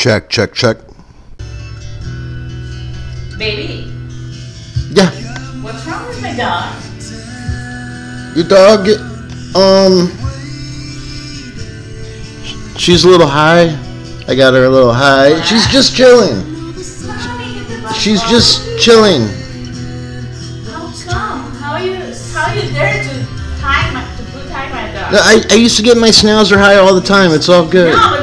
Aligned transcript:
Check, 0.00 0.30
check, 0.30 0.54
check. 0.54 0.78
Baby, 3.36 3.84
Yeah, 4.92 5.10
what's 5.60 5.86
wrong 5.86 6.08
with 6.08 6.22
my 6.22 6.34
dog? 6.34 6.74
your 8.34 8.48
dog, 8.48 8.88
um, 9.54 10.08
she's 12.78 13.04
a 13.04 13.08
little 13.10 13.26
high. 13.26 13.78
I 14.26 14.34
got 14.34 14.54
her 14.54 14.64
a 14.64 14.70
little 14.70 14.94
high. 14.94 15.38
She's 15.42 15.66
just 15.66 15.94
chilling. 15.94 16.46
Mommy, 16.46 17.52
get 17.52 17.68
the 17.68 17.80
dog 17.82 17.94
She's 17.94 18.22
just 18.22 18.80
chilling. 18.80 19.28
How 20.64 20.90
come? 21.12 21.52
How 21.56 21.76
you 21.76 21.96
how 22.32 22.54
you 22.54 22.72
dare 22.72 23.02
to 23.04 23.26
tie 23.60 23.92
my 23.92 24.00
to 24.16 24.48
tie 24.48 24.70
my 24.70 24.92
dog? 24.94 25.12
I, 25.12 25.44
I 25.50 25.56
used 25.56 25.76
to 25.76 25.82
get 25.82 25.98
my 25.98 26.08
schnauzer 26.08 26.56
high 26.56 26.76
all 26.76 26.94
the 26.94 27.06
time. 27.06 27.32
It's 27.32 27.50
all 27.50 27.68
good. 27.68 27.94
No, 27.94 28.19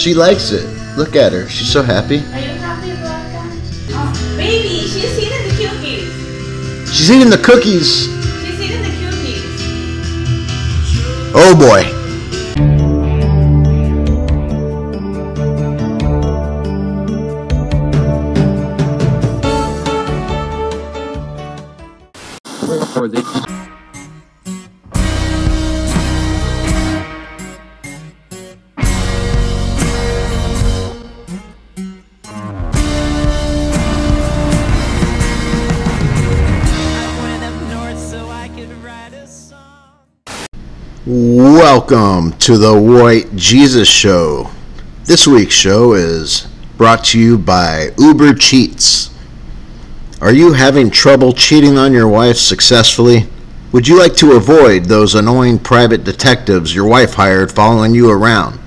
She 0.00 0.14
likes 0.14 0.50
it. 0.50 0.64
Look 0.96 1.14
at 1.14 1.34
her. 1.34 1.46
She's 1.46 1.70
so 1.70 1.82
happy. 1.82 2.20
Are 2.20 2.40
you 2.40 2.56
happy 2.56 2.92
about 2.92 3.20
that? 3.32 3.52
Oh, 3.90 4.34
baby, 4.34 4.88
she's 4.88 5.18
eating 5.18 5.46
the 5.46 5.52
cookies. 5.60 6.90
She's 6.90 7.10
eating 7.10 7.28
the 7.28 7.36
cookies. 7.36 8.06
She's 8.40 8.60
eating 8.62 8.80
the 8.80 8.88
cookies. 8.96 9.44
Oh 11.34 11.54
boy. 11.54 11.99
Welcome 41.90 42.38
to 42.38 42.56
the 42.56 42.80
White 42.80 43.34
Jesus 43.34 43.88
Show. 43.88 44.48
This 45.06 45.26
week's 45.26 45.54
show 45.54 45.94
is 45.94 46.46
brought 46.76 47.02
to 47.06 47.18
you 47.18 47.36
by 47.36 47.90
Uber 47.98 48.34
Cheats. 48.34 49.10
Are 50.20 50.32
you 50.32 50.52
having 50.52 50.90
trouble 50.90 51.32
cheating 51.32 51.78
on 51.78 51.92
your 51.92 52.06
wife 52.06 52.36
successfully? 52.36 53.26
Would 53.72 53.88
you 53.88 53.98
like 53.98 54.14
to 54.16 54.36
avoid 54.36 54.84
those 54.84 55.16
annoying 55.16 55.58
private 55.58 56.04
detectives 56.04 56.72
your 56.72 56.86
wife 56.86 57.14
hired 57.14 57.50
following 57.50 57.92
you 57.92 58.08
around? 58.08 58.60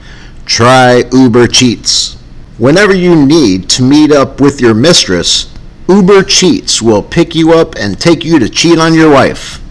Try 0.46 1.04
Uber 1.14 1.48
Cheats. 1.48 2.16
Whenever 2.58 2.94
you 2.94 3.16
need 3.16 3.70
to 3.70 3.84
meet 3.84 4.12
up 4.12 4.42
with 4.42 4.60
your 4.60 4.74
mistress, 4.74 5.54
Uber 5.88 6.24
Cheats 6.24 6.82
will 6.82 7.02
pick 7.02 7.36
you 7.36 7.54
up 7.54 7.76
and 7.76 7.98
take 7.98 8.26
you 8.26 8.38
to 8.40 8.50
cheat 8.50 8.80
on 8.80 8.94
your 8.94 9.12
wife. 9.12 9.62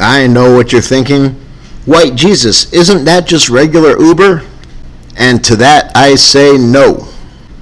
I 0.00 0.26
know 0.26 0.56
what 0.56 0.72
you're 0.72 0.80
thinking. 0.80 1.41
White 1.84 2.14
Jesus, 2.14 2.72
isn't 2.72 3.04
that 3.06 3.26
just 3.26 3.48
regular 3.50 4.00
Uber? 4.00 4.42
And 5.16 5.42
to 5.44 5.56
that 5.56 5.90
I 5.96 6.14
say 6.14 6.56
no. 6.56 7.08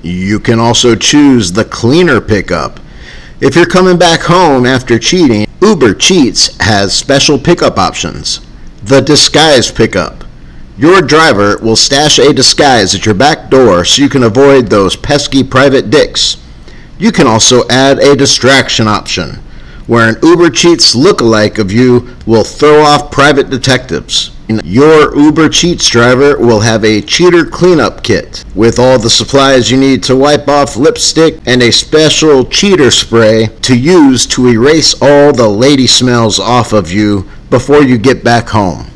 You 0.03 0.39
can 0.39 0.61
also 0.61 0.95
choose 0.95 1.53
the 1.53 1.65
cleaner 1.65 2.21
pickup. 2.21 2.81
If 3.41 3.57
you're 3.57 3.67
coming 3.67 3.97
back 3.97 4.21
home 4.21 4.67
after 4.67 4.99
cheating, 4.99 5.47
Uber 5.63 5.95
Cheats 5.95 6.57
has 6.61 6.95
special 6.95 7.39
pickup 7.39 7.79
options. 7.79 8.41
The 8.83 9.01
disguise 9.01 9.71
pickup. 9.71 10.25
Your 10.77 11.01
driver 11.01 11.57
will 11.59 11.77
stash 11.77 12.19
a 12.19 12.33
disguise 12.33 12.95
at 12.95 13.07
your 13.07 13.15
back 13.15 13.51
door 13.51 13.85
so 13.85 14.03
you 14.03 14.09
can 14.11 14.23
avoid 14.23 14.67
those 14.67 14.97
pesky 14.97 15.43
private 15.43 15.89
dicks. 15.89 16.37
You 16.99 17.13
can 17.13 17.27
also 17.27 17.67
add 17.69 17.99
a 17.99 18.15
distraction 18.15 18.87
option, 18.87 19.39
where 19.91 20.09
an 20.09 20.17
Uber 20.23 20.51
Cheats 20.51 20.95
lookalike 20.95 21.59
of 21.59 21.73
you 21.73 22.15
will 22.25 22.45
throw 22.45 22.81
off 22.81 23.11
private 23.11 23.51
detectives. 23.51 24.31
Your 24.63 25.19
Uber 25.19 25.49
Cheats 25.49 25.89
driver 25.89 26.39
will 26.39 26.61
have 26.61 26.85
a 26.85 27.01
cheater 27.01 27.45
cleanup 27.45 28.05
kit 28.05 28.45
with 28.55 28.79
all 28.79 29.01
the 29.01 29.11
supplies 29.11 29.69
you 29.69 29.77
need 29.77 30.05
to 30.05 30.15
wipe 30.15 30.47
off 30.47 30.77
lipstick 30.77 31.41
and 31.45 31.61
a 31.61 31.73
special 31.73 32.45
cheater 32.45 32.93
spray 32.93 33.49
to 33.63 33.77
use 33.77 34.27
to 34.29 34.47
erase 34.47 34.95
all 35.03 35.33
the 35.33 35.49
lady 35.49 35.89
smells 35.89 36.39
off 36.39 36.73
of 36.73 36.93
you 36.93 37.29
before 37.51 37.83
you 37.83 37.99
get 37.99 38.23
back 38.23 38.51
home. 38.51 38.87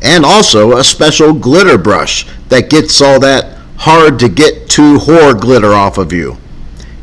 And 0.00 0.24
also 0.24 0.78
a 0.78 0.82
special 0.82 1.34
glitter 1.34 1.76
brush 1.76 2.26
that 2.48 2.70
gets 2.70 3.02
all 3.02 3.20
that 3.20 3.58
hard 3.76 4.18
to 4.20 4.30
get 4.30 4.70
to 4.70 4.96
whore 4.96 5.38
glitter 5.38 5.74
off 5.74 5.98
of 5.98 6.10
you. 6.10 6.38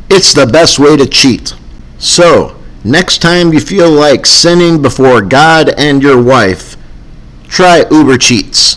It's 0.08 0.34
the 0.34 0.48
best 0.48 0.80
way 0.80 0.96
to 0.96 1.06
cheat. 1.06 1.54
So, 2.00 2.59
next 2.84 3.18
time 3.18 3.52
you 3.52 3.60
feel 3.60 3.90
like 3.90 4.26
sinning 4.26 4.80
before 4.80 5.20
God 5.20 5.70
and 5.78 6.02
your 6.02 6.22
wife, 6.22 6.76
try 7.48 7.84
Uber 7.90 8.18
Cheats. 8.18 8.76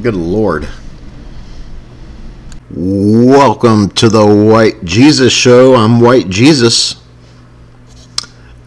Good 0.00 0.14
Lord. 0.14 0.68
Welcome 2.70 3.90
to 3.90 4.08
the 4.08 4.24
White 4.24 4.84
Jesus 4.84 5.32
Show. 5.32 5.74
I'm 5.74 6.00
White 6.00 6.28
Jesus. 6.28 7.02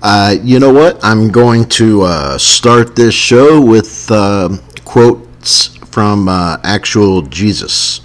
Uh, 0.01 0.35
you 0.43 0.59
know 0.59 0.73
what? 0.73 0.99
I'm 1.03 1.31
going 1.31 1.69
to 1.69 2.01
uh, 2.01 2.37
start 2.37 2.95
this 2.95 3.13
show 3.13 3.61
with 3.61 4.11
uh, 4.11 4.49
quotes 4.83 5.77
from 5.87 6.27
uh, 6.27 6.57
actual 6.63 7.21
Jesus. 7.21 8.01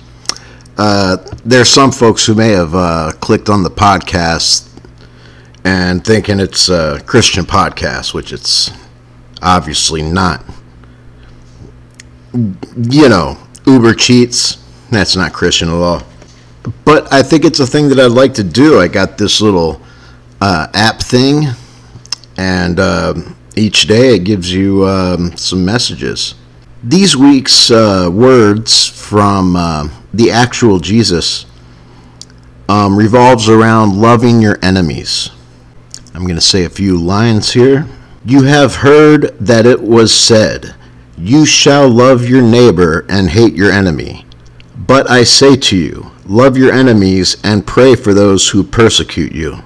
Uh, 0.78 1.16
there's 1.44 1.68
some 1.68 1.90
folks 1.90 2.24
who 2.24 2.34
may 2.34 2.50
have 2.50 2.74
uh, 2.74 3.12
clicked 3.20 3.48
on 3.48 3.62
the 3.62 3.70
podcast 3.70 4.68
and 5.64 6.04
thinking 6.04 6.38
it's 6.38 6.68
a 6.68 7.02
Christian 7.04 7.44
podcast, 7.44 8.14
which 8.14 8.32
it's 8.32 8.70
obviously 9.42 10.02
not. 10.02 10.44
You 12.32 13.08
know, 13.08 13.36
Uber 13.66 13.94
cheats. 13.94 14.64
That's 14.90 15.16
not 15.16 15.32
Christian 15.32 15.68
at 15.68 15.74
all. 15.74 16.02
But 16.84 17.12
I 17.12 17.22
think 17.22 17.44
it's 17.44 17.60
a 17.60 17.66
thing 17.66 17.88
that 17.88 17.98
I'd 17.98 18.12
like 18.12 18.34
to 18.34 18.44
do. 18.44 18.80
I 18.80 18.88
got 18.88 19.18
this 19.18 19.40
little 19.40 19.80
uh, 20.40 20.68
app 20.72 21.00
thing, 21.00 21.46
and 22.36 22.78
um 22.78 23.34
each 23.58 23.86
day 23.86 24.14
it 24.14 24.20
gives 24.20 24.52
you 24.52 24.86
um, 24.86 25.36
some 25.36 25.64
messages. 25.64 26.34
These 26.82 27.16
week's 27.16 27.70
uh, 27.70 28.08
words 28.10 28.88
from 29.08 29.56
uh, 29.56 29.88
the 30.12 30.30
actual 30.30 30.78
Jesus 30.78 31.46
um, 32.68 32.94
revolves 32.94 33.48
around 33.48 33.98
loving 33.98 34.42
your 34.42 34.58
enemies. 34.62 35.30
I'm 36.12 36.24
going 36.24 36.34
to 36.34 36.42
say 36.42 36.66
a 36.66 36.68
few 36.68 36.98
lines 36.98 37.54
here. 37.54 37.86
You 38.26 38.42
have 38.42 38.74
heard 38.74 39.34
that 39.38 39.64
it 39.64 39.80
was 39.80 40.12
said, 40.12 40.74
You 41.16 41.46
shall 41.46 41.88
love 41.88 42.28
your 42.28 42.42
neighbor 42.42 43.06
and 43.08 43.30
hate 43.30 43.54
your 43.54 43.72
enemy. 43.72 44.26
But 44.76 45.10
I 45.10 45.24
say 45.24 45.56
to 45.56 45.76
you, 45.76 46.10
love 46.26 46.58
your 46.58 46.70
enemies 46.70 47.38
and 47.42 47.66
pray 47.66 47.94
for 47.94 48.12
those 48.12 48.50
who 48.50 48.62
persecute 48.62 49.32
you, 49.32 49.60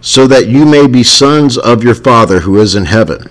so 0.00 0.26
that 0.26 0.48
you 0.48 0.66
may 0.66 0.88
be 0.88 1.04
sons 1.04 1.56
of 1.56 1.84
your 1.84 1.94
Father 1.94 2.40
who 2.40 2.58
is 2.58 2.74
in 2.74 2.86
heaven. 2.86 3.30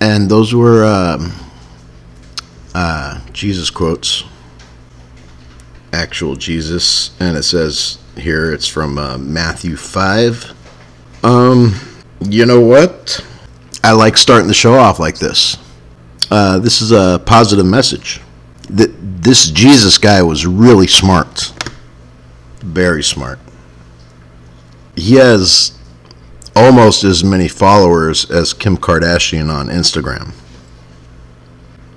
And 0.00 0.30
those 0.30 0.54
were 0.54 0.84
um, 0.84 1.32
uh, 2.74 3.20
Jesus 3.32 3.70
quotes, 3.70 4.24
actual 5.92 6.36
Jesus, 6.36 7.18
and 7.20 7.36
it 7.36 7.42
says 7.42 7.98
here 8.16 8.52
it's 8.52 8.68
from 8.68 8.98
uh, 8.98 9.18
Matthew 9.18 9.76
5. 9.76 10.54
Um, 11.24 11.74
you 12.20 12.46
know 12.46 12.60
what? 12.60 13.24
I 13.82 13.92
like 13.92 14.16
starting 14.16 14.48
the 14.48 14.54
show 14.54 14.74
off 14.74 14.98
like 14.98 15.18
this. 15.18 15.56
Uh, 16.30 16.58
this 16.58 16.82
is 16.82 16.92
a 16.92 17.20
positive 17.24 17.66
message. 17.66 18.20
That 18.70 18.90
this 19.22 19.50
Jesus 19.50 19.98
guy 19.98 20.22
was 20.22 20.46
really 20.46 20.86
smart. 20.86 21.52
Very 22.60 23.02
smart. 23.02 23.38
He 24.94 25.14
has 25.14 25.77
almost 26.58 27.04
as 27.04 27.22
many 27.22 27.46
followers 27.46 28.28
as 28.30 28.52
Kim 28.52 28.76
Kardashian 28.76 29.48
on 29.48 29.68
Instagram. 29.68 30.32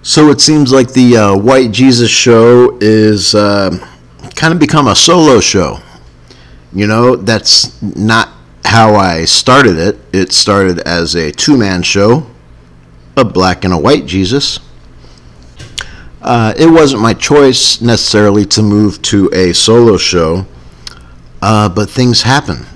So 0.04 0.30
it 0.30 0.40
seems 0.40 0.72
like 0.72 0.94
the 0.94 1.18
uh, 1.18 1.36
White 1.36 1.72
Jesus 1.72 2.12
show 2.12 2.78
is 2.80 3.34
uh, 3.34 3.72
kind 4.36 4.54
of 4.54 4.60
become 4.60 4.88
a 4.88 4.96
solo 4.96 5.40
show. 5.40 5.80
You 6.74 6.86
know, 6.86 7.16
that's 7.16 7.82
not 7.82 8.30
how 8.64 8.96
I 8.96 9.26
started 9.26 9.78
it. 9.78 9.98
It 10.14 10.32
started 10.32 10.80
as 10.80 11.16
a 11.16 11.32
two 11.32 11.58
man 11.58 11.82
show, 11.82 12.28
a 13.18 13.26
black 13.26 13.66
and 13.66 13.74
a 13.74 13.78
white 13.78 14.06
Jesus. 14.06 14.60
Uh, 16.22 16.54
it 16.56 16.68
wasn't 16.68 17.02
my 17.02 17.16
choice 17.16 17.82
necessarily 17.82 18.46
to 18.46 18.62
move 18.62 19.02
to 19.02 19.28
a 19.34 19.54
solo 19.54 19.98
show, 19.98 20.46
uh, 21.42 21.68
but 21.68 21.90
things 21.90 22.22
happen. 22.22 22.68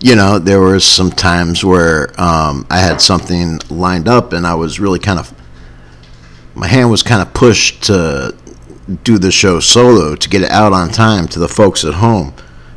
You 0.00 0.14
know, 0.14 0.38
there 0.38 0.60
were 0.60 0.78
some 0.78 1.10
times 1.10 1.64
where 1.64 2.08
um, 2.20 2.66
I 2.70 2.78
had 2.78 3.00
something 3.00 3.58
lined 3.68 4.06
up 4.06 4.32
and 4.32 4.46
I 4.46 4.54
was 4.54 4.78
really 4.78 5.00
kind 5.00 5.18
of, 5.18 5.34
my 6.54 6.68
hand 6.68 6.90
was 6.90 7.02
kind 7.02 7.20
of 7.20 7.34
pushed 7.34 7.82
to 7.84 8.36
do 9.02 9.18
the 9.18 9.32
show 9.32 9.58
solo 9.58 10.14
to 10.14 10.28
get 10.28 10.42
it 10.42 10.50
out 10.50 10.72
on 10.72 10.90
time 10.90 11.26
to 11.28 11.40
the 11.40 11.48
folks 11.48 11.84
at 11.84 11.94
home. 11.94 12.32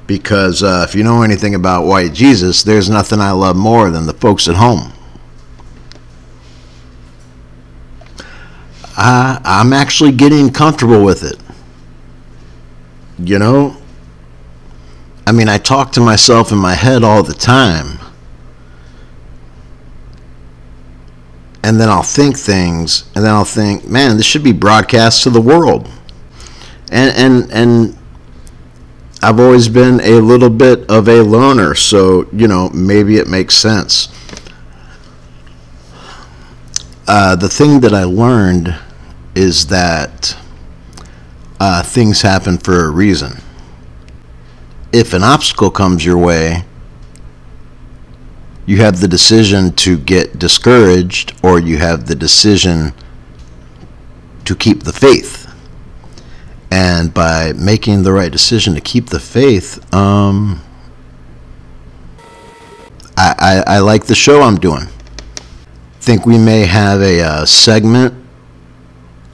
Because 0.08 0.64
uh, 0.64 0.86
if 0.88 0.96
you 0.96 1.04
know 1.04 1.22
anything 1.22 1.54
about 1.54 1.86
White 1.86 2.14
Jesus, 2.14 2.64
there's 2.64 2.90
nothing 2.90 3.20
I 3.20 3.32
love 3.32 3.56
more 3.56 3.92
than 3.92 4.08
the 4.08 4.14
folks 4.14 4.48
at 4.48 4.56
home. 4.56 4.92
I, 8.98 9.40
I'm 9.44 9.74
actually 9.74 10.12
getting 10.12 10.50
comfortable 10.52 11.04
with 11.04 11.24
it. 11.24 11.38
You 13.20 13.38
know? 13.38 13.81
I 15.26 15.32
mean, 15.32 15.48
I 15.48 15.58
talk 15.58 15.92
to 15.94 16.02
myself 16.02 16.52
in 16.52 16.58
my 16.58 16.74
head 16.74 17.04
all 17.04 17.24
the 17.24 17.34
time. 17.34 18.00
And 21.64 21.80
then 21.80 21.90
I'll 21.90 22.02
think 22.02 22.38
things, 22.38 23.10
and 23.16 23.24
then 23.24 23.32
I'll 23.34 23.46
think, 23.46 23.88
man, 23.88 24.18
this 24.18 24.26
should 24.26 24.44
be 24.44 24.52
broadcast 24.52 25.24
to 25.24 25.30
the 25.30 25.40
world. 25.40 25.88
And, 26.92 27.16
and, 27.16 27.52
and 27.52 27.98
I've 29.22 29.40
always 29.40 29.70
been 29.70 30.02
a 30.02 30.20
little 30.20 30.50
bit 30.50 30.90
of 30.90 31.08
a 31.08 31.22
loner, 31.22 31.76
so, 31.76 32.28
you 32.34 32.48
know, 32.48 32.70
maybe 32.70 33.18
it 33.18 33.28
makes 33.28 33.56
sense. 33.56 34.10
Uh, 37.08 37.36
the 37.36 37.50
thing 37.50 37.82
that 37.82 37.94
I 37.94 38.06
learned 38.06 38.76
is 39.36 39.68
that 39.68 40.36
uh, 41.60 41.84
things 41.84 42.24
happen 42.24 42.58
for 42.58 42.86
a 42.86 42.90
reason. 42.90 43.38
If 44.94 45.14
an 45.14 45.24
obstacle 45.24 45.72
comes 45.72 46.06
your 46.06 46.18
way, 46.18 46.66
you 48.66 48.78
have 48.78 49.00
the 49.00 49.08
decision 49.08 49.74
to 49.74 49.98
get 49.98 50.38
discouraged 50.38 51.34
or 51.44 51.60
you 51.60 51.78
have 51.78 52.08
the 52.08 52.16
decision 52.16 52.94
to 54.46 54.56
keep 54.56 54.84
the 54.84 54.94
faith. 54.94 55.48
And 56.72 57.14
by 57.14 57.54
making 57.54 58.04
the 58.04 58.14
right 58.14 58.32
decision 58.32 58.76
to 58.76 58.82
keep 58.82 59.08
the 59.08 59.20
faith, 59.20 59.94
um, 59.94 60.62
I, 63.18 63.64
I, 63.68 63.76
I 63.76 63.80
like 63.80 64.06
the 64.06 64.16
show 64.16 64.42
I'm 64.42 64.58
doing. 64.58 64.88
Think 66.00 66.26
we 66.26 66.38
may 66.38 66.66
have 66.66 67.02
a 67.02 67.22
uh, 67.22 67.46
segment 67.46 68.14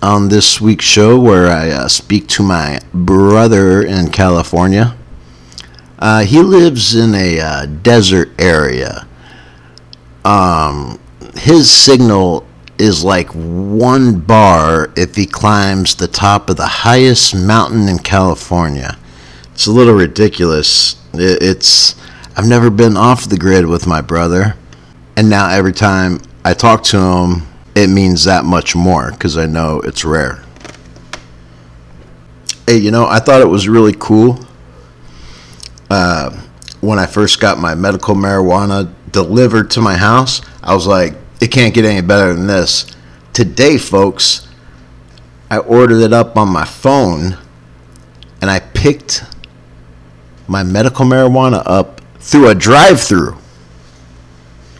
on 0.01 0.29
this 0.29 0.59
week's 0.59 0.85
show 0.85 1.19
where 1.19 1.47
I 1.47 1.69
uh, 1.69 1.87
speak 1.87 2.27
to 2.29 2.43
my 2.43 2.79
brother 2.93 3.81
in 3.83 4.11
California. 4.11 4.97
Uh, 5.99 6.23
he 6.23 6.41
lives 6.41 6.95
in 6.95 7.15
a 7.15 7.39
uh, 7.39 7.65
desert 7.65 8.29
area. 8.39 9.07
Um, 10.23 10.99
his 11.35 11.71
signal 11.71 12.45
is 12.77 13.03
like 13.03 13.29
one 13.29 14.19
bar 14.19 14.91
if 14.95 15.15
he 15.15 15.25
climbs 15.25 15.95
the 15.95 16.07
top 16.07 16.49
of 16.49 16.57
the 16.57 16.67
highest 16.67 17.35
mountain 17.35 17.87
in 17.87 17.97
California. 17.97 18.97
It's 19.53 19.65
a 19.65 19.71
little 19.71 19.95
ridiculous. 19.95 20.95
It, 21.13 21.41
it's 21.41 21.95
I've 22.35 22.47
never 22.47 22.69
been 22.69 22.95
off 22.95 23.29
the 23.29 23.37
grid 23.37 23.65
with 23.65 23.87
my 23.87 24.01
brother, 24.01 24.55
and 25.15 25.27
now 25.29 25.49
every 25.49 25.73
time 25.73 26.19
I 26.45 26.53
talk 26.53 26.83
to 26.85 26.99
him, 26.99 27.47
it 27.73 27.87
means 27.87 28.23
that 28.25 28.45
much 28.45 28.75
more 28.75 29.11
because 29.11 29.37
I 29.37 29.47
know 29.47 29.81
it's 29.81 30.05
rare. 30.05 30.43
Hey, 32.67 32.77
you 32.77 32.91
know, 32.91 33.07
I 33.07 33.19
thought 33.19 33.41
it 33.41 33.47
was 33.47 33.67
really 33.67 33.95
cool 33.97 34.39
uh, 35.89 36.29
when 36.81 36.99
I 36.99 37.05
first 37.05 37.39
got 37.39 37.59
my 37.59 37.75
medical 37.75 38.15
marijuana 38.15 38.93
delivered 39.11 39.71
to 39.71 39.81
my 39.81 39.95
house. 39.95 40.41
I 40.61 40.73
was 40.73 40.87
like, 40.87 41.15
it 41.41 41.47
can't 41.47 41.73
get 41.73 41.85
any 41.85 42.05
better 42.05 42.33
than 42.33 42.47
this. 42.47 42.95
Today, 43.33 43.77
folks, 43.77 44.47
I 45.49 45.59
ordered 45.59 46.01
it 46.01 46.13
up 46.13 46.37
on 46.37 46.49
my 46.49 46.65
phone 46.65 47.37
and 48.41 48.51
I 48.51 48.59
picked 48.59 49.23
my 50.47 50.63
medical 50.63 51.05
marijuana 51.05 51.63
up 51.65 52.01
through 52.19 52.49
a 52.49 52.55
drive 52.55 52.99
through 53.01 53.37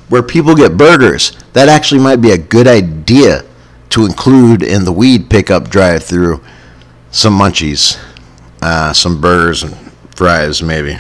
where 0.10 0.24
people 0.24 0.56
get 0.56 0.78
burgers. 0.78 1.32
That 1.54 1.70
actually 1.70 2.02
might 2.02 2.18
be 2.18 2.32
a 2.32 2.38
good 2.38 2.68
idea 2.68 3.44
to 3.90 4.06
include 4.06 4.64
in 4.64 4.86
the 4.86 4.92
weed 4.92 5.30
pickup 5.30 5.70
drive 5.70 6.04
through 6.04 6.44
some 7.12 7.38
munchies, 7.38 8.00
uh, 8.62 8.94
some 8.94 9.22
burgers 9.22 9.64
and 9.64 9.87
fries, 10.18 10.62
maybe. 10.62 10.98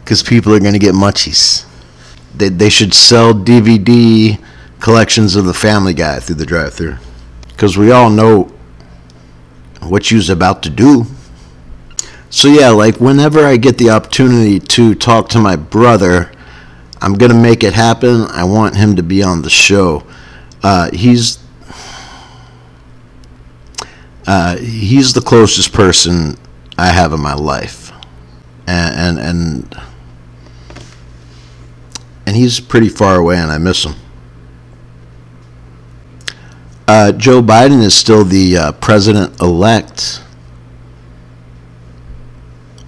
Because 0.00 0.22
people 0.22 0.52
are 0.52 0.60
going 0.60 0.72
to 0.72 0.78
get 0.80 0.94
munchies 0.94 1.64
they, 2.34 2.48
they 2.48 2.70
should 2.70 2.94
sell 2.94 3.32
DVD 3.32 4.38
collections 4.80 5.36
of 5.36 5.44
the 5.44 5.54
Family 5.54 5.94
Guy 5.94 6.18
through 6.18 6.36
the 6.36 6.46
drive-through, 6.46 6.96
because 7.48 7.76
we 7.76 7.90
all 7.90 8.10
know 8.10 8.52
what 9.80 10.10
you's 10.10 10.30
about 10.30 10.62
to 10.62 10.70
do. 10.70 11.04
So 12.30 12.48
yeah, 12.48 12.70
like 12.70 12.96
whenever 12.96 13.44
I 13.44 13.56
get 13.56 13.78
the 13.78 13.90
opportunity 13.90 14.58
to 14.58 14.94
talk 14.94 15.28
to 15.30 15.38
my 15.38 15.56
brother, 15.56 16.32
I'm 17.00 17.14
gonna 17.14 17.40
make 17.40 17.62
it 17.62 17.74
happen. 17.74 18.22
I 18.22 18.44
want 18.44 18.76
him 18.76 18.96
to 18.96 19.02
be 19.02 19.22
on 19.22 19.42
the 19.42 19.50
show. 19.50 20.04
Uh, 20.62 20.90
he's 20.92 21.38
uh, 24.26 24.56
he's 24.56 25.12
the 25.12 25.20
closest 25.20 25.72
person 25.72 26.38
I 26.78 26.86
have 26.86 27.12
in 27.12 27.20
my 27.20 27.34
life, 27.34 27.92
and 28.66 29.18
and, 29.18 29.18
and 29.18 29.82
and 32.26 32.36
he's 32.36 32.60
pretty 32.60 32.88
far 32.88 33.16
away, 33.16 33.36
and 33.36 33.50
I 33.50 33.58
miss 33.58 33.84
him. 33.84 33.94
Uh, 36.88 37.12
Joe 37.12 37.42
Biden 37.42 37.82
is 37.82 37.94
still 37.94 38.24
the 38.24 38.56
uh, 38.56 38.72
president 38.72 39.40
elect. 39.40 40.22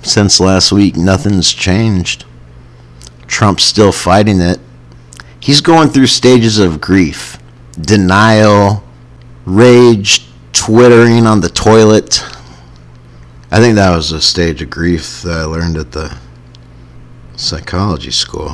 Since 0.03 0.41
last 0.41 0.73
week, 0.73 0.97
nothing's 0.97 1.53
changed. 1.53 2.25
Trump's 3.27 3.65
still 3.65 3.93
fighting 3.93 4.41
it. 4.41 4.61
He's 5.41 5.61
going 5.61 5.89
through 5.89 6.09
stages 6.09 6.59
of 6.59 6.81
grief, 6.81 7.39
denial, 7.81 8.83
rage, 9.45 10.27
twittering 10.53 11.27
on 11.27 11.41
the 11.41 11.49
toilet. 11.49 12.23
I 13.55 13.59
think 13.61 13.77
that 13.77 13.95
was 13.95 14.11
a 14.11 14.21
stage 14.21 14.63
of 14.63 14.71
grief 14.71 15.23
that 15.23 15.43
I 15.43 15.45
learned 15.45 15.77
at 15.77 15.93
the 15.93 16.19
psychology 17.37 18.11
school 18.11 18.51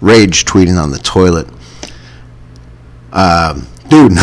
rage 0.00 0.46
tweeting 0.46 0.82
on 0.82 0.90
the 0.90 0.98
toilet. 0.98 1.46
Um, 3.12 3.66
dude, 3.88 4.12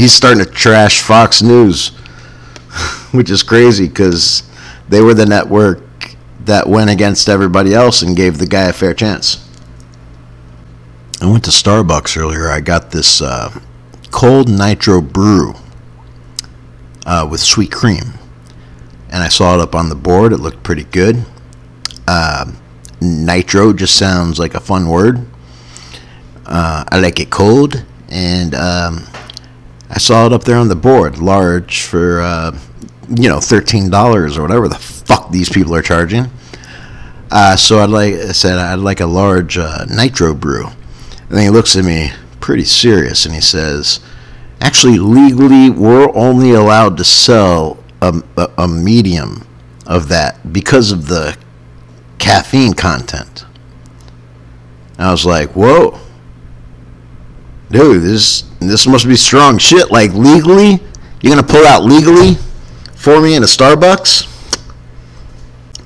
he's 0.00 0.14
starting 0.14 0.42
to 0.42 0.50
trash 0.50 1.02
Fox 1.02 1.42
News, 1.42 1.88
which 3.12 3.28
is 3.28 3.42
crazy 3.42 3.86
because 3.86 4.44
they 4.88 5.02
were 5.02 5.12
the 5.12 5.26
network 5.26 5.82
that 6.46 6.66
went 6.66 6.88
against 6.88 7.28
everybody 7.28 7.74
else 7.74 8.00
and 8.00 8.16
gave 8.16 8.38
the 8.38 8.46
guy 8.46 8.68
a 8.68 8.72
fair 8.72 8.94
chance. 8.94 9.46
I 11.20 11.26
went 11.30 11.44
to 11.44 11.50
Starbucks 11.50 12.16
earlier. 12.16 12.48
I 12.48 12.60
got 12.60 12.92
this 12.92 13.20
uh, 13.20 13.52
cold 14.10 14.48
nitro 14.48 15.02
brew 15.02 15.52
uh, 17.04 17.28
with 17.30 17.40
sweet 17.40 17.72
cream, 17.72 18.14
and 19.14 19.22
I 19.22 19.28
saw 19.28 19.54
it 19.54 19.60
up 19.60 19.76
on 19.76 19.90
the 19.90 19.94
board. 19.94 20.32
It 20.32 20.38
looked 20.38 20.64
pretty 20.64 20.82
good. 20.82 21.24
Uh, 22.08 22.50
nitro 23.00 23.72
just 23.72 23.96
sounds 23.96 24.40
like 24.40 24.54
a 24.54 24.60
fun 24.60 24.88
word. 24.88 25.24
Uh, 26.44 26.84
I 26.88 26.98
like 26.98 27.20
it 27.20 27.30
cold, 27.30 27.84
and 28.08 28.56
um, 28.56 29.06
I 29.88 29.98
saw 29.98 30.26
it 30.26 30.32
up 30.32 30.42
there 30.42 30.56
on 30.56 30.66
the 30.66 30.74
board, 30.74 31.18
large 31.18 31.82
for 31.82 32.22
uh, 32.22 32.58
you 33.08 33.28
know 33.28 33.38
thirteen 33.38 33.88
dollars 33.88 34.36
or 34.36 34.42
whatever 34.42 34.66
the 34.66 34.74
fuck 34.74 35.30
these 35.30 35.48
people 35.48 35.76
are 35.76 35.82
charging. 35.82 36.26
Uh, 37.30 37.54
so 37.54 37.78
I'd 37.78 37.90
like 37.90 38.14
I 38.14 38.32
said 38.32 38.58
I'd 38.58 38.80
like 38.80 38.98
a 38.98 39.06
large 39.06 39.56
uh, 39.56 39.84
nitro 39.84 40.34
brew, 40.34 40.66
and 40.66 41.30
then 41.30 41.44
he 41.44 41.50
looks 41.50 41.76
at 41.76 41.84
me 41.84 42.10
pretty 42.40 42.64
serious 42.64 43.26
and 43.26 43.34
he 43.34 43.40
says, 43.40 44.00
"Actually, 44.60 44.98
legally, 44.98 45.70
we're 45.70 46.12
only 46.16 46.50
allowed 46.50 46.96
to 46.96 47.04
sell 47.04 47.78
a, 48.04 48.50
a, 48.58 48.68
medium 48.68 49.46
of 49.86 50.08
that 50.08 50.52
because 50.52 50.92
of 50.92 51.08
the 51.08 51.36
caffeine 52.18 52.74
content. 52.74 53.44
I 54.98 55.10
was 55.10 55.24
like, 55.24 55.50
whoa. 55.50 55.98
dude, 57.70 58.02
this 58.02 58.42
this 58.60 58.86
must 58.86 59.06
be 59.06 59.16
strong 59.16 59.58
shit. 59.58 59.90
Like 59.90 60.12
legally, 60.12 60.80
you're 61.20 61.34
gonna 61.34 61.46
pull 61.46 61.66
out 61.66 61.84
legally 61.84 62.36
for 62.94 63.20
me 63.20 63.34
in 63.34 63.42
a 63.42 63.46
Starbucks? 63.46 64.30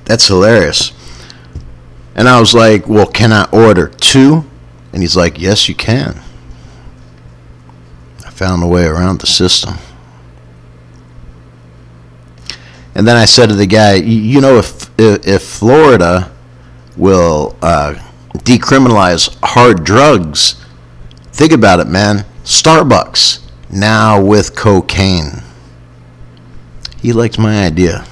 That's 0.05 0.27
hilarious. 0.27 0.93
And 2.15 2.29
I 2.29 2.41
was 2.41 2.55
like, 2.55 2.89
well, 2.89 3.07
can 3.07 3.33
I 3.33 3.49
order 3.53 3.89
two? 3.89 4.45
And 4.93 5.03
he's 5.03 5.17
like, 5.17 5.39
yes, 5.39 5.69
you 5.69 5.75
can. 5.75 6.21
I 8.25 8.31
found 8.31 8.63
a 8.63 8.67
way 8.67 8.85
around 8.85 9.21
the 9.21 9.27
system. 9.27 9.75
And 12.99 13.07
then 13.07 13.17
I 13.17 13.27
said 13.27 13.49
to 13.49 13.55
the 13.55 13.65
guy, 13.65 13.95
you 13.95 14.41
know, 14.41 14.59
if 14.59 14.91
if, 14.99 15.45
Florida 15.45 16.33
will 16.97 17.57
uh, 17.63 17.95
decriminalize 18.39 19.39
hard 19.41 19.85
drugs, 19.85 20.61
think 21.27 21.53
about 21.53 21.79
it, 21.79 21.87
man. 21.87 22.25
Starbucks 22.43 23.49
now 23.71 24.21
with 24.21 24.57
cocaine. 24.57 25.45
He 27.01 27.13
liked 27.13 27.39
my 27.39 27.65
idea. 27.65 28.05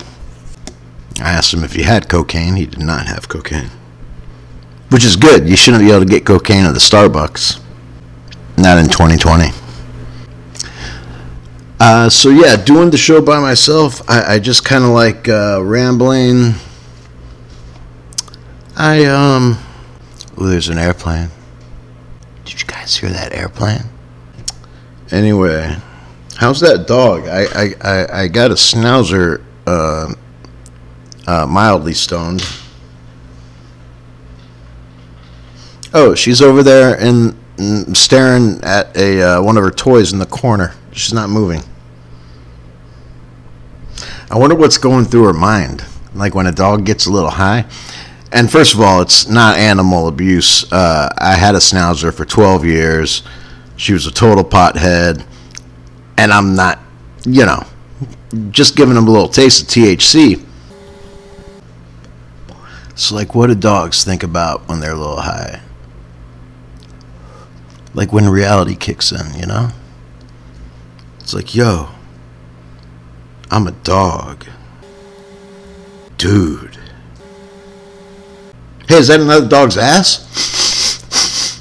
I 1.20 1.32
asked 1.32 1.52
him 1.52 1.64
if 1.64 1.72
he 1.72 1.82
had 1.82 2.08
cocaine. 2.08 2.54
He 2.54 2.66
did 2.66 2.78
not 2.78 3.08
have 3.08 3.28
cocaine. 3.28 3.70
Which 4.90 5.04
is 5.04 5.16
good. 5.16 5.48
You 5.48 5.56
shouldn't 5.56 5.82
be 5.82 5.90
able 5.90 6.04
to 6.04 6.06
get 6.08 6.24
cocaine 6.24 6.64
at 6.64 6.74
the 6.74 6.78
Starbucks. 6.78 7.60
Not 8.56 8.78
in 8.78 8.84
2020. 8.84 9.65
Uh, 11.78 12.08
so 12.08 12.30
yeah, 12.30 12.56
doing 12.56 12.90
the 12.90 12.96
show 12.96 13.20
by 13.20 13.38
myself, 13.38 14.08
I, 14.08 14.34
I 14.34 14.38
just 14.38 14.64
kind 14.64 14.82
of 14.82 14.90
like 14.90 15.28
uh, 15.28 15.60
rambling. 15.62 16.54
I 18.74 19.04
um, 19.04 19.58
ooh, 20.40 20.48
there's 20.48 20.68
an 20.68 20.78
airplane. 20.78 21.28
Did 22.44 22.60
you 22.60 22.66
guys 22.66 22.96
hear 22.96 23.10
that 23.10 23.34
airplane? 23.34 23.84
Anyway, 25.10 25.76
how's 26.36 26.60
that 26.60 26.86
dog? 26.86 27.26
I 27.28 27.44
I, 27.44 27.74
I, 27.82 28.22
I 28.22 28.28
got 28.28 28.50
a 28.50 28.54
schnauzer, 28.54 29.42
uh, 29.66 30.14
uh, 31.26 31.46
mildly 31.46 31.92
stoned. 31.92 32.42
Oh, 35.92 36.14
she's 36.14 36.40
over 36.42 36.62
there 36.62 36.98
and, 36.98 37.36
staring 37.96 38.60
at 38.62 38.94
a 38.96 39.22
uh, 39.22 39.42
one 39.42 39.56
of 39.56 39.64
her 39.64 39.70
toys 39.70 40.12
in 40.12 40.18
the 40.18 40.26
corner. 40.26 40.74
She's 40.96 41.12
not 41.12 41.28
moving. 41.28 41.62
I 44.30 44.38
wonder 44.38 44.56
what's 44.56 44.78
going 44.78 45.04
through 45.04 45.24
her 45.24 45.34
mind. 45.34 45.84
Like 46.14 46.34
when 46.34 46.46
a 46.46 46.52
dog 46.52 46.86
gets 46.86 47.04
a 47.04 47.12
little 47.12 47.30
high. 47.30 47.66
And 48.32 48.50
first 48.50 48.72
of 48.72 48.80
all, 48.80 49.02
it's 49.02 49.28
not 49.28 49.58
animal 49.58 50.08
abuse. 50.08 50.70
Uh, 50.72 51.10
I 51.18 51.34
had 51.34 51.54
a 51.54 51.58
schnauzer 51.58 52.14
for 52.14 52.24
12 52.24 52.64
years. 52.64 53.22
She 53.76 53.92
was 53.92 54.06
a 54.06 54.10
total 54.10 54.42
pothead. 54.42 55.22
And 56.16 56.32
I'm 56.32 56.56
not, 56.56 56.80
you 57.26 57.44
know, 57.44 57.62
just 58.50 58.74
giving 58.74 58.94
them 58.94 59.06
a 59.06 59.10
little 59.10 59.28
taste 59.28 59.62
of 59.62 59.68
THC. 59.68 60.42
So, 62.94 63.14
like, 63.14 63.34
what 63.34 63.48
do 63.48 63.54
dogs 63.54 64.02
think 64.02 64.22
about 64.22 64.66
when 64.66 64.80
they're 64.80 64.94
a 64.94 64.98
little 64.98 65.20
high? 65.20 65.60
Like 67.92 68.14
when 68.14 68.26
reality 68.30 68.74
kicks 68.74 69.12
in, 69.12 69.38
you 69.38 69.46
know? 69.46 69.72
It's 71.26 71.34
like, 71.34 71.56
yo, 71.56 71.88
I'm 73.50 73.66
a 73.66 73.72
dog. 73.72 74.46
Dude. 76.18 76.78
Hey, 78.86 78.98
is 78.98 79.08
that 79.08 79.18
another 79.18 79.48
dog's 79.48 79.76
ass? 79.76 81.60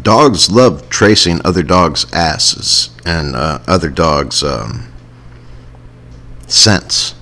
Dogs 0.00 0.48
love 0.52 0.88
tracing 0.90 1.40
other 1.44 1.64
dogs' 1.64 2.06
asses 2.12 2.90
and 3.04 3.34
uh, 3.34 3.58
other 3.66 3.88
dogs' 3.88 4.44
um, 4.44 4.86
scents. 6.46 7.16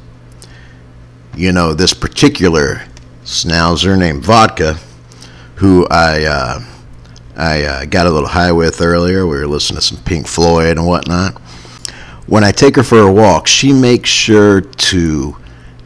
You 1.35 1.53
know, 1.53 1.73
this 1.73 1.95
particular 1.95 2.83
schnauzer 3.25 3.99
named 3.99 4.23
Vodka, 4.23 4.75
who 5.55 5.87
I 5.91 6.25
uh, 6.25 6.65
I 7.35 7.63
uh, 7.63 7.85
got 7.87 8.07
a 8.07 8.11
little 8.11 8.29
high 8.29 8.53
with 8.53 8.83
earlier. 8.83 9.27
We 9.27 9.39
were 9.39 9.47
listening 9.47 9.77
to 9.77 9.83
some 9.83 10.03
Pink 10.05 10.27
Floyd 10.27 10.77
and 10.77 10.87
whatnot 10.87 11.41
when 12.26 12.42
I 12.45 12.52
take 12.52 12.76
her 12.76 12.83
for 12.83 13.00
a 13.00 13.12
walk, 13.12 13.47
she 13.47 13.73
makes 13.73 14.11
sure 14.11 14.61
to 14.61 15.37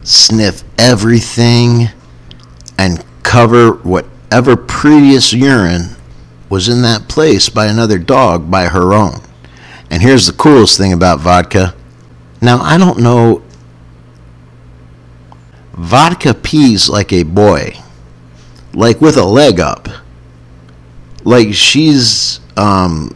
sniff 0.03 0.63
everything 0.77 1.89
and 2.77 3.03
cover 3.23 3.73
whatever 3.73 4.55
previous 4.55 5.33
urine 5.33 5.95
was 6.49 6.67
in 6.67 6.81
that 6.81 7.07
place 7.07 7.47
by 7.47 7.67
another 7.67 7.97
dog 7.97 8.49
by 8.49 8.65
her 8.65 8.93
own. 8.93 9.21
And 9.89 10.01
here's 10.01 10.25
the 10.25 10.33
coolest 10.33 10.77
thing 10.77 10.93
about 10.93 11.19
vodka. 11.19 11.75
Now, 12.41 12.59
I 12.59 12.77
don't 12.77 12.99
know. 12.99 13.43
Vodka 15.73 16.33
pees 16.33 16.89
like 16.89 17.13
a 17.13 17.23
boy, 17.23 17.77
like 18.73 18.99
with 18.99 19.17
a 19.17 19.23
leg 19.23 19.59
up. 19.59 19.87
Like 21.23 21.53
she's 21.53 22.39
um, 22.57 23.15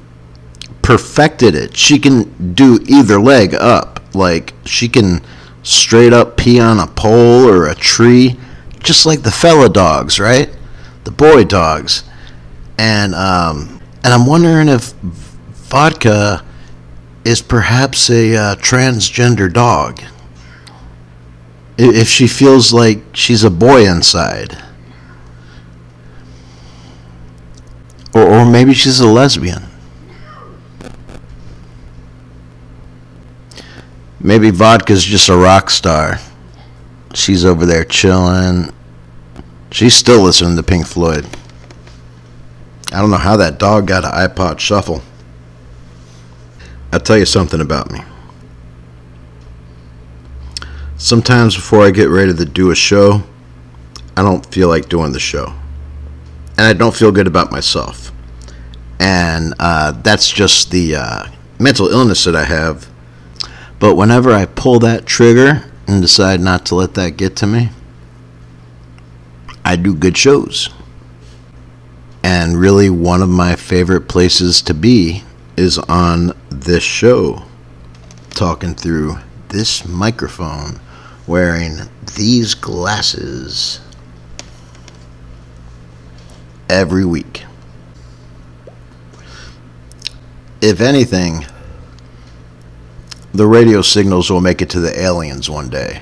perfected 0.86 1.56
it. 1.56 1.75
She 1.75 1.98
can 1.98 2.54
do 2.54 2.80
either 2.88 3.20
leg 3.20 3.56
up. 3.56 4.00
Like 4.13 4.54
she 4.65 4.88
can 4.88 5.22
straight 5.63 6.13
up 6.13 6.38
pee 6.38 6.60
on 6.60 6.80
a 6.80 6.86
pole 6.86 7.50
or 7.50 7.68
a 7.68 7.74
tree, 7.74 8.38
just 8.82 9.04
like 9.04 9.24
the 9.24 9.32
fella 9.32 9.68
dogs, 9.68 10.20
right? 10.20 10.48
The 11.04 11.12
boy 11.12 11.44
dogs. 11.44 12.04
And 12.77 13.15
um, 13.15 13.82
and 14.04 14.13
I'm 14.13 14.27
wondering 14.27 14.70
if 14.70 14.94
vodka 15.72 16.46
is 17.25 17.42
perhaps 17.42 18.12
a 18.12 18.36
uh, 18.36 18.56
transgender 18.58 19.51
dog. 19.51 20.01
If 21.77 22.08
she 22.08 22.27
feels 22.27 22.72
like 22.72 23.00
she's 23.13 23.44
a 23.44 23.50
boy 23.50 23.88
inside. 23.89 24.56
Or, 28.13 28.22
or 28.22 28.46
maybe 28.46 28.75
she's 28.75 29.00
a 29.00 29.08
lesbian. 29.08 29.65
Maybe 34.25 34.50
Vodka's 34.50 35.03
just 35.03 35.29
a 35.29 35.38
rock 35.38 35.70
star. 35.70 36.17
She's 37.13 37.46
over 37.46 37.63
there 37.63 37.86
chilling. 37.86 38.74
She's 39.70 39.94
still 39.94 40.24
listening 40.24 40.55
to 40.55 40.63
Pink 40.63 40.88
Floyd. 40.88 41.27
I 42.91 43.01
don't 43.01 43.12
know 43.12 43.17
how 43.17 43.38
that 43.38 43.60
dog 43.60 43.86
got 43.86 44.03
an 44.03 44.10
iPod 44.10 44.58
shuffle. 44.58 45.03
I'll 46.91 47.00
tell 47.00 47.20
you 47.20 47.27
something 47.27 47.62
about 47.62 47.91
me. 47.91 48.00
Sometimes 50.98 51.55
before 51.55 51.86
I 51.86 51.91
get 51.91 52.10
ready 52.10 52.34
to 52.34 52.46
do 52.46 52.72
a 52.72 52.75
show, 52.75 53.22
I 54.17 54.24
don't 54.24 54.44
feel 54.48 54.70
like 54.70 54.89
doing 54.89 55.12
the 55.12 55.20
show. 55.20 55.53
And 56.58 56.65
I 56.65 56.74
don't 56.74 56.96
feel 56.96 57.12
good 57.12 57.27
about 57.27 57.51
myself. 57.51 58.12
And 59.00 59.53
uh, 59.60 59.91
that's 59.91 60.32
just 60.32 60.72
the 60.72 60.96
uh, 60.96 61.25
mental 61.60 61.89
illness 61.89 62.24
that 62.24 62.36
I 62.36 62.46
have 62.46 62.89
but 63.86 63.98
whenever 63.98 64.32
I 64.32 64.46
pull 64.48 64.80
that 64.80 65.06
trigger 65.06 65.63
and 65.86 66.01
decide 66.01 66.39
not 66.39 66.65
to 66.65 66.74
let 66.74 66.96
that 66.96 67.18
get 67.18 67.36
to 67.36 67.46
me, 67.46 67.70
I 69.63 69.75
do 69.75 69.94
good 69.94 70.18
shows. 70.18 70.72
And 72.24 72.60
really, 72.60 72.89
one 72.89 73.22
of 73.22 73.30
my 73.30 73.56
favorite 73.56 74.08
places 74.08 74.63
to 74.63 74.74
be 74.74 75.22
is 75.56 75.77
on 75.77 76.36
this 76.50 76.82
show, 76.82 77.44
talking 78.32 78.74
through 78.74 79.18
this 79.50 79.88
microphone, 79.88 80.80
wearing 81.27 81.82
these 82.15 82.56
glasses 82.56 83.82
every 86.68 87.06
week. 87.06 87.46
If 90.60 90.82
anything, 90.82 91.46
the 93.36 93.48
radio 93.48 93.82
signals 93.82 94.30
will 94.30 94.42
make 94.42 94.62
it 94.62 94.70
to 94.72 94.80
the 94.80 95.00
aliens 95.00 95.50
one 95.50 95.70
day. 95.70 96.01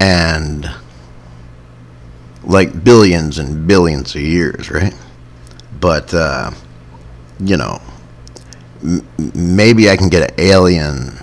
And 0.00 0.68
like 2.44 2.84
billions 2.84 3.38
and 3.38 3.66
billions 3.66 4.14
of 4.14 4.20
years, 4.22 4.70
right? 4.70 4.94
But, 5.80 6.12
uh, 6.14 6.50
you 7.40 7.56
know, 7.56 7.80
m- 8.82 9.06
maybe 9.34 9.90
I 9.90 9.96
can 9.96 10.08
get 10.08 10.30
an 10.30 10.40
alien 10.40 11.18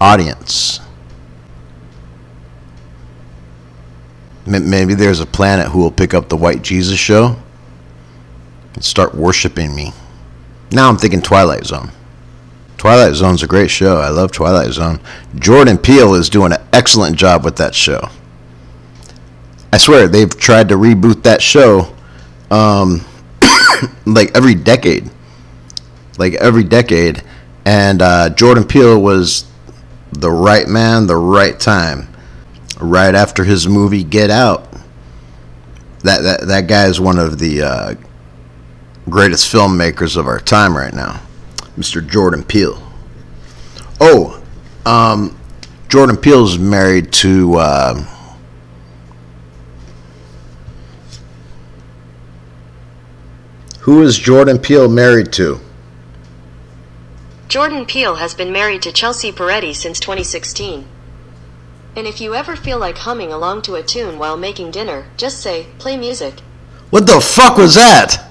audience. 0.00 0.80
M- 4.46 4.68
maybe 4.70 4.94
there's 4.94 5.20
a 5.20 5.26
planet 5.26 5.68
who 5.68 5.78
will 5.78 5.90
pick 5.90 6.14
up 6.14 6.28
the 6.28 6.36
White 6.36 6.62
Jesus 6.62 6.98
show 6.98 7.36
and 8.74 8.84
start 8.84 9.14
worshiping 9.14 9.74
me. 9.74 9.92
Now 10.70 10.88
I'm 10.88 10.96
thinking 10.96 11.22
Twilight 11.22 11.64
Zone. 11.64 11.90
Twilight 12.78 13.14
Zone's 13.14 13.42
a 13.42 13.46
great 13.46 13.70
show. 13.70 13.98
I 13.98 14.08
love 14.08 14.32
Twilight 14.32 14.72
Zone. 14.72 15.00
Jordan 15.34 15.76
Peele 15.78 16.14
is 16.14 16.30
doing 16.30 16.52
an 16.52 16.62
excellent 16.72 17.16
job 17.16 17.44
with 17.44 17.56
that 17.56 17.74
show. 17.74 18.08
I 19.72 19.76
swear 19.76 20.08
they've 20.08 20.34
tried 20.38 20.68
to 20.70 20.76
reboot 20.76 21.22
that 21.24 21.42
show 21.42 21.94
um, 22.50 23.04
like 24.06 24.34
every 24.36 24.54
decade. 24.54 25.10
like 26.18 26.34
every 26.34 26.64
decade, 26.64 27.22
and 27.64 28.00
uh, 28.00 28.30
Jordan 28.30 28.64
Peele 28.64 29.00
was 29.00 29.44
the 30.12 30.30
right 30.30 30.66
man, 30.66 31.06
the 31.06 31.16
right 31.16 31.58
time, 31.58 32.08
right 32.80 33.14
after 33.14 33.44
his 33.44 33.68
movie 33.68 34.04
Get 34.04 34.30
Out. 34.30 34.66
That 36.04 36.22
that 36.22 36.46
that 36.46 36.66
guy 36.68 36.86
is 36.86 37.00
one 37.00 37.18
of 37.18 37.38
the 37.38 37.62
uh, 37.62 37.94
greatest 39.10 39.52
filmmakers 39.52 40.16
of 40.16 40.26
our 40.26 40.40
time 40.40 40.76
right 40.76 40.94
now, 40.94 41.20
Mr. 41.78 42.06
Jordan 42.06 42.42
Peele. 42.42 42.82
Oh, 44.00 44.42
um, 44.84 45.38
Jordan 45.88 46.16
Peele 46.16 46.44
is 46.44 46.58
married 46.58 47.12
to. 47.12 47.54
Uh, 47.54 47.94
who 53.80 54.02
is 54.02 54.18
Jordan 54.18 54.58
Peele 54.58 54.88
married 54.88 55.32
to? 55.34 55.60
Jordan 57.46 57.86
Peele 57.86 58.16
has 58.16 58.34
been 58.34 58.52
married 58.52 58.82
to 58.82 58.92
Chelsea 58.92 59.32
Peretti 59.32 59.74
since 59.74 60.00
2016. 60.00 60.86
And 61.96 62.06
if 62.06 62.20
you 62.20 62.34
ever 62.34 62.56
feel 62.56 62.78
like 62.78 62.98
humming 62.98 63.32
along 63.32 63.62
to 63.62 63.76
a 63.76 63.82
tune 63.82 64.18
while 64.18 64.36
making 64.36 64.72
dinner, 64.72 65.06
just 65.16 65.40
say, 65.40 65.68
play 65.78 65.96
music. 65.96 66.40
What 66.90 67.06
the 67.06 67.20
fuck 67.20 67.56
was 67.56 67.76
that? 67.76 68.27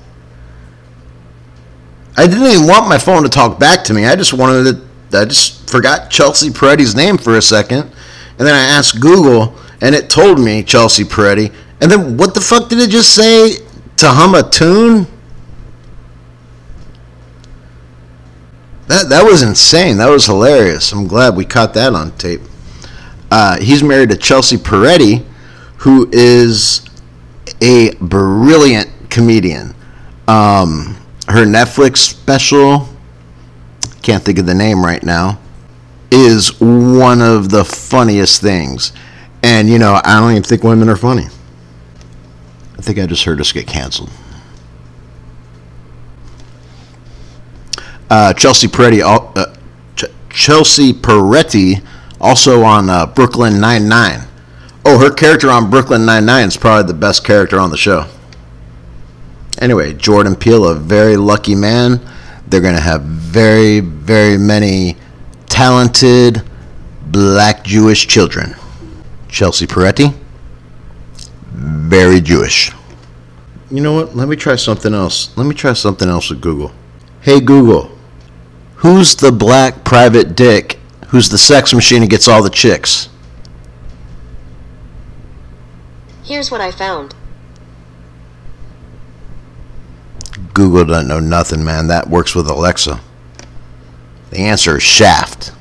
I 2.17 2.25
didn't 2.25 2.47
even 2.47 2.67
want 2.67 2.89
my 2.89 2.97
phone 2.97 3.23
to 3.23 3.29
talk 3.29 3.59
back 3.59 3.83
to 3.85 3.93
me. 3.93 4.05
I 4.05 4.15
just 4.15 4.33
wanted 4.33 4.63
to. 5.11 5.19
I 5.19 5.25
just 5.25 5.69
forgot 5.69 6.09
Chelsea 6.09 6.49
Peretti's 6.49 6.95
name 6.95 7.17
for 7.17 7.37
a 7.37 7.41
second, 7.41 7.81
and 8.37 8.47
then 8.47 8.55
I 8.55 8.75
asked 8.75 8.99
Google, 8.99 9.55
and 9.81 9.93
it 9.93 10.09
told 10.09 10.39
me 10.39 10.63
Chelsea 10.63 11.03
Peretti. 11.03 11.53
And 11.79 11.91
then 11.91 12.17
what 12.17 12.33
the 12.33 12.41
fuck 12.41 12.69
did 12.69 12.79
it 12.79 12.89
just 12.89 13.13
say? 13.13 13.57
To 13.97 14.09
hum 14.09 14.35
a 14.35 14.47
tune? 14.49 15.07
That 18.87 19.09
that 19.09 19.23
was 19.23 19.43
insane. 19.43 19.97
That 19.97 20.09
was 20.09 20.25
hilarious. 20.25 20.91
I'm 20.91 21.07
glad 21.07 21.35
we 21.35 21.45
caught 21.45 21.73
that 21.75 21.93
on 21.93 22.11
tape. 22.17 22.41
Uh, 23.29 23.59
he's 23.59 23.83
married 23.83 24.09
to 24.09 24.17
Chelsea 24.17 24.57
Peretti, 24.57 25.23
who 25.77 26.09
is 26.11 26.81
a 27.61 27.93
brilliant 27.95 28.89
comedian. 29.09 29.75
Um, 30.27 30.97
her 31.27 31.45
Netflix 31.45 31.97
special, 31.97 32.87
can't 34.01 34.23
think 34.23 34.39
of 34.39 34.45
the 34.45 34.53
name 34.53 34.83
right 34.83 35.03
now, 35.03 35.39
is 36.11 36.59
one 36.59 37.21
of 37.21 37.49
the 37.49 37.65
funniest 37.65 38.41
things. 38.41 38.93
And 39.43 39.69
you 39.69 39.77
know, 39.79 39.99
I 40.03 40.19
don't 40.19 40.31
even 40.31 40.43
think 40.43 40.63
women 40.63 40.89
are 40.89 40.95
funny. 40.95 41.25
I 42.77 42.81
think 42.81 42.99
I 42.99 43.05
just 43.05 43.23
heard 43.23 43.41
us 43.41 43.51
get 43.51 43.67
canceled. 43.67 44.09
Uh, 48.09 48.33
Chelsea 48.33 48.67
Peretti, 48.67 49.01
uh, 49.03 49.55
Ch- 49.95 50.11
Chelsea 50.29 50.93
Peretti, 50.93 51.85
also 52.21 52.63
on 52.63 52.89
uh, 52.89 53.05
Brooklyn 53.05 53.59
Nine 53.59 53.89
Nine. 53.89 54.21
Oh, 54.85 54.97
her 54.97 55.11
character 55.11 55.49
on 55.49 55.69
Brooklyn 55.69 56.05
Nine 56.05 56.25
Nine 56.25 56.47
is 56.47 56.55
probably 56.55 56.87
the 56.87 56.97
best 56.97 57.25
character 57.25 57.59
on 57.59 57.69
the 57.69 57.77
show. 57.77 58.05
Anyway, 59.59 59.93
Jordan 59.93 60.35
Peele, 60.35 60.67
a 60.67 60.75
very 60.75 61.17
lucky 61.17 61.55
man. 61.55 61.99
They're 62.47 62.61
going 62.61 62.75
to 62.75 62.81
have 62.81 63.01
very, 63.03 63.79
very 63.79 64.37
many 64.37 64.95
talented 65.47 66.43
black 67.07 67.63
Jewish 67.63 68.07
children. 68.07 68.55
Chelsea 69.27 69.67
Peretti, 69.67 70.13
very 71.51 72.21
Jewish. 72.21 72.71
You 73.69 73.81
know 73.81 73.93
what? 73.93 74.15
Let 74.15 74.29
me 74.29 74.35
try 74.35 74.55
something 74.55 74.93
else. 74.93 75.35
Let 75.37 75.45
me 75.45 75.53
try 75.53 75.73
something 75.73 76.07
else 76.07 76.29
with 76.29 76.39
Google. 76.39 76.71
Hey 77.21 77.41
Google, 77.41 77.91
who's 78.75 79.15
the 79.15 79.31
black 79.31 79.83
private 79.83 80.35
dick 80.35 80.79
who's 81.07 81.29
the 81.29 81.37
sex 81.37 81.73
machine 81.73 82.01
and 82.01 82.09
gets 82.09 82.27
all 82.27 82.43
the 82.43 82.49
chicks? 82.49 83.09
Here's 86.23 86.51
what 86.51 86.61
I 86.61 86.71
found. 86.71 87.15
Google 90.57 90.85
doesn't 90.85 91.07
know 91.07 91.19
nothing, 91.19 91.63
man. 91.63 91.85
That 91.85 92.09
works 92.09 92.33
with 92.33 92.49
Alexa. 92.49 92.99
The 94.31 94.39
answer 94.39 94.77
is 94.77 94.81
Shaft. 94.83 95.51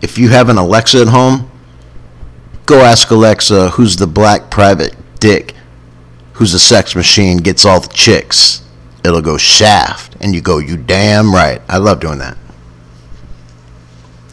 If 0.00 0.18
you 0.18 0.28
have 0.28 0.48
an 0.48 0.56
Alexa 0.56 1.00
at 1.00 1.08
home, 1.08 1.50
go 2.64 2.78
ask 2.78 3.10
Alexa 3.10 3.70
who's 3.70 3.96
the 3.96 4.06
black 4.06 4.48
private 4.48 4.94
dick 5.18 5.52
who's 6.34 6.54
a 6.54 6.60
sex 6.60 6.94
machine 6.94 7.38
gets 7.38 7.66
all 7.66 7.80
the 7.80 7.88
chicks. 7.88 8.62
It'll 9.04 9.20
go 9.20 9.36
Shaft, 9.36 10.14
and 10.20 10.32
you 10.32 10.40
go, 10.40 10.58
you 10.58 10.76
damn 10.76 11.34
right. 11.34 11.60
I 11.68 11.78
love 11.78 11.98
doing 11.98 12.18
that. 12.18 12.38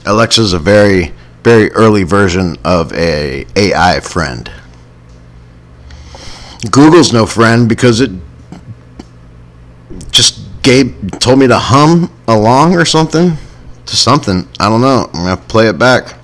Alexa's 0.05 0.53
a 0.53 0.59
very, 0.59 1.11
very 1.43 1.71
early 1.71 2.03
version 2.03 2.55
of 2.63 2.93
a 2.93 3.47
AI 3.55 3.99
friend. 3.99 4.51
Google's 6.69 7.11
no 7.11 7.25
friend 7.25 7.67
because 7.67 7.99
it 7.99 8.11
just 10.13 10.39
gave 10.61 10.95
told 11.19 11.39
me 11.39 11.47
to 11.47 11.57
hum 11.57 12.09
along 12.27 12.75
or 12.75 12.85
something 12.85 13.33
to 13.85 13.95
something. 13.95 14.47
I 14.59 14.69
don't 14.69 14.81
know. 14.81 15.09
I'm 15.13 15.25
gonna 15.25 15.37
play 15.37 15.67
it 15.67 15.77
back. 15.77 16.19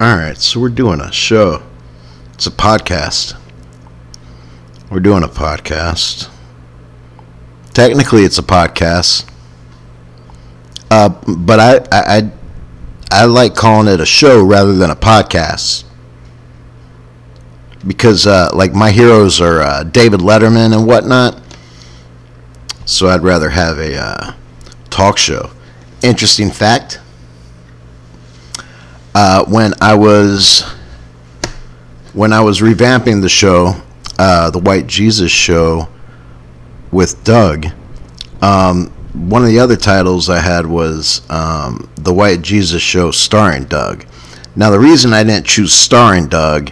All 0.00 0.16
right, 0.16 0.36
so 0.36 0.58
we're 0.58 0.70
doing 0.70 1.00
a 1.00 1.12
show. 1.12 1.62
It's 2.34 2.46
a 2.48 2.50
podcast. 2.50 3.38
We're 4.90 5.00
doing 5.00 5.22
a 5.22 5.28
podcast. 5.28 6.28
Technically, 7.72 8.22
it's 8.24 8.38
a 8.38 8.42
podcast, 8.42 9.30
uh, 10.90 11.08
but 11.26 11.60
I, 11.60 11.76
I 11.92 12.16
I 12.16 12.32
I 13.12 13.24
like 13.26 13.54
calling 13.54 13.92
it 13.92 14.00
a 14.00 14.06
show 14.06 14.42
rather 14.44 14.74
than 14.74 14.90
a 14.90 14.96
podcast 14.96 15.84
because 17.86 18.26
uh, 18.26 18.50
like 18.54 18.74
my 18.74 18.90
heroes 18.90 19.40
are 19.40 19.60
uh, 19.60 19.84
David 19.84 20.20
Letterman 20.20 20.76
and 20.76 20.86
whatnot. 20.86 21.41
So 22.84 23.08
I'd 23.08 23.22
rather 23.22 23.50
have 23.50 23.78
a 23.78 23.96
uh, 23.96 24.34
talk 24.90 25.18
show. 25.18 25.50
Interesting 26.02 26.50
fact: 26.50 27.00
uh, 29.14 29.44
when 29.44 29.74
I 29.80 29.94
was 29.94 30.62
when 32.12 32.32
I 32.32 32.40
was 32.40 32.60
revamping 32.60 33.22
the 33.22 33.28
show, 33.28 33.74
uh, 34.18 34.50
the 34.50 34.58
White 34.58 34.86
Jesus 34.86 35.30
Show 35.30 35.88
with 36.90 37.22
Doug, 37.24 37.66
um, 38.42 38.88
one 39.12 39.42
of 39.42 39.48
the 39.48 39.58
other 39.58 39.76
titles 39.76 40.28
I 40.28 40.40
had 40.40 40.66
was 40.66 41.22
um, 41.30 41.88
the 41.96 42.12
White 42.12 42.42
Jesus 42.42 42.82
Show 42.82 43.10
starring 43.10 43.64
Doug. 43.64 44.04
Now 44.56 44.70
the 44.70 44.80
reason 44.80 45.12
I 45.12 45.24
didn't 45.24 45.46
choose 45.46 45.72
starring 45.72 46.28
Doug 46.28 46.70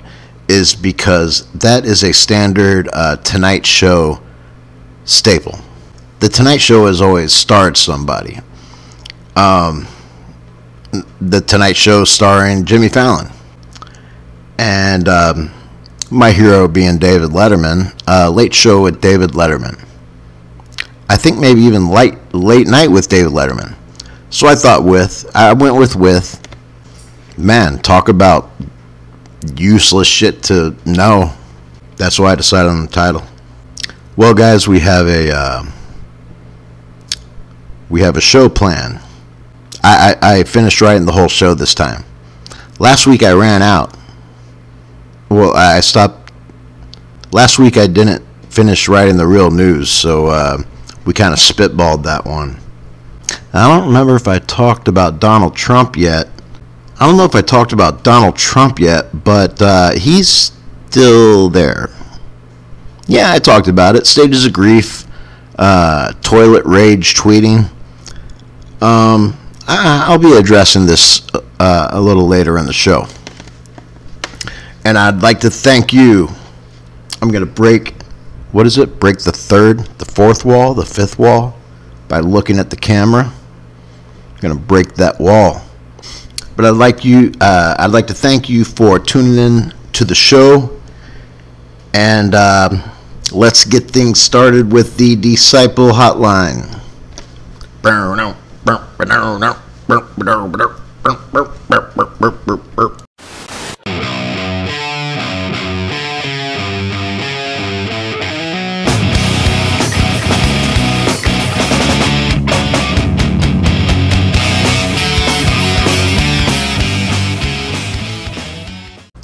is 0.49 0.75
because 0.75 1.51
that 1.53 1.85
is 1.85 2.03
a 2.03 2.13
standard 2.13 2.89
uh, 2.93 3.17
Tonight 3.17 3.65
Show 3.65 4.21
staple. 5.05 5.59
The 6.21 6.29
Tonight 6.29 6.59
Show 6.59 6.85
has 6.85 7.01
always 7.01 7.33
starred 7.33 7.79
somebody. 7.79 8.41
Um, 9.37 9.89
the 11.19 11.41
Tonight 11.41 11.79
Show 11.79 12.05
starring 12.05 12.67
Jimmy 12.67 12.91
Fallon. 12.91 13.29
And 14.59 15.09
um, 15.09 15.51
my 16.11 16.31
hero 16.33 16.69
being 16.69 16.99
David 16.99 17.31
Letterman, 17.31 17.99
uh, 18.07 18.29
Late 18.29 18.53
Show 18.53 18.83
with 18.83 19.01
David 19.01 19.31
Letterman. 19.31 19.83
I 21.09 21.17
think 21.17 21.39
maybe 21.39 21.63
even 21.63 21.89
late, 21.89 22.19
late 22.35 22.67
Night 22.67 22.89
with 22.89 23.09
David 23.09 23.33
Letterman. 23.33 23.75
So 24.29 24.47
I 24.47 24.57
thought 24.57 24.85
with, 24.85 25.25
I 25.35 25.55
went 25.55 25.77
with 25.77 25.97
with, 25.97 26.39
man, 27.39 27.79
talk 27.79 28.11
about 28.11 28.51
useless 29.57 30.07
shit 30.07 30.43
to 30.45 30.77
know. 30.85 31.33
That's 31.97 32.19
why 32.19 32.33
I 32.33 32.35
decided 32.35 32.69
on 32.69 32.83
the 32.83 32.93
title. 32.93 33.23
Well, 34.17 34.35
guys, 34.35 34.69
we 34.69 34.81
have 34.81 35.07
a 35.07 35.35
uh, 35.35 35.65
we 37.91 38.01
have 38.01 38.17
a 38.17 38.21
show 38.21 38.49
plan. 38.49 39.01
I, 39.83 40.17
I, 40.23 40.39
I 40.39 40.45
finished 40.45 40.81
writing 40.81 41.07
the 41.07 41.13
whole 41.13 41.29
show 41.29 41.55
this 41.55 41.75
time. 41.75 42.05
Last 42.79 43.07
week 43.07 43.23
I 43.23 43.33
ran 43.33 43.61
out. 43.61 43.95
Well, 45.29 45.55
I 45.55 45.81
stopped. 45.81 46.33
Last 47.33 47.59
week 47.59 47.77
I 47.77 47.87
didn't 47.87 48.25
finish 48.49 48.89
writing 48.89 49.17
the 49.17 49.27
real 49.27 49.51
news, 49.51 49.91
so 49.91 50.27
uh, 50.27 50.59
we 51.05 51.13
kind 51.13 51.33
of 51.33 51.39
spitballed 51.39 52.05
that 52.05 52.25
one. 52.25 52.59
I 53.53 53.69
don't 53.69 53.89
remember 53.89 54.17
if 54.17 54.29
I 54.29 54.39
talked 54.39 54.89
about 54.89 55.21
Donald 55.21 55.57
Trump 55.57 55.97
yet. 55.97 56.29
I 56.99 57.07
don't 57.07 57.17
know 57.17 57.25
if 57.25 57.35
I 57.35 57.41
talked 57.41 57.73
about 57.73 58.05
Donald 58.05 58.37
Trump 58.37 58.79
yet, 58.79 59.25
but 59.25 59.61
uh, 59.63 59.93
he's 59.93 60.53
still 60.89 61.49
there. 61.49 61.91
Yeah, 63.07 63.33
I 63.33 63.39
talked 63.39 63.69
about 63.69 63.97
it. 63.97 64.07
Stages 64.07 64.45
of 64.45 64.53
grief, 64.53 65.07
uh, 65.59 66.13
toilet 66.23 66.65
rage 66.65 67.15
tweeting. 67.15 67.71
Um, 68.81 69.39
I, 69.67 70.05
I'll 70.09 70.19
be 70.19 70.37
addressing 70.37 70.87
this 70.87 71.23
uh, 71.59 71.89
a 71.91 72.01
little 72.01 72.27
later 72.27 72.59
in 72.59 72.67
the 72.67 72.73
show. 72.73 73.07
And 74.85 74.97
I'd 74.97 75.23
like 75.23 75.41
to 75.41 75.51
thank 75.51 75.93
you. 75.93 76.29
I'm 77.21 77.31
going 77.31 77.45
to 77.45 77.51
break, 77.51 77.95
what 78.53 78.67
is 78.67 78.79
it? 78.79 78.99
Break 78.99 79.19
the 79.19 79.33
third, 79.33 79.81
the 79.99 80.07
fourth 80.07 80.45
wall, 80.45 80.75
the 80.75 80.87
fifth 80.87 81.19
wall? 81.19 81.61
by 82.11 82.19
looking 82.19 82.59
at 82.59 82.69
the 82.69 82.77
camera. 82.77 83.33
I'm 84.35 84.41
gonna 84.41 84.57
break 84.57 84.95
that 84.95 85.19
wall. 85.19 85.63
But 86.57 86.65
I'd 86.67 86.71
like 86.71 87.05
you. 87.05 87.33
Uh, 87.41 87.77
I'd 87.79 87.93
like 87.93 88.09
to 88.09 88.15
thank 88.15 88.51
you 88.51 88.65
for 88.65 88.99
tuning 88.99 89.37
in 89.39 89.73
to 89.93 90.05
the 90.05 90.15
show, 90.15 90.79
and 91.95 92.35
um 92.35 92.83
let's 93.33 93.65
get 93.65 93.85
things 93.89 94.21
started 94.21 94.73
with 94.73 94.97
the 94.97 95.15
Disciple 95.15 95.93
Hotline. 95.93 96.81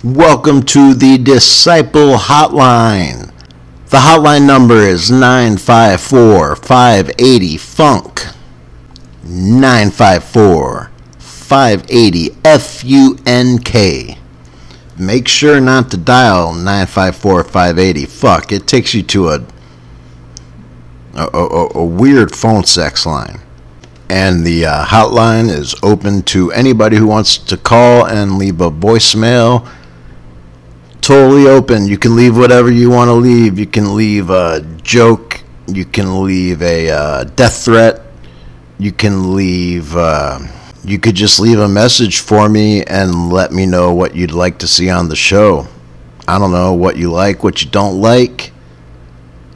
Welcome 0.03 0.63
to 0.67 0.95
the 0.95 1.19
Disciple 1.19 2.15
Hotline. 2.15 3.33
The 3.91 3.99
hotline 3.99 4.47
number 4.47 4.77
is 4.77 5.11
954 5.11 6.57
580 6.57 7.57
FUNK. 7.59 8.36
954 9.29 10.91
580 11.19 12.31
FUNK. 12.45 14.19
Make 14.99 15.29
sure 15.29 15.61
not 15.61 15.91
to 15.91 15.97
dial 15.97 16.55
954 16.55 17.45
580 17.45 18.07
FUCK. 18.07 18.53
It 18.53 18.67
takes 18.67 18.95
you 18.95 19.03
to 19.03 19.29
a, 19.29 19.47
a, 21.15 21.29
a, 21.33 21.79
a 21.79 21.85
weird 21.85 22.35
phone 22.35 22.65
sex 22.65 23.05
line. 23.05 23.41
And 24.09 24.45
the 24.45 24.67
uh, 24.67 24.85
hotline 24.85 25.49
is 25.51 25.75
open 25.83 26.23
to 26.25 26.53
anybody 26.53 26.97
who 26.97 27.07
wants 27.07 27.39
to 27.39 27.57
call 27.57 28.07
and 28.07 28.39
leave 28.39 28.61
a 28.61 28.71
voicemail 28.71 29.69
totally 31.07 31.47
open. 31.47 31.87
You 31.87 31.99
can 31.99 32.17
leave 32.17 32.37
whatever 32.37 32.69
you 32.69 32.91
want 32.91 33.09
to 33.09 33.13
leave. 33.13 33.61
You 33.61 33.67
can 33.67 33.95
leave 33.95 34.29
a 34.29 34.61
joke. 34.83 35.41
You 35.69 35.85
can 35.85 36.25
leave 36.25 36.63
a 36.63 36.91
uh, 36.91 37.25
death 37.25 37.65
threat. 37.65 38.06
You 38.79 38.93
can 38.93 39.35
leave. 39.35 39.97
Uh, 39.97 40.41
you 40.85 40.99
could 40.99 41.15
just 41.15 41.41
leave 41.41 41.59
a 41.59 41.69
message 41.69 42.21
for 42.21 42.49
me 42.49 42.85
and 42.85 43.33
let 43.33 43.53
me 43.53 43.67
know 43.67 43.93
what 43.93 44.15
you'd 44.15 44.33
like 44.33 44.59
to 44.59 44.69
see 44.69 44.89
on 44.91 45.09
the 45.09 45.17
show. 45.17 45.67
I 46.29 46.39
don't 46.39 46.53
know 46.53 46.75
what 46.75 46.97
you 46.97 47.11
like, 47.11 47.43
what 47.43 47.63
you 47.65 47.71
don't 47.71 48.01
like. 48.01 48.53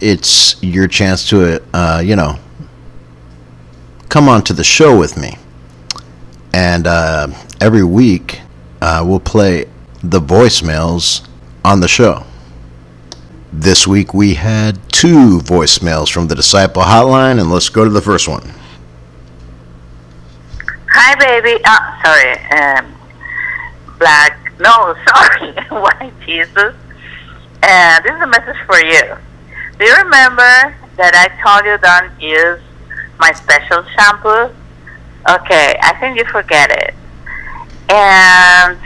It's 0.00 0.60
your 0.62 0.88
chance 0.88 1.28
to, 1.28 1.62
uh, 1.74 2.02
you 2.04 2.16
know, 2.16 2.38
come 4.08 4.28
on 4.28 4.42
to 4.44 4.52
the 4.52 4.64
show 4.64 4.98
with 4.98 5.16
me. 5.16 5.36
And 6.52 6.86
uh, 6.86 7.28
every 7.60 7.84
week, 7.84 8.40
uh, 8.80 9.04
we'll 9.06 9.20
play 9.20 9.66
the 10.02 10.20
voicemails 10.20 11.26
on 11.64 11.80
the 11.80 11.88
show. 11.88 12.24
This 13.52 13.86
week 13.86 14.14
we 14.14 14.34
had 14.34 14.80
two 14.90 15.38
voicemails 15.40 16.10
from 16.10 16.28
the 16.28 16.34
Disciple 16.34 16.82
Hotline, 16.82 17.40
and 17.40 17.50
let's 17.50 17.68
go 17.68 17.84
to 17.84 17.90
the 17.90 18.00
first 18.00 18.26
one. 18.26 18.52
Hi, 20.92 21.14
baby. 21.14 21.62
Uh, 21.64 22.02
sorry. 22.02 22.34
Um, 22.50 22.94
black. 23.98 24.36
No, 24.58 24.96
sorry. 25.08 25.52
White 25.70 26.12
Jesus. 26.26 26.74
And 27.62 28.04
this 28.04 28.12
is 28.12 28.20
a 28.20 28.26
message 28.26 28.56
for 28.66 28.80
you. 28.82 29.16
Do 29.78 29.84
you 29.86 29.94
remember 30.02 30.74
that 30.96 31.14
I 31.14 31.30
told 31.38 31.64
you 31.64 31.78
don't 31.78 32.10
use 32.20 32.60
my 33.20 33.30
special 33.32 33.84
shampoo? 33.94 34.52
Okay, 35.30 35.78
I 35.80 35.94
think 36.00 36.18
you 36.18 36.24
forget 36.24 36.72
it. 36.72 36.94
And 37.88 38.76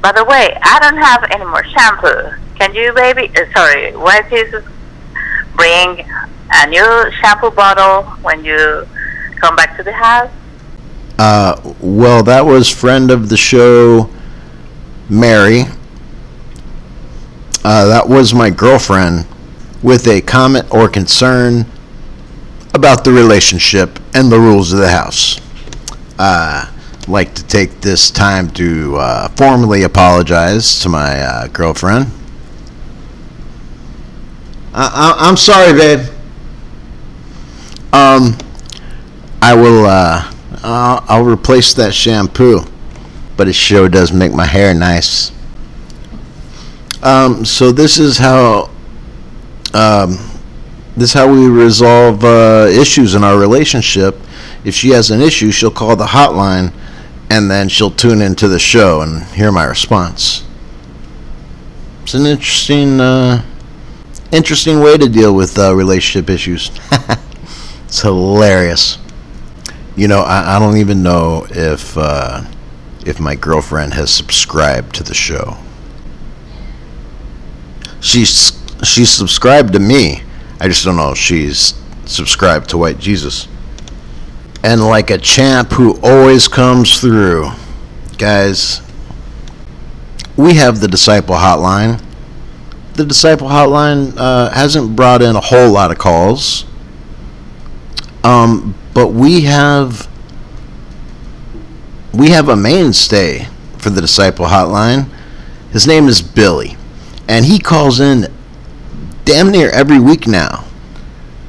by 0.00 0.12
the 0.12 0.24
way, 0.24 0.56
I 0.62 0.78
don't 0.80 0.96
have 0.96 1.28
any 1.32 1.44
more 1.44 1.64
shampoo. 1.64 2.32
Can 2.58 2.74
you, 2.74 2.94
baby? 2.94 3.30
Uh, 3.36 3.44
sorry, 3.52 3.94
White 3.94 4.30
Jesus, 4.30 4.64
bring 5.54 6.00
a 6.54 6.66
new 6.66 7.12
shampoo 7.20 7.50
bottle 7.50 8.04
when 8.22 8.42
you 8.42 8.86
come 9.38 9.54
back 9.54 9.76
to 9.76 9.82
the 9.82 9.92
house? 9.92 10.30
Uh, 11.18 11.74
well, 11.80 12.22
that 12.22 12.44
was 12.44 12.68
friend 12.68 13.10
of 13.10 13.28
the 13.28 13.36
show, 13.36 14.10
Mary. 15.08 15.62
Uh, 17.64 17.86
that 17.86 18.08
was 18.08 18.34
my 18.34 18.50
girlfriend 18.50 19.26
with 19.82 20.06
a 20.08 20.20
comment 20.20 20.66
or 20.72 20.88
concern 20.88 21.66
about 22.74 23.04
the 23.04 23.12
relationship 23.12 23.98
and 24.14 24.32
the 24.32 24.38
rules 24.38 24.72
of 24.72 24.78
the 24.78 24.88
house. 24.88 25.40
Uh, 26.18 26.70
like 27.08 27.34
to 27.34 27.44
take 27.46 27.80
this 27.80 28.10
time 28.10 28.48
to 28.50 28.96
uh, 28.96 29.28
formally 29.30 29.82
apologize 29.82 30.80
to 30.80 30.88
my 30.88 31.20
uh, 31.20 31.46
girlfriend. 31.48 32.06
I, 34.74 35.14
I, 35.18 35.28
I'm 35.28 35.36
sorry, 35.36 35.72
babe. 35.72 36.08
Um, 37.92 38.38
I 39.42 39.54
will. 39.54 39.86
Uh, 39.86 40.31
I'll, 40.62 41.04
I'll 41.08 41.24
replace 41.24 41.74
that 41.74 41.94
shampoo, 41.94 42.60
but 43.36 43.48
it 43.48 43.54
sure 43.54 43.88
does 43.88 44.12
make 44.12 44.32
my 44.32 44.46
hair 44.46 44.74
nice. 44.74 45.32
Um, 47.02 47.44
so 47.44 47.72
this 47.72 47.98
is 47.98 48.18
how. 48.18 48.70
Um, 49.74 50.18
this 50.94 51.10
is 51.10 51.12
how 51.14 51.32
we 51.32 51.48
resolve 51.48 52.22
uh, 52.22 52.68
issues 52.70 53.14
in 53.14 53.24
our 53.24 53.38
relationship. 53.38 54.14
If 54.62 54.74
she 54.74 54.90
has 54.90 55.10
an 55.10 55.22
issue, 55.22 55.50
she'll 55.50 55.70
call 55.70 55.96
the 55.96 56.04
hotline 56.04 56.72
and 57.30 57.50
then 57.50 57.70
she'll 57.70 57.90
tune 57.90 58.20
into 58.20 58.46
the 58.46 58.58
show 58.58 59.00
and 59.00 59.22
hear 59.28 59.50
my 59.50 59.64
response. 59.64 60.44
It's 62.02 62.12
an 62.12 62.26
interesting, 62.26 63.00
uh, 63.00 63.42
interesting 64.32 64.80
way 64.80 64.98
to 64.98 65.08
deal 65.08 65.34
with 65.34 65.58
uh, 65.58 65.74
relationship 65.74 66.28
issues. 66.28 66.70
it's 67.86 68.02
hilarious. 68.02 68.98
You 69.96 70.08
know, 70.08 70.20
I, 70.20 70.56
I 70.56 70.58
don't 70.58 70.78
even 70.78 71.02
know 71.02 71.46
if 71.50 71.96
uh, 71.96 72.44
if 73.04 73.20
my 73.20 73.34
girlfriend 73.34 73.94
has 73.94 74.10
subscribed 74.10 74.94
to 74.96 75.02
the 75.02 75.14
show. 75.14 75.58
She's 78.00 78.58
she's 78.82 79.10
subscribed 79.10 79.72
to 79.74 79.78
me. 79.78 80.22
I 80.60 80.68
just 80.68 80.84
don't 80.84 80.96
know 80.96 81.12
if 81.12 81.18
she's 81.18 81.74
subscribed 82.06 82.70
to 82.70 82.78
White 82.78 82.98
Jesus 82.98 83.48
and 84.62 84.80
like 84.86 85.10
a 85.10 85.18
champ 85.18 85.72
who 85.72 85.98
always 86.02 86.48
comes 86.48 87.00
through. 87.00 87.50
Guys, 88.18 88.80
we 90.36 90.54
have 90.54 90.80
the 90.80 90.88
Disciple 90.88 91.34
Hotline. 91.34 92.02
The 92.94 93.04
Disciple 93.04 93.48
Hotline 93.48 94.14
uh, 94.16 94.50
hasn't 94.50 94.94
brought 94.94 95.22
in 95.22 95.34
a 95.34 95.40
whole 95.40 95.70
lot 95.70 95.90
of 95.90 95.98
calls, 95.98 96.64
um, 98.22 98.74
but 98.94 99.08
we 99.08 99.42
have 99.42 100.08
we 102.12 102.30
have 102.30 102.48
a 102.48 102.56
mainstay 102.56 103.48
for 103.78 103.90
the 103.90 104.00
Disciple 104.00 104.46
Hotline. 104.46 105.08
His 105.70 105.86
name 105.86 106.08
is 106.08 106.20
Billy, 106.20 106.76
and 107.28 107.44
he 107.46 107.58
calls 107.58 108.00
in 108.00 108.26
damn 109.24 109.50
near 109.50 109.70
every 109.70 109.98
week 109.98 110.26
now 110.26 110.64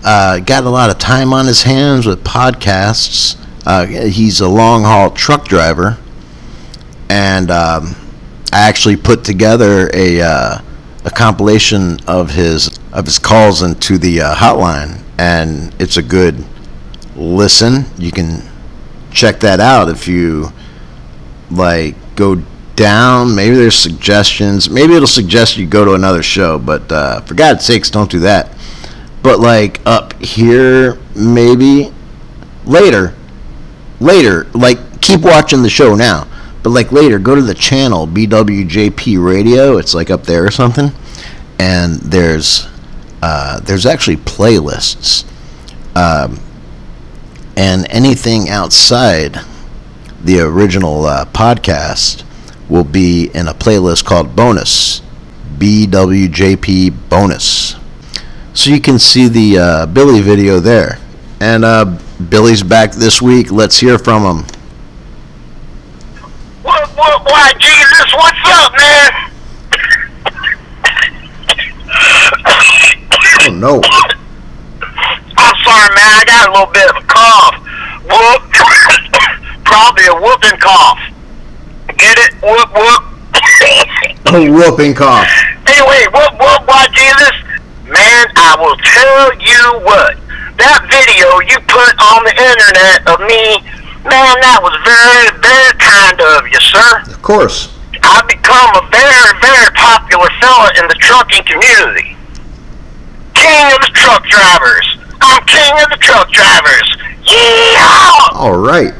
uh, 0.03 0.39
got 0.39 0.63
a 0.65 0.69
lot 0.69 0.89
of 0.89 0.97
time 0.97 1.33
on 1.33 1.45
his 1.45 1.63
hands 1.63 2.05
with 2.05 2.23
podcasts. 2.23 3.37
Uh, 3.65 3.85
he's 3.85 4.41
a 4.41 4.47
long 4.47 4.83
haul 4.83 5.09
truck 5.09 5.47
driver, 5.47 5.97
and 7.09 7.49
um, 7.49 7.95
I 8.51 8.67
actually 8.67 8.97
put 8.97 9.23
together 9.23 9.89
a 9.93 10.21
uh, 10.21 10.57
a 11.05 11.09
compilation 11.09 11.99
of 12.05 12.31
his 12.31 12.77
of 12.91 13.05
his 13.05 13.17
calls 13.17 13.61
into 13.61 13.97
the 13.97 14.21
uh, 14.21 14.35
hotline, 14.35 15.01
and 15.17 15.73
it's 15.79 15.95
a 15.95 16.03
good 16.03 16.43
listen. 17.15 17.85
You 17.97 18.11
can 18.11 18.43
check 19.11 19.39
that 19.41 19.59
out 19.59 19.89
if 19.89 20.07
you 20.07 20.51
like 21.51 21.95
go 22.15 22.41
down. 22.75 23.35
Maybe 23.35 23.55
there's 23.55 23.75
suggestions. 23.75 24.69
Maybe 24.69 24.95
it'll 24.95 25.07
suggest 25.07 25.57
you 25.57 25.65
go 25.65 25.85
to 25.85 25.93
another 25.93 26.23
show, 26.23 26.59
but 26.59 26.91
uh, 26.91 27.21
for 27.21 27.33
God's 27.33 27.65
sakes, 27.65 27.89
don't 27.89 28.09
do 28.09 28.19
that. 28.19 28.55
But 29.21 29.39
like 29.39 29.79
up 29.85 30.13
here 30.21 30.99
maybe 31.15 31.93
later. 32.65 33.15
Later. 33.99 34.47
Like 34.53 35.01
keep 35.01 35.21
watching 35.21 35.61
the 35.61 35.69
show 35.69 35.95
now. 35.95 36.27
But 36.61 36.71
like 36.71 36.91
later 36.91 37.19
go 37.19 37.35
to 37.35 37.41
the 37.41 37.53
channel 37.53 38.07
bwjp 38.07 39.23
radio. 39.23 39.77
It's 39.77 39.93
like 39.93 40.09
up 40.09 40.23
there 40.23 40.45
or 40.45 40.51
something. 40.51 40.91
And 41.59 41.95
there's 41.95 42.67
uh, 43.21 43.59
there's 43.61 43.85
actually 43.85 44.17
playlists. 44.17 45.25
Um, 45.95 46.39
and 47.55 47.85
anything 47.89 48.49
outside 48.49 49.39
the 50.23 50.39
original 50.39 51.05
uh, 51.05 51.25
podcast 51.25 52.23
will 52.69 52.83
be 52.83 53.29
in 53.33 53.47
a 53.47 53.53
playlist 53.53 54.05
called 54.05 54.35
bonus 54.35 55.01
bwjp 55.57 56.93
bonus 57.09 57.75
so 58.53 58.69
you 58.69 58.79
can 58.79 58.99
see 58.99 59.27
the 59.27 59.57
uh, 59.57 59.85
Billy 59.87 60.21
video 60.21 60.59
there. 60.59 60.99
And 61.39 61.65
uh, 61.65 61.97
Billy's 62.29 62.61
back 62.61 62.91
this 62.91 63.21
week. 63.21 63.51
Let's 63.51 63.77
hear 63.77 63.97
from 63.97 64.21
him. 64.23 64.45
What, 66.61 66.87
what, 66.95 67.25
why, 67.25 67.51
Jesus, 67.59 68.13
what's 68.13 68.39
up, 68.45 68.73
man? 68.77 69.11
Oh 73.45 73.49
no. 73.51 73.81
I'm 75.43 75.59
sorry, 75.67 75.91
man. 75.91 76.11
I 76.15 76.23
got 76.23 76.47
a 76.47 76.51
little 76.55 76.71
bit 76.71 76.87
of 76.87 76.95
a 76.95 77.05
cough. 77.05 77.59
Whoop. 78.07 78.41
Probably 79.67 80.07
a 80.07 80.15
whooping 80.15 80.59
cough. 80.63 80.99
Get 81.99 82.15
it? 82.19 82.31
Whoop, 82.39 82.71
whoop. 82.71 83.03
A 84.33 84.49
whooping 84.49 84.93
cough. 84.95 85.27
anyway, 85.67 86.07
whoop, 86.13 86.33
whoop, 86.39 86.61
why, 86.65 86.87
Jesus? 86.95 87.35
Man, 87.85 88.25
I 88.33 88.55
will 88.57 88.77
tell 88.81 89.29
you 89.37 89.85
what. 89.85 90.17
That 90.57 90.85
video 90.89 91.37
you 91.49 91.57
put 91.67 91.93
on 91.99 92.23
the 92.23 92.33
internet 92.33 93.03
of 93.09 93.19
me, 93.25 93.61
man, 94.07 94.35
that 94.41 94.63
was 94.63 94.73
very, 94.85 95.27
very 95.43 95.73
kind 95.77 96.17
of 96.17 96.47
you, 96.47 96.61
sir. 96.61 97.13
Of 97.13 97.21
course. 97.21 97.73
I've 98.01 98.27
become 98.27 98.69
a 98.79 98.83
very, 98.89 99.31
very 99.41 99.69
popular 99.75 100.29
fella 100.41 100.71
in 100.81 100.85
the 100.87 100.97
trucking 100.97 101.43
community. 101.45 102.15
King 103.33 103.65
of 103.73 103.79
the 103.81 103.91
truck 103.93 104.23
drivers. 104.29 105.02
I'm 105.23 105.43
king 105.45 105.73
of 105.83 105.89
the 105.89 105.97
truck 105.97 106.29
drivers. 106.31 106.97
Yeehaw! 107.23 108.35
All 108.35 108.57
right. 108.57 108.93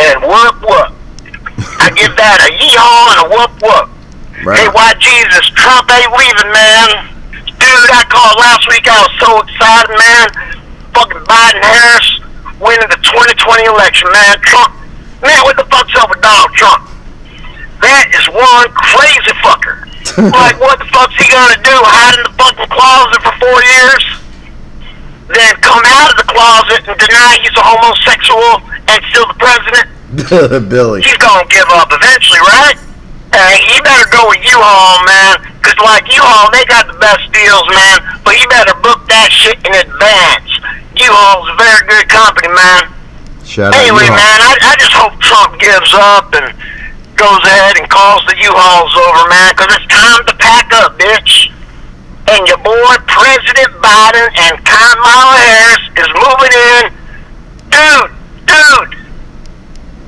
And 0.00 0.16
whoop 0.24 0.56
whoop. 0.64 0.96
I 1.76 1.92
give 1.92 2.16
that 2.16 2.40
a 2.40 2.48
yeehaw 2.56 3.12
and 3.12 3.18
a 3.20 3.26
whoop 3.28 3.52
whoop. 3.60 3.86
Hey, 4.48 4.64
why 4.72 4.96
Jesus? 4.96 5.44
Trump 5.52 5.92
ain't 5.92 6.08
leaving, 6.16 6.48
man. 6.48 6.88
Dude, 7.60 7.92
I 7.92 8.08
called 8.08 8.40
last 8.40 8.64
week. 8.72 8.88
I 8.88 8.96
was 9.04 9.12
so 9.20 9.44
excited, 9.44 9.92
man. 9.92 10.26
Fucking 10.96 11.20
Biden 11.28 11.60
Harris 11.60 12.08
winning 12.56 12.88
the 12.88 12.96
2020 13.04 13.68
election, 13.68 14.08
man. 14.08 14.40
Trump, 14.40 14.72
man, 15.20 15.44
what 15.44 15.60
the 15.60 15.68
fuck's 15.68 15.92
up 16.00 16.08
with 16.08 16.24
Donald 16.24 16.56
Trump? 16.56 16.88
That 17.84 18.08
is 18.16 18.24
one 18.32 18.72
crazy 18.72 19.36
fucker. 19.44 19.89
Like, 20.16 20.56
what 20.60 20.78
the 20.80 20.88
fuck's 20.90 21.14
he 21.20 21.26
gonna 21.30 21.60
do? 21.62 21.76
Hide 21.76 22.16
in 22.18 22.24
the 22.28 22.34
fucking 22.36 22.70
closet 22.72 23.20
for 23.22 23.34
four 23.40 23.58
years? 23.62 24.04
Then 25.30 25.54
come 25.62 25.84
out 25.86 26.10
of 26.10 26.16
the 26.18 26.28
closet 26.28 26.82
and 26.90 26.96
deny 26.98 27.38
he's 27.38 27.54
a 27.54 27.62
homosexual 27.62 28.58
and 28.90 28.98
still 29.14 29.28
the 29.30 29.38
president? 29.38 29.86
Billy. 30.68 31.02
he's 31.06 31.16
gonna 31.22 31.46
give 31.46 31.70
up 31.70 31.86
eventually, 31.94 32.42
right? 32.42 32.74
Hey, 33.30 33.62
he 33.62 33.78
better 33.86 34.10
go 34.10 34.26
with 34.26 34.42
U-Haul, 34.42 35.06
man. 35.06 35.38
Cause 35.62 35.78
like 35.86 36.02
U-Haul, 36.10 36.50
they 36.50 36.66
got 36.66 36.90
the 36.90 36.98
best 36.98 37.30
deals, 37.30 37.62
man. 37.70 38.02
But 38.26 38.34
you 38.42 38.46
better 38.50 38.74
book 38.82 39.06
that 39.06 39.30
shit 39.30 39.54
in 39.62 39.70
advance. 39.70 40.50
U-Haul's 40.98 41.46
a 41.46 41.54
very 41.54 41.86
good 41.86 42.10
company, 42.10 42.50
man. 42.50 42.90
Shout 43.46 43.70
out 43.70 43.78
Anyway, 43.78 44.02
you. 44.02 44.18
man, 44.18 44.38
I, 44.42 44.58
I 44.66 44.74
just 44.82 44.90
hope 44.98 45.14
Trump 45.22 45.54
gives 45.62 45.94
up 45.94 46.34
and 46.34 46.50
goes 47.20 47.44
ahead 47.44 47.76
and 47.76 47.84
calls 47.92 48.24
the 48.24 48.36
U-Hauls 48.40 48.96
over, 48.96 49.28
man. 49.28 49.52
Cause 49.52 49.68
it's 49.76 49.84
time 49.92 50.24
to 50.24 50.34
pack 50.40 50.72
up, 50.80 50.96
bitch. 50.96 51.52
And 52.32 52.40
your 52.48 52.56
boy, 52.64 52.94
President 53.04 53.68
Biden 53.84 54.28
and 54.48 54.56
Kamala 54.64 55.36
Harris 55.36 55.84
is 56.00 56.10
moving 56.16 56.54
in. 56.56 56.84
Dude, 57.68 58.12
dude. 58.48 58.92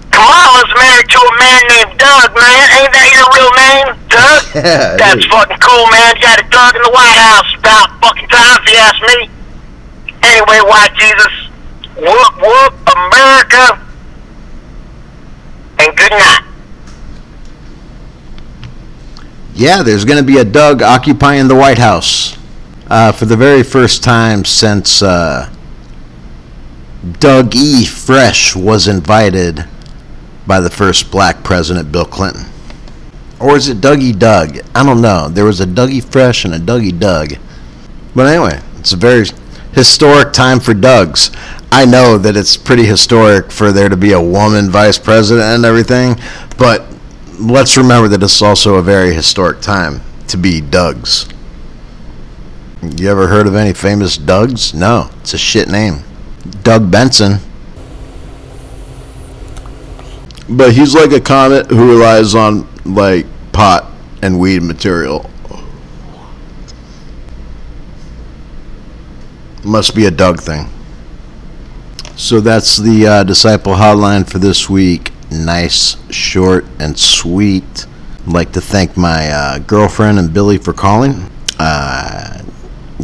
Kamala's 0.09 0.73
married 0.73 1.09
to 1.13 1.21
a 1.21 1.33
man 1.37 1.63
named 1.69 1.93
Doug, 2.01 2.29
man. 2.33 2.65
Ain't 2.81 2.93
that 2.97 3.09
your 3.13 3.29
real 3.37 3.53
name, 3.61 3.89
Doug? 4.09 4.41
Yeah, 4.53 4.97
That's 5.01 5.25
is. 5.25 5.33
fucking 5.33 5.57
cool, 5.61 5.85
man. 5.93 6.17
You 6.17 6.23
got 6.23 6.41
a 6.41 6.47
Doug 6.49 6.77
in 6.77 6.83
the 6.85 6.93
White 6.93 7.17
House 7.17 7.49
about 7.57 7.89
fucking 8.05 8.29
time, 8.29 8.61
if 8.61 8.69
you 8.69 8.77
ask 8.77 9.01
me. 9.01 9.19
Anyway, 10.23 10.61
white 10.69 10.93
Jesus, 10.97 11.35
whoop 11.97 12.33
whoop, 12.41 12.73
America, 12.89 13.81
and 15.81 15.97
good 15.97 16.13
night. 16.13 16.52
Yeah, 19.55 19.83
there's 19.83 20.05
going 20.05 20.19
to 20.19 20.25
be 20.25 20.39
a 20.39 20.45
Doug 20.45 20.83
occupying 20.83 21.47
the 21.47 21.55
White 21.55 21.79
House 21.79 22.39
uh, 22.89 23.13
for 23.13 23.27
the 23.27 23.37
very 23.37 23.63
first 23.63 24.03
time 24.03 24.47
since 24.47 25.03
uh, 25.03 25.53
Doug 27.19 27.55
E. 27.55 27.85
Fresh 27.85 28.57
was 28.57 28.89
invited 28.89 29.67
by 30.47 30.61
the 30.61 30.71
first 30.71 31.11
black 31.11 31.45
president, 31.45 31.93
Bill 31.93 32.07
Clinton. 32.07 32.47
Or 33.41 33.57
is 33.57 33.69
it 33.69 33.79
Dougie 33.79 34.19
Doug? 34.19 34.59
I 34.75 34.85
don't 34.85 35.03
know. 35.03 35.29
There 35.29 35.45
was 35.45 35.61
a 35.61 35.67
Dougie 35.67 36.03
Fresh 36.03 36.45
and 36.45 36.55
a 36.55 36.59
Dougie 36.59 36.99
Doug. 36.99 37.35
But 38.15 38.29
anyway, 38.29 38.61
it's 38.79 38.93
a 38.93 38.97
very 38.97 39.27
historic 39.73 40.33
time 40.33 40.61
for 40.61 40.75
Dougs. 40.75 41.31
I 41.71 41.85
know 41.85 42.19
that 42.19 42.37
it's 42.37 42.57
pretty 42.57 42.85
historic 42.85 43.51
for 43.51 43.73
there 43.73 43.89
to 43.89 43.97
be 43.97 44.13
a 44.13 44.21
woman 44.21 44.71
vice 44.71 44.99
president 44.99 45.47
and 45.47 45.65
everything, 45.65 46.17
but 46.57 46.92
let's 47.43 47.77
remember 47.77 48.09
that 48.09 48.23
it's 48.23 48.41
also 48.41 48.77
a 48.77 48.83
very 48.83 49.13
historic 49.13 49.61
time 49.61 50.01
to 50.29 50.37
be 50.37 50.61
Dougs. 50.61 51.29
You 52.83 53.09
ever 53.11 53.29
heard 53.29 53.47
of 53.47 53.55
any 53.55 53.73
famous 53.73 54.17
Dougs? 54.17 54.75
No, 54.75 55.11
it's 55.21 55.35
a 55.35 55.39
shit 55.39 55.69
name. 55.69 56.03
Doug 56.63 56.91
Benson. 56.91 57.39
But 60.49 60.73
he's 60.73 60.95
like 60.95 61.13
a 61.13 61.21
comet 61.21 61.71
who 61.71 61.91
relies 61.91 62.35
on 62.35 62.69
like 62.85 63.27
pot 63.53 63.91
and 64.23 64.39
weed 64.39 64.63
material. 64.63 65.29
Must 69.65 69.95
be 69.95 70.07
a 70.07 70.11
Doug 70.11 70.41
thing. 70.41 70.69
So 72.17 72.41
that's 72.41 72.77
the 72.77 73.07
uh, 73.07 73.25
disciple 73.25 73.75
hotline 73.75 74.29
for 74.29 74.39
this 74.39 74.69
week. 74.69 75.12
Nice, 75.33 75.97
short, 76.13 76.65
and 76.79 76.99
sweet. 76.99 77.87
I'd 78.27 78.33
like 78.33 78.53
to 78.53 78.61
thank 78.61 78.97
my 78.97 79.31
uh, 79.31 79.59
girlfriend 79.61 80.19
and 80.19 80.33
Billy 80.33 80.59
for 80.59 80.73
calling. 80.73 81.31
Uh, 81.59 82.43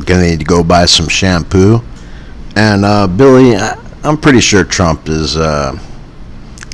gonna 0.04 0.22
need 0.22 0.38
to 0.38 0.44
go 0.44 0.62
buy 0.62 0.84
some 0.86 1.08
shampoo. 1.08 1.80
And 2.54 2.84
uh, 2.84 3.06
Billy, 3.06 3.56
I- 3.56 3.78
I'm 4.04 4.16
pretty 4.18 4.40
sure 4.40 4.62
Trump 4.62 5.08
is 5.08 5.36
uh, 5.36 5.76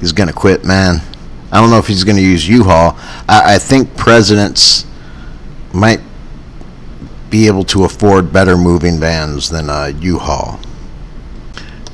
he's 0.01 0.13
gonna 0.13 0.33
quit, 0.33 0.65
man. 0.65 1.01
I 1.53 1.61
don't 1.61 1.71
know 1.71 1.79
if 1.79 1.87
he's 1.87 2.05
gonna 2.05 2.21
use 2.21 2.47
U-Haul. 2.49 2.97
I, 3.29 3.55
I 3.55 3.59
think 3.59 3.97
presidents 3.97 4.85
might 5.73 6.01
be 7.31 7.47
able 7.47 7.65
to 7.65 7.85
afford 7.85 8.33
better 8.33 8.57
moving 8.57 8.99
vans 8.99 9.49
than 9.51 9.71
uh, 9.71 9.93
U-Haul. 10.01 10.59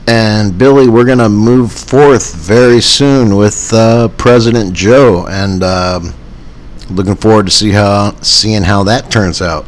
And 0.06 0.58
Billy, 0.58 0.88
we're 0.88 1.04
gonna 1.04 1.28
move 1.28 1.72
forth 1.72 2.34
very 2.34 2.80
soon 2.80 3.36
with 3.36 3.72
uh, 3.72 4.08
President 4.08 4.72
Joe, 4.74 5.26
and 5.28 5.62
um, 5.62 6.14
looking 6.90 7.14
forward 7.16 7.46
to 7.46 7.52
see 7.52 7.70
how 7.70 8.16
seeing 8.20 8.62
how 8.62 8.82
that 8.84 9.10
turns 9.10 9.40
out. 9.40 9.66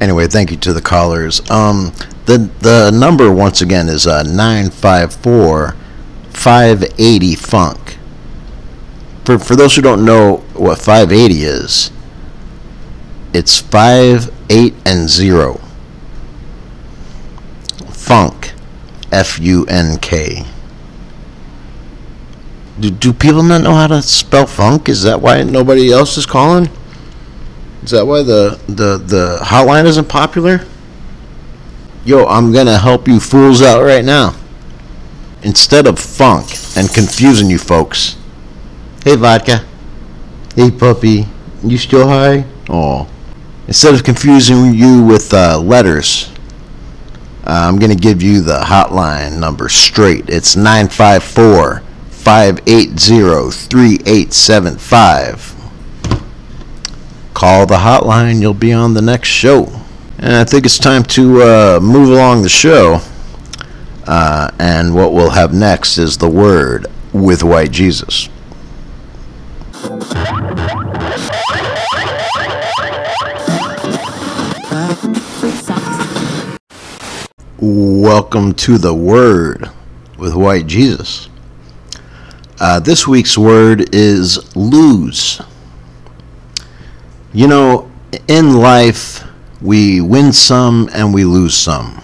Anyway, 0.00 0.26
thank 0.26 0.50
you 0.50 0.56
to 0.58 0.72
the 0.72 0.80
callers. 0.80 1.48
Um, 1.50 1.92
the 2.26 2.50
the 2.60 2.90
number 2.90 3.30
once 3.30 3.60
again 3.60 3.88
is 3.88 4.06
uh, 4.06 4.22
nine 4.22 4.70
five 4.70 5.14
four 5.14 5.76
five 6.30 6.84
eighty 6.98 7.34
funk. 7.34 7.98
For 9.24 9.38
for 9.38 9.56
those 9.56 9.74
who 9.76 9.82
don't 9.82 10.04
know 10.04 10.38
what 10.54 10.78
five 10.78 11.12
eighty 11.12 11.42
is, 11.42 11.90
it's 13.32 13.60
five 13.60 14.32
eight 14.48 14.74
and 14.84 15.08
zero. 15.08 15.60
Funk. 17.90 18.52
F 19.12 19.38
U 19.38 19.64
N 19.66 19.98
K. 19.98 20.44
Do, 22.78 22.90
do 22.90 23.12
people 23.12 23.42
not 23.42 23.62
know 23.62 23.74
how 23.74 23.86
to 23.86 24.02
spell 24.02 24.46
funk? 24.46 24.88
Is 24.88 25.02
that 25.04 25.20
why 25.20 25.42
nobody 25.42 25.92
else 25.92 26.18
is 26.18 26.26
calling? 26.26 26.68
Is 27.82 27.90
that 27.92 28.06
why 28.06 28.22
the, 28.22 28.60
the, 28.66 28.98
the 28.98 29.38
hotline 29.42 29.86
isn't 29.86 30.08
popular? 30.08 30.66
Yo, 32.04 32.26
I'm 32.26 32.52
gonna 32.52 32.78
help 32.78 33.08
you 33.08 33.18
fools 33.18 33.62
out 33.62 33.82
right 33.82 34.04
now. 34.04 34.36
Instead 35.42 35.86
of 35.86 35.98
funk 35.98 36.50
and 36.76 36.92
confusing 36.92 37.48
you 37.48 37.58
folks. 37.58 38.16
Hey, 39.04 39.16
vodka. 39.16 39.64
Hey, 40.54 40.70
puppy. 40.70 41.26
You 41.62 41.78
still 41.78 42.08
high? 42.08 42.44
Oh. 42.68 43.08
Instead 43.66 43.94
of 43.94 44.04
confusing 44.04 44.74
you 44.74 45.02
with 45.02 45.32
uh, 45.32 45.58
letters, 45.58 46.30
I'm 47.46 47.78
going 47.78 47.90
to 47.90 47.96
give 47.96 48.22
you 48.22 48.40
the 48.40 48.58
hotline 48.58 49.38
number 49.38 49.68
straight. 49.68 50.28
It's 50.28 50.56
954 50.56 51.82
580 52.10 53.50
3875. 53.50 55.54
Call 57.34 57.66
the 57.66 57.76
hotline, 57.76 58.40
you'll 58.40 58.54
be 58.54 58.72
on 58.72 58.94
the 58.94 59.02
next 59.02 59.28
show. 59.28 59.70
And 60.18 60.34
I 60.34 60.44
think 60.44 60.64
it's 60.64 60.78
time 60.78 61.02
to 61.04 61.42
uh, 61.42 61.80
move 61.80 62.08
along 62.08 62.42
the 62.42 62.48
show. 62.48 63.00
Uh, 64.06 64.50
and 64.58 64.94
what 64.94 65.12
we'll 65.12 65.30
have 65.30 65.52
next 65.52 65.98
is 65.98 66.16
the 66.16 66.28
word 66.28 66.86
with 67.12 67.42
White 67.42 67.70
Jesus. 67.70 68.28
Welcome 77.58 78.52
to 78.56 78.76
the 78.76 78.92
Word 78.92 79.70
with 80.18 80.34
White 80.34 80.66
Jesus. 80.66 81.30
Uh, 82.60 82.80
this 82.80 83.06
week's 83.08 83.38
word 83.38 83.94
is 83.94 84.54
lose. 84.54 85.40
You 87.32 87.48
know, 87.48 87.90
in 88.28 88.58
life, 88.58 89.24
we 89.62 90.02
win 90.02 90.34
some 90.34 90.90
and 90.92 91.14
we 91.14 91.24
lose 91.24 91.56
some. 91.56 92.02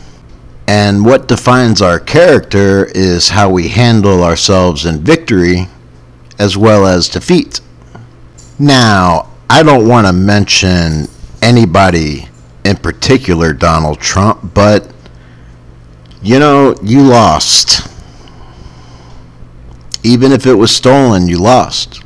And 0.69 1.05
what 1.05 1.29
defines 1.29 1.83
our 1.83 2.01
character 2.01 2.87
is 2.87 3.29
how 3.29 3.51
we 3.51 3.69
handle 3.69 4.25
ourselves 4.25 4.87
in 4.87 5.01
victory 5.01 5.69
as 6.38 6.57
well 6.57 6.87
as 6.87 7.11
defeat. 7.11 7.61
Now, 8.59 9.29
I 9.51 9.62
don't 9.62 9.87
want 9.87 10.07
to 10.07 10.15
mention 10.15 11.09
anybody 11.43 12.31
in 12.65 12.77
particular, 12.77 13.53
Donald 13.53 14.01
Trump, 14.01 14.55
but 14.55 14.91
you 16.23 16.39
know, 16.39 16.75
you 16.83 17.03
lost. 17.03 17.89
Even 20.05 20.33
if 20.33 20.47
it 20.47 20.55
was 20.55 20.71
stolen, 20.71 21.29
you 21.29 21.39
lost. 21.39 22.03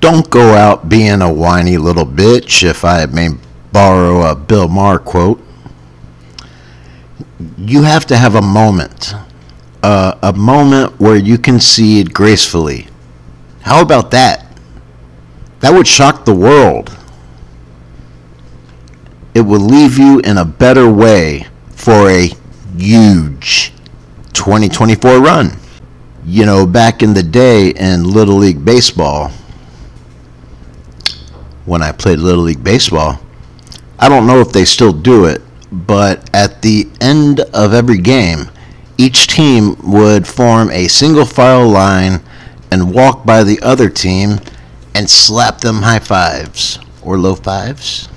Don't 0.00 0.28
go 0.28 0.54
out 0.54 0.88
being 0.88 1.22
a 1.22 1.32
whiny 1.32 1.78
little 1.78 2.04
bitch, 2.04 2.62
if 2.62 2.84
I 2.84 3.06
may 3.06 3.30
borrow 3.72 4.30
a 4.30 4.34
Bill 4.34 4.68
Maher 4.68 4.98
quote. 4.98 5.42
You 7.56 7.82
have 7.82 8.04
to 8.06 8.16
have 8.16 8.34
a 8.34 8.42
moment, 8.42 9.14
uh, 9.82 10.16
a 10.22 10.32
moment 10.32 11.00
where 11.00 11.16
you 11.16 11.38
concede 11.38 12.12
gracefully. 12.12 12.88
How 13.62 13.80
about 13.80 14.10
that? 14.10 14.46
That 15.60 15.72
would 15.72 15.86
shock 15.86 16.26
the 16.26 16.34
world. 16.34 16.96
It 19.34 19.40
would 19.40 19.62
leave 19.62 19.98
you 19.98 20.20
in 20.20 20.36
a 20.36 20.44
better 20.44 20.90
way 20.90 21.46
for 21.70 22.10
a 22.10 22.30
huge 22.78 23.72
2024 24.32 25.20
run. 25.20 25.56
You 26.26 26.46
know, 26.46 26.66
back 26.66 27.02
in 27.02 27.14
the 27.14 27.22
day 27.22 27.70
in 27.70 28.04
Little 28.04 28.36
League 28.36 28.64
Baseball, 28.64 29.30
when 31.66 31.82
I 31.82 31.92
played 31.92 32.18
Little 32.18 32.44
League 32.44 32.64
Baseball, 32.64 33.20
I 33.98 34.08
don't 34.08 34.26
know 34.26 34.40
if 34.40 34.52
they 34.52 34.64
still 34.64 34.92
do 34.92 35.26
it, 35.26 35.42
but 35.70 36.28
at 36.34 36.62
the 36.62 36.88
end 37.00 37.40
of 37.40 37.74
every 37.74 37.98
game, 37.98 38.50
each 38.96 39.26
team 39.26 39.76
would 39.82 40.26
form 40.26 40.70
a 40.70 40.88
single 40.88 41.26
file 41.26 41.68
line 41.68 42.22
and 42.70 42.94
walk 42.94 43.24
by 43.26 43.42
the 43.42 43.60
other 43.60 43.88
team 43.88 44.38
and 44.94 45.10
slap 45.10 45.60
them 45.60 45.82
high 45.82 45.98
fives 45.98 46.78
or 47.02 47.18
low 47.18 47.34
fives. 47.34 48.08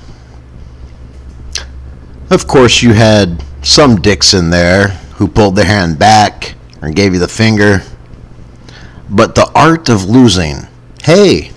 Of 2.30 2.48
course, 2.48 2.82
you 2.82 2.94
had 2.94 3.44
some 3.68 4.00
dicks 4.00 4.34
in 4.34 4.50
there 4.50 4.88
who 5.18 5.28
pulled 5.28 5.56
their 5.56 5.66
hand 5.66 6.00
back 6.00 6.56
or 6.82 6.90
gave 6.90 7.14
you 7.14 7.20
the 7.20 7.28
finger. 7.28 7.82
But 9.10 9.36
the 9.36 9.52
art 9.54 9.90
of 9.90 10.06
losing, 10.06 10.68
hey, 11.04 11.52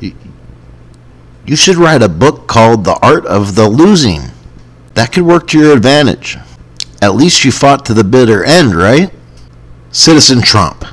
you 0.00 1.56
should 1.56 1.76
write 1.76 2.02
a 2.02 2.08
book 2.08 2.46
called 2.46 2.84
The 2.84 2.98
Art 3.02 3.26
of 3.26 3.54
the 3.56 3.68
Losing. 3.68 4.22
That 4.94 5.12
could 5.12 5.24
work 5.24 5.46
to 5.48 5.58
your 5.58 5.76
advantage. 5.76 6.36
At 7.00 7.14
least 7.14 7.44
you 7.44 7.52
fought 7.52 7.84
to 7.86 7.94
the 7.94 8.04
bitter 8.04 8.42
end, 8.42 8.74
right? 8.74 9.12
Citizen 9.92 10.40
Trump. 10.40 10.84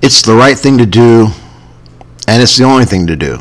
It's 0.00 0.22
the 0.22 0.34
right 0.34 0.58
thing 0.58 0.78
to 0.78 0.86
do, 0.86 1.28
and 2.26 2.42
it's 2.42 2.56
the 2.56 2.64
only 2.64 2.86
thing 2.86 3.06
to 3.06 3.16
do. 3.16 3.38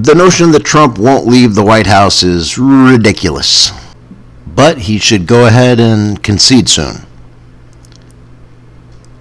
The 0.00 0.14
notion 0.14 0.52
that 0.52 0.64
Trump 0.64 0.96
won't 0.96 1.26
leave 1.26 1.56
the 1.56 1.64
White 1.64 1.88
House 1.88 2.22
is 2.22 2.56
ridiculous. 2.56 3.72
But 4.46 4.78
he 4.78 4.96
should 4.96 5.26
go 5.26 5.46
ahead 5.46 5.80
and 5.80 6.22
concede 6.22 6.68
soon. 6.68 7.04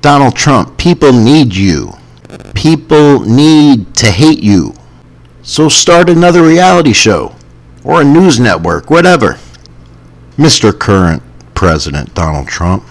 Donald 0.01 0.35
Trump, 0.35 0.77
people 0.77 1.11
need 1.11 1.55
you. 1.55 1.93
People 2.53 3.21
need 3.21 3.95
to 3.95 4.11
hate 4.11 4.43
you. 4.43 4.75
So 5.41 5.67
start 5.67 6.09
another 6.09 6.43
reality 6.43 6.93
show 6.93 7.33
or 7.83 8.01
a 8.01 8.05
news 8.05 8.39
network, 8.39 8.91
whatever. 8.91 9.39
Mr. 10.37 10.77
Current 10.77 11.23
President 11.55 12.13
Donald 12.13 12.47
Trump, 12.47 12.83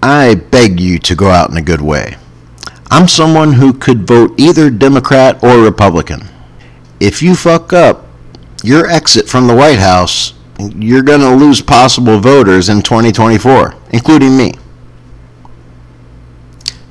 I 0.00 0.36
beg 0.36 0.78
you 0.78 1.00
to 1.00 1.16
go 1.16 1.28
out 1.28 1.50
in 1.50 1.56
a 1.56 1.62
good 1.62 1.80
way. 1.80 2.18
I'm 2.88 3.08
someone 3.08 3.54
who 3.54 3.72
could 3.72 4.06
vote 4.06 4.38
either 4.38 4.70
Democrat 4.70 5.42
or 5.42 5.60
Republican. 5.60 6.29
If 7.00 7.22
you 7.22 7.34
fuck 7.34 7.72
up 7.72 8.06
your 8.62 8.86
exit 8.86 9.26
from 9.26 9.46
the 9.46 9.54
White 9.56 9.78
House, 9.78 10.34
you're 10.58 11.02
going 11.02 11.20
to 11.20 11.34
lose 11.34 11.62
possible 11.62 12.20
voters 12.20 12.68
in 12.68 12.82
2024, 12.82 13.74
including 13.92 14.36
me. 14.36 14.52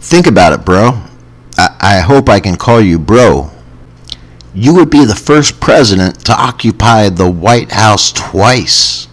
Think 0.01 0.25
about 0.25 0.53
it, 0.53 0.65
bro. 0.65 1.03
I, 1.57 1.75
I 1.79 1.99
hope 1.99 2.27
I 2.27 2.39
can 2.39 2.55
call 2.55 2.81
you 2.81 2.97
bro. 2.97 3.51
You 4.55 4.73
would 4.73 4.89
be 4.89 5.05
the 5.05 5.13
first 5.13 5.59
president 5.59 6.25
to 6.25 6.33
occupy 6.33 7.09
the 7.09 7.29
White 7.29 7.71
House 7.71 8.11
twice. 8.11 9.07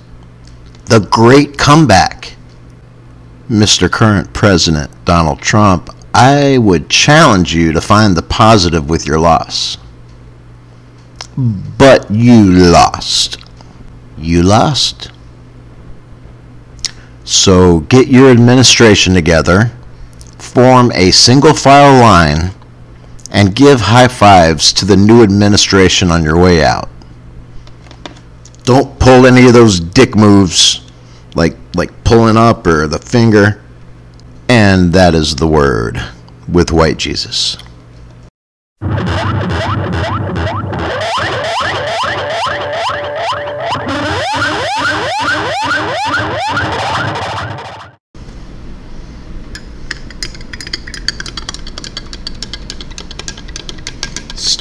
The 0.87 1.01
great 1.01 1.59
comeback. 1.59 2.33
Mr. 3.51 3.91
Current 3.91 4.33
President 4.33 4.91
Donald 5.05 5.41
Trump, 5.41 5.91
I 6.15 6.57
would 6.57 6.89
challenge 6.89 7.55
you 7.55 7.73
to 7.73 7.81
find 7.83 8.17
the 8.17 8.23
positive 8.23 8.89
with 8.89 9.07
your 9.07 9.21
loss. 9.21 9.77
But 11.37 12.11
you 12.11 12.51
lost. 12.51 13.39
You 14.17 14.43
lost. 14.43 15.11
So 17.25 17.81
get 17.81 18.09
your 18.09 18.31
administration 18.31 19.13
together, 19.13 19.73
form 20.39 20.93
a 20.95 21.11
single 21.11 21.55
file 21.55 22.01
line, 22.01 22.53
and 23.31 23.55
give 23.55 23.81
high 23.81 24.09
fives 24.09 24.73
to 24.75 24.85
the 24.85 24.97
new 24.97 25.23
administration 25.23 26.11
on 26.11 26.23
your 26.23 26.39
way 26.41 26.65
out. 26.65 26.89
Don't 28.65 28.99
pull 28.99 29.27
any 29.27 29.47
of 29.47 29.53
those 29.53 29.79
dick 29.79 30.17
moves 30.17 30.81
like 31.35 31.57
like 31.75 32.05
pulling 32.05 32.37
up 32.37 32.67
or 32.67 32.87
the 32.87 32.99
finger. 32.99 33.63
And 34.49 34.93
that 34.93 35.15
is 35.15 35.37
the 35.37 35.47
word 35.47 36.01
with 36.49 36.73
white 36.73 36.97
Jesus. 36.97 37.59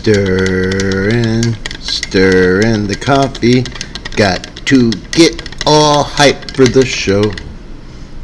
Stirring, 0.05 1.55
stirring 1.79 2.85
the 2.85 2.95
coffee. 2.95 3.63
Got 4.15 4.55
to 4.67 4.91
get 5.09 5.65
all 5.65 6.03
hype 6.03 6.51
for 6.51 6.65
the 6.65 6.85
show. 6.85 7.33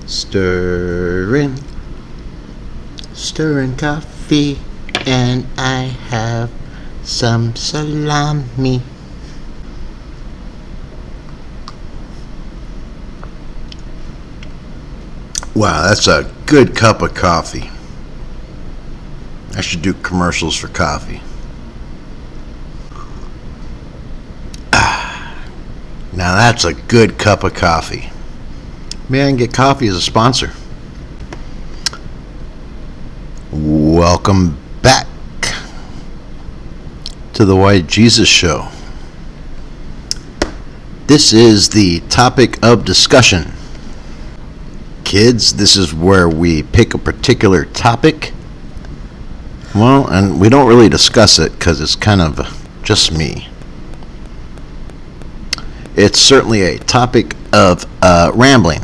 Stirring, 0.06 1.58
stirring 3.14 3.78
coffee, 3.78 4.60
and 5.08 5.48
I 5.58 5.86
have 6.10 6.52
some 7.02 7.56
salami. 7.56 8.84
Wow, 15.56 15.88
that's 15.88 16.06
a 16.06 16.32
good 16.46 16.76
cup 16.76 17.02
of 17.02 17.16
coffee. 17.16 17.72
I 19.56 19.62
should 19.62 19.82
do 19.82 19.96
commercials 19.96 20.56
for 20.56 20.68
coffee. 20.68 21.24
Now 26.14 26.36
that's 26.36 26.66
a 26.66 26.74
good 26.74 27.18
cup 27.18 27.44
of 27.44 27.54
coffee. 27.54 28.10
I 29.10 29.32
get 29.34 29.54
coffee 29.54 29.88
as 29.88 29.96
a 29.96 30.02
sponsor. 30.02 30.52
Welcome 33.52 34.58
back 34.82 35.08
to 37.34 37.44
the 37.44 37.56
White 37.56 37.88
Jesus 37.88 38.30
Show. 38.30 38.70
This 41.08 41.34
is 41.34 41.70
the 41.70 42.00
topic 42.08 42.58
of 42.64 42.86
discussion. 42.86 43.52
Kids, 45.04 45.56
this 45.56 45.76
is 45.76 45.94
where 45.94 46.30
we 46.30 46.64
pick 46.64 46.94
a 46.94 46.98
particular 46.98 47.66
topic. 47.66 48.32
Well, 49.76 50.08
and 50.08 50.40
we 50.40 50.48
don't 50.48 50.70
really 50.70 50.88
discuss 50.88 51.38
it 51.38 51.52
because 51.52 51.82
it's 51.82 51.96
kind 51.96 52.22
of 52.22 52.40
just 52.84 53.12
me. 53.12 53.50
It's 55.94 56.20
certainly 56.20 56.62
a 56.62 56.80
topic 56.80 57.36
of 57.52 57.86
uh, 58.02 58.32
rambling. 58.34 58.80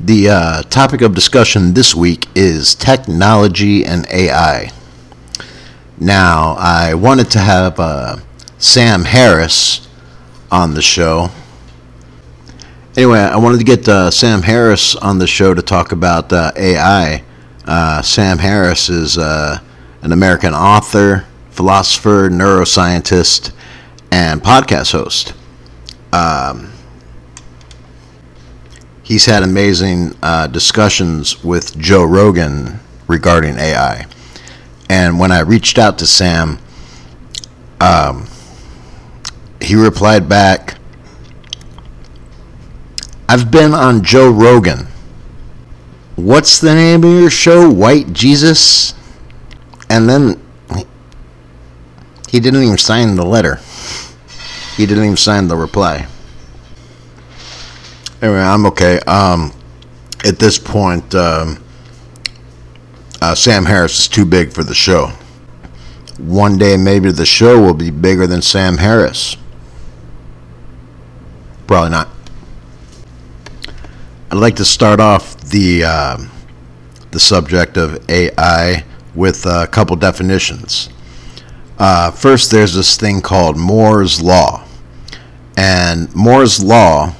The 0.00 0.28
uh, 0.28 0.62
topic 0.64 1.00
of 1.00 1.14
discussion 1.14 1.72
this 1.72 1.94
week 1.94 2.26
is 2.34 2.74
technology 2.74 3.86
and 3.86 4.06
AI. 4.10 4.70
Now, 5.98 6.56
I 6.58 6.92
wanted 6.92 7.30
to 7.30 7.38
have 7.38 7.80
uh, 7.80 8.16
Sam 8.58 9.04
Harris 9.04 9.88
on 10.50 10.74
the 10.74 10.82
show. 10.82 11.30
Anyway, 12.98 13.20
I 13.20 13.36
wanted 13.36 13.58
to 13.58 13.64
get 13.64 13.88
uh, 13.88 14.10
Sam 14.10 14.42
Harris 14.42 14.96
on 14.96 15.18
the 15.18 15.26
show 15.26 15.54
to 15.54 15.62
talk 15.62 15.92
about 15.92 16.30
uh, 16.34 16.52
AI. 16.54 17.24
Uh, 17.64 18.02
Sam 18.02 18.36
Harris 18.36 18.90
is 18.90 19.16
uh, 19.16 19.58
an 20.02 20.12
American 20.12 20.52
author, 20.52 21.24
philosopher, 21.48 22.28
neuroscientist, 22.28 23.52
and 24.12 24.42
podcast 24.42 24.92
host. 24.92 25.32
Um, 26.14 26.70
he's 29.02 29.26
had 29.26 29.42
amazing 29.42 30.16
uh, 30.22 30.46
discussions 30.46 31.42
with 31.42 31.76
Joe 31.76 32.04
Rogan 32.04 32.78
regarding 33.08 33.58
AI. 33.58 34.06
And 34.88 35.18
when 35.18 35.32
I 35.32 35.40
reached 35.40 35.76
out 35.76 35.98
to 35.98 36.06
Sam, 36.06 36.60
um, 37.80 38.28
he 39.60 39.74
replied 39.74 40.28
back, 40.28 40.78
I've 43.28 43.50
been 43.50 43.74
on 43.74 44.04
Joe 44.04 44.30
Rogan. 44.30 44.86
What's 46.14 46.60
the 46.60 46.76
name 46.76 47.02
of 47.02 47.10
your 47.10 47.30
show? 47.30 47.68
White 47.68 48.12
Jesus? 48.12 48.94
And 49.90 50.08
then 50.08 50.40
he 52.28 52.38
didn't 52.38 52.62
even 52.62 52.78
sign 52.78 53.16
the 53.16 53.26
letter. 53.26 53.58
He 54.76 54.86
didn't 54.86 55.04
even 55.04 55.16
sign 55.16 55.48
the 55.48 55.56
reply. 55.56 56.08
Anyway, 58.20 58.40
I'm 58.40 58.66
okay. 58.66 58.98
Um, 59.00 59.52
at 60.24 60.38
this 60.38 60.58
point, 60.58 61.14
um, 61.14 61.62
uh, 63.20 63.34
Sam 63.34 63.64
Harris 63.64 64.00
is 64.00 64.08
too 64.08 64.24
big 64.24 64.52
for 64.52 64.64
the 64.64 64.74
show. 64.74 65.12
One 66.18 66.58
day, 66.58 66.76
maybe 66.76 67.10
the 67.12 67.26
show 67.26 67.60
will 67.60 67.74
be 67.74 67.90
bigger 67.90 68.26
than 68.26 68.42
Sam 68.42 68.78
Harris. 68.78 69.36
Probably 71.66 71.90
not. 71.90 72.08
I'd 74.30 74.38
like 74.38 74.56
to 74.56 74.64
start 74.64 75.00
off 75.00 75.36
the 75.40 75.84
uh, 75.84 76.18
the 77.12 77.20
subject 77.20 77.76
of 77.76 78.08
AI 78.10 78.84
with 79.14 79.46
a 79.46 79.68
couple 79.68 79.96
definitions. 79.96 80.88
Uh, 81.78 82.10
first, 82.10 82.50
there's 82.50 82.74
this 82.74 82.96
thing 82.96 83.20
called 83.20 83.56
Moore's 83.56 84.20
Law. 84.20 84.63
And 85.56 86.14
Moore's 86.14 86.62
Law, 86.62 87.14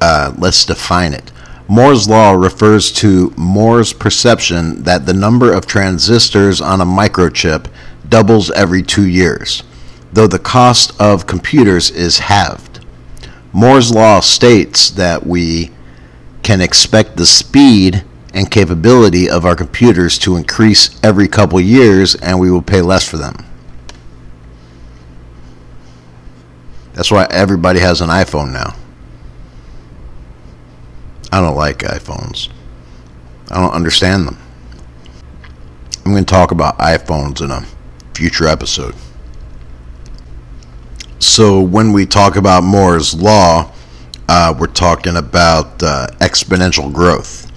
uh, 0.00 0.34
let's 0.38 0.64
define 0.64 1.14
it. 1.14 1.30
Moore's 1.68 2.08
Law 2.08 2.32
refers 2.32 2.90
to 2.92 3.32
Moore's 3.36 3.92
perception 3.92 4.82
that 4.82 5.06
the 5.06 5.14
number 5.14 5.52
of 5.52 5.66
transistors 5.66 6.60
on 6.60 6.80
a 6.80 6.84
microchip 6.84 7.66
doubles 8.08 8.50
every 8.50 8.82
two 8.82 9.06
years, 9.06 9.62
though 10.12 10.26
the 10.26 10.38
cost 10.38 10.92
of 11.00 11.26
computers 11.26 11.90
is 11.90 12.18
halved. 12.18 12.84
Moore's 13.52 13.92
Law 13.94 14.20
states 14.20 14.90
that 14.90 15.26
we 15.26 15.70
can 16.42 16.60
expect 16.60 17.16
the 17.16 17.26
speed 17.26 18.04
and 18.34 18.50
capability 18.50 19.28
of 19.28 19.44
our 19.44 19.56
computers 19.56 20.18
to 20.18 20.36
increase 20.36 21.00
every 21.02 21.28
couple 21.28 21.60
years 21.60 22.14
and 22.16 22.38
we 22.38 22.50
will 22.50 22.62
pay 22.62 22.80
less 22.80 23.08
for 23.08 23.16
them. 23.16 23.44
That's 27.00 27.10
why 27.10 27.26
everybody 27.30 27.80
has 27.80 28.02
an 28.02 28.10
iPhone 28.10 28.52
now. 28.52 28.76
I 31.32 31.40
don't 31.40 31.56
like 31.56 31.78
iPhones. 31.78 32.50
I 33.50 33.58
don't 33.58 33.72
understand 33.72 34.26
them. 34.26 34.36
I'm 36.04 36.12
going 36.12 36.26
to 36.26 36.30
talk 36.30 36.50
about 36.50 36.76
iPhones 36.78 37.40
in 37.40 37.50
a 37.50 37.64
future 38.12 38.46
episode. 38.46 38.94
So, 41.20 41.62
when 41.62 41.94
we 41.94 42.04
talk 42.04 42.36
about 42.36 42.64
Moore's 42.64 43.14
Law, 43.14 43.72
uh, 44.28 44.54
we're 44.58 44.66
talking 44.66 45.16
about 45.16 45.82
uh, 45.82 46.08
exponential 46.18 46.92
growth. 46.92 47.50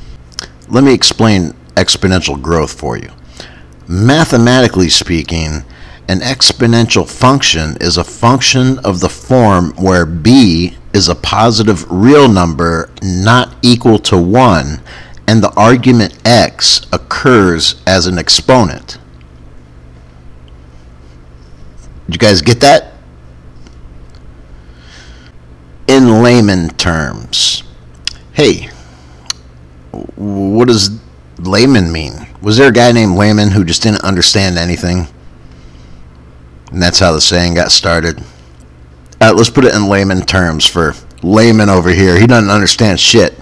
Let 0.70 0.86
me 0.86 0.94
explain 0.94 1.52
exponential 1.76 2.41
growth 2.41 2.72
for 2.72 2.96
you. 2.96 3.12
Mathematically 3.89 4.88
speaking, 4.88 5.66
an 6.08 6.20
exponential 6.20 7.10
function 7.10 7.78
is 7.80 7.97
a 7.97 8.04
function 8.04 8.80
of 8.80 8.99
the 8.99 9.10
form 9.10 9.72
where 9.76 10.06
b 10.06 10.78
is 10.93 11.08
a 11.08 11.16
positive 11.16 11.86
real 11.89 12.28
number 12.28 12.89
not 13.01 13.56
equal 13.62 13.97
to 13.97 14.18
1 14.18 14.82
and 15.28 15.41
the 15.41 15.54
argument 15.56 16.18
x 16.26 16.86
occurs 16.91 17.82
as 17.88 18.06
an 18.06 18.18
exponent. 18.18 18.97
Did 22.06 22.16
you 22.16 22.20
guys 22.20 22.41
get 22.41 22.60
that? 22.60 22.93
In 25.88 26.22
layman 26.22 26.70
terms. 26.72 27.64
Hey, 28.34 28.70
what 30.16 30.68
does 30.68 30.99
layman 31.39 31.91
mean? 31.91 32.28
Was 32.43 32.58
there 32.58 32.68
a 32.68 32.74
guy 32.74 32.91
named 32.91 33.16
Layman 33.16 33.51
who 33.51 33.64
just 33.64 33.84
didn't 33.84 34.04
understand 34.04 34.58
anything? 34.58 35.08
And 36.74 36.82
that's 36.82 36.98
how 36.98 37.12
the 37.14 37.22
saying 37.22 37.54
got 37.54 37.72
started. 37.72 38.20
Uh, 39.22 39.32
let's 39.36 39.52
put 39.52 39.64
it 39.64 39.76
in 39.76 39.88
layman 39.88 40.22
terms 40.22 40.66
for 40.66 40.96
layman 41.22 41.70
over 41.70 41.92
here. 41.92 42.20
He 42.20 42.26
doesn't 42.26 42.50
understand 42.50 43.00
shit. 43.00 43.40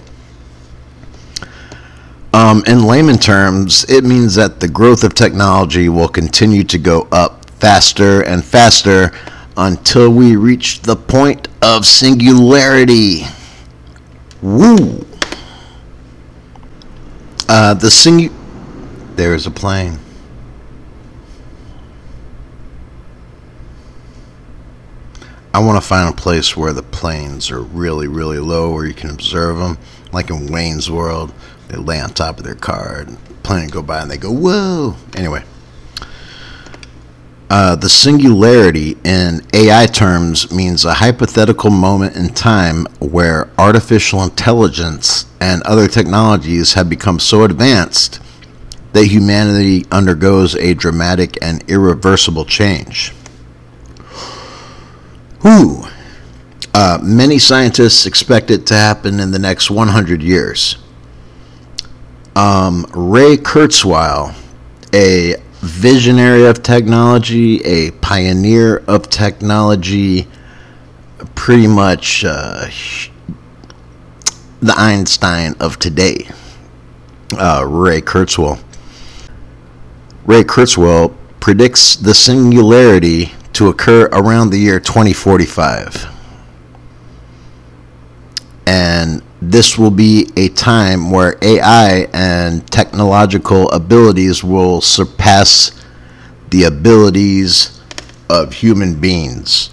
Um, 2.34 2.62
in 2.66 2.86
layman 2.86 3.16
terms, 3.16 3.84
it 3.88 4.04
means 4.04 4.34
that 4.34 4.60
the 4.60 4.68
growth 4.68 5.02
of 5.02 5.14
technology 5.14 5.88
will 5.88 6.08
continue 6.08 6.62
to 6.64 6.76
go 6.78 7.08
up 7.10 7.48
faster 7.52 8.22
and 8.22 8.44
faster 8.44 9.12
until 9.56 10.10
we 10.10 10.36
reach 10.36 10.80
the 10.80 10.96
point 10.96 11.48
of 11.62 11.86
singularity. 11.86 13.22
Woo! 14.42 15.06
Uh, 17.48 17.72
the 17.72 17.88
singu. 17.88 18.30
There's 19.16 19.46
a 19.46 19.50
plane. 19.50 20.01
I 25.54 25.58
want 25.58 25.82
to 25.82 25.86
find 25.86 26.08
a 26.08 26.16
place 26.16 26.56
where 26.56 26.72
the 26.72 26.82
planes 26.82 27.50
are 27.50 27.60
really, 27.60 28.08
really 28.08 28.38
low, 28.38 28.72
where 28.72 28.86
you 28.86 28.94
can 28.94 29.10
observe 29.10 29.58
them, 29.58 29.76
like 30.10 30.30
in 30.30 30.50
Wayne's 30.50 30.90
World. 30.90 31.30
They 31.68 31.76
lay 31.76 32.00
on 32.00 32.10
top 32.10 32.38
of 32.38 32.44
their 32.44 32.54
car, 32.54 33.00
and 33.00 33.18
the 33.18 33.34
plane 33.42 33.68
go 33.68 33.82
by, 33.82 34.00
and 34.00 34.10
they 34.10 34.16
go, 34.16 34.32
"Whoa!" 34.32 34.96
Anyway, 35.14 35.44
uh, 37.50 37.76
the 37.76 37.90
singularity 37.90 38.96
in 39.04 39.42
AI 39.52 39.84
terms 39.84 40.50
means 40.50 40.86
a 40.86 40.94
hypothetical 40.94 41.68
moment 41.68 42.16
in 42.16 42.30
time 42.30 42.86
where 42.98 43.50
artificial 43.58 44.22
intelligence 44.22 45.26
and 45.38 45.62
other 45.64 45.86
technologies 45.86 46.72
have 46.72 46.88
become 46.88 47.18
so 47.18 47.44
advanced 47.44 48.20
that 48.94 49.04
humanity 49.04 49.84
undergoes 49.90 50.54
a 50.56 50.72
dramatic 50.72 51.36
and 51.42 51.62
irreversible 51.68 52.46
change. 52.46 53.12
Who? 55.42 55.82
Uh, 56.72 56.98
many 57.02 57.38
scientists 57.38 58.06
expect 58.06 58.50
it 58.50 58.64
to 58.66 58.74
happen 58.74 59.18
in 59.18 59.32
the 59.32 59.38
next 59.40 59.70
100 59.70 60.22
years. 60.22 60.76
Um, 62.36 62.86
Ray 62.94 63.36
Kurzweil, 63.36 64.34
a 64.94 65.34
visionary 65.60 66.46
of 66.46 66.62
technology, 66.62 67.60
a 67.64 67.90
pioneer 67.90 68.78
of 68.86 69.10
technology, 69.10 70.28
pretty 71.34 71.66
much 71.66 72.24
uh, 72.24 72.68
the 74.60 74.74
Einstein 74.76 75.54
of 75.58 75.78
today, 75.80 76.28
uh, 77.36 77.64
Ray 77.66 78.00
Kurzweil. 78.00 78.62
Ray 80.24 80.44
Kurzweil 80.44 81.14
predicts 81.42 81.96
the 81.96 82.14
singularity 82.14 83.32
to 83.52 83.66
occur 83.66 84.08
around 84.12 84.50
the 84.50 84.58
year 84.58 84.78
2045. 84.78 86.06
And 88.64 89.24
this 89.40 89.76
will 89.76 89.90
be 89.90 90.30
a 90.36 90.50
time 90.50 91.10
where 91.10 91.36
AI 91.42 92.06
and 92.12 92.64
technological 92.70 93.68
abilities 93.72 94.44
will 94.44 94.80
surpass 94.80 95.72
the 96.50 96.62
abilities 96.62 97.80
of 98.30 98.52
human 98.52 99.00
beings. 99.00 99.70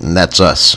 And 0.00 0.16
that's 0.16 0.40
us. 0.40 0.76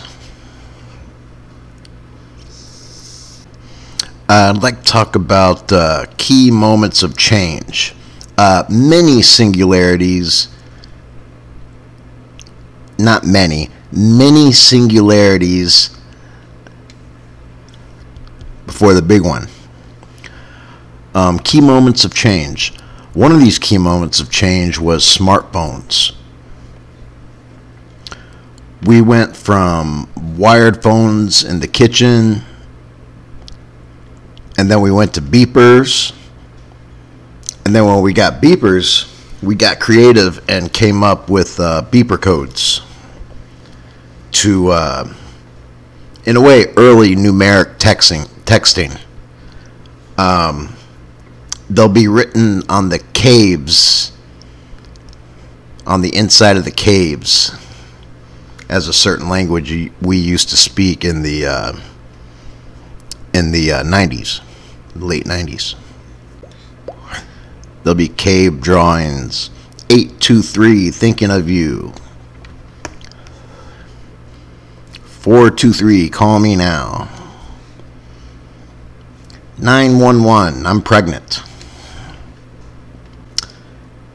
I'd 4.30 4.62
like 4.62 4.84
to 4.84 4.84
talk 4.84 5.16
about 5.16 5.72
uh, 5.74 6.06
key 6.18 6.52
moments 6.52 7.02
of 7.02 7.18
change. 7.18 7.96
Uh, 8.44 8.66
many 8.70 9.22
singularities 9.22 10.48
not 12.98 13.24
many, 13.24 13.70
many 13.92 14.52
singularities 14.52 15.96
before 18.66 18.96
the 18.96 19.02
big 19.04 19.22
one. 19.22 19.48
Um, 21.14 21.38
key 21.38 21.62
moments 21.62 22.04
of 22.04 22.16
change. 22.16 22.76
One 23.14 23.32
of 23.32 23.40
these 23.40 23.60
key 23.60 23.78
moments 23.78 24.20
of 24.20 24.32
change 24.32 24.80
was 24.80 25.04
smartphones. 25.04 26.16
we 28.84 29.04
went 29.04 29.38
from 29.38 30.10
wired 30.36 30.82
phones 30.82 31.44
in 31.44 31.60
the 31.60 31.68
kitchen, 31.68 32.42
and 34.58 34.72
then 34.72 34.82
we 34.82 34.90
went 34.90 35.14
to 35.14 35.22
beepers. 35.22 36.14
And 37.66 37.76
then 37.76 37.86
when 37.86 38.02
we 38.02 38.14
got 38.14 38.42
beepers, 38.42 39.08
we 39.42 39.56
got 39.56 39.80
creative 39.80 40.44
and 40.50 40.72
came 40.72 41.04
up 41.04 41.30
with 41.30 41.60
uh, 41.60 41.84
beeper 41.92 42.22
codes 42.22 42.82
to, 44.32 44.70
uh, 44.70 45.14
in 46.26 46.38
a 46.38 46.42
way, 46.42 46.66
early 46.78 47.16
numeric 47.16 47.78
texting. 47.78 48.28
Texting. 48.46 49.00
Um, 50.18 50.76
they'll 51.70 51.90
be 51.90 52.08
written 52.08 52.64
on 52.70 52.90
the 52.90 53.00
caves, 53.14 54.12
on 55.86 56.02
the 56.02 56.16
inside 56.16 56.58
of 56.58 56.66
the 56.66 56.72
caves, 56.72 57.56
as 58.70 58.88
a 58.88 58.94
certain 58.94 59.30
language 59.30 59.92
we 60.02 60.18
used 60.18 60.50
to 60.50 60.58
speak 60.58 61.04
in 61.04 61.24
the 61.24 61.46
uh, 61.46 61.74
in 63.34 63.52
the 63.52 63.72
uh, 63.72 63.84
90s, 63.84 64.42
late 64.96 65.26
90s. 65.26 65.76
There'll 67.84 67.96
be 67.96 68.08
cave 68.08 68.62
drawings. 68.62 69.50
823, 69.90 70.92
thinking 70.92 71.32
of 71.32 71.50
you. 71.50 71.94
423, 75.22 76.10
call 76.10 76.40
me 76.40 76.56
now. 76.56 77.10
911, 79.58 80.66
I'm 80.66 80.82
pregnant. 80.82 81.42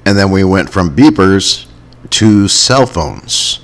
And 0.04 0.18
then 0.18 0.30
we 0.30 0.44
went 0.44 0.70
from 0.70 0.94
beepers 0.94 1.66
to 2.10 2.48
cell 2.48 2.86
phones. 2.86 3.60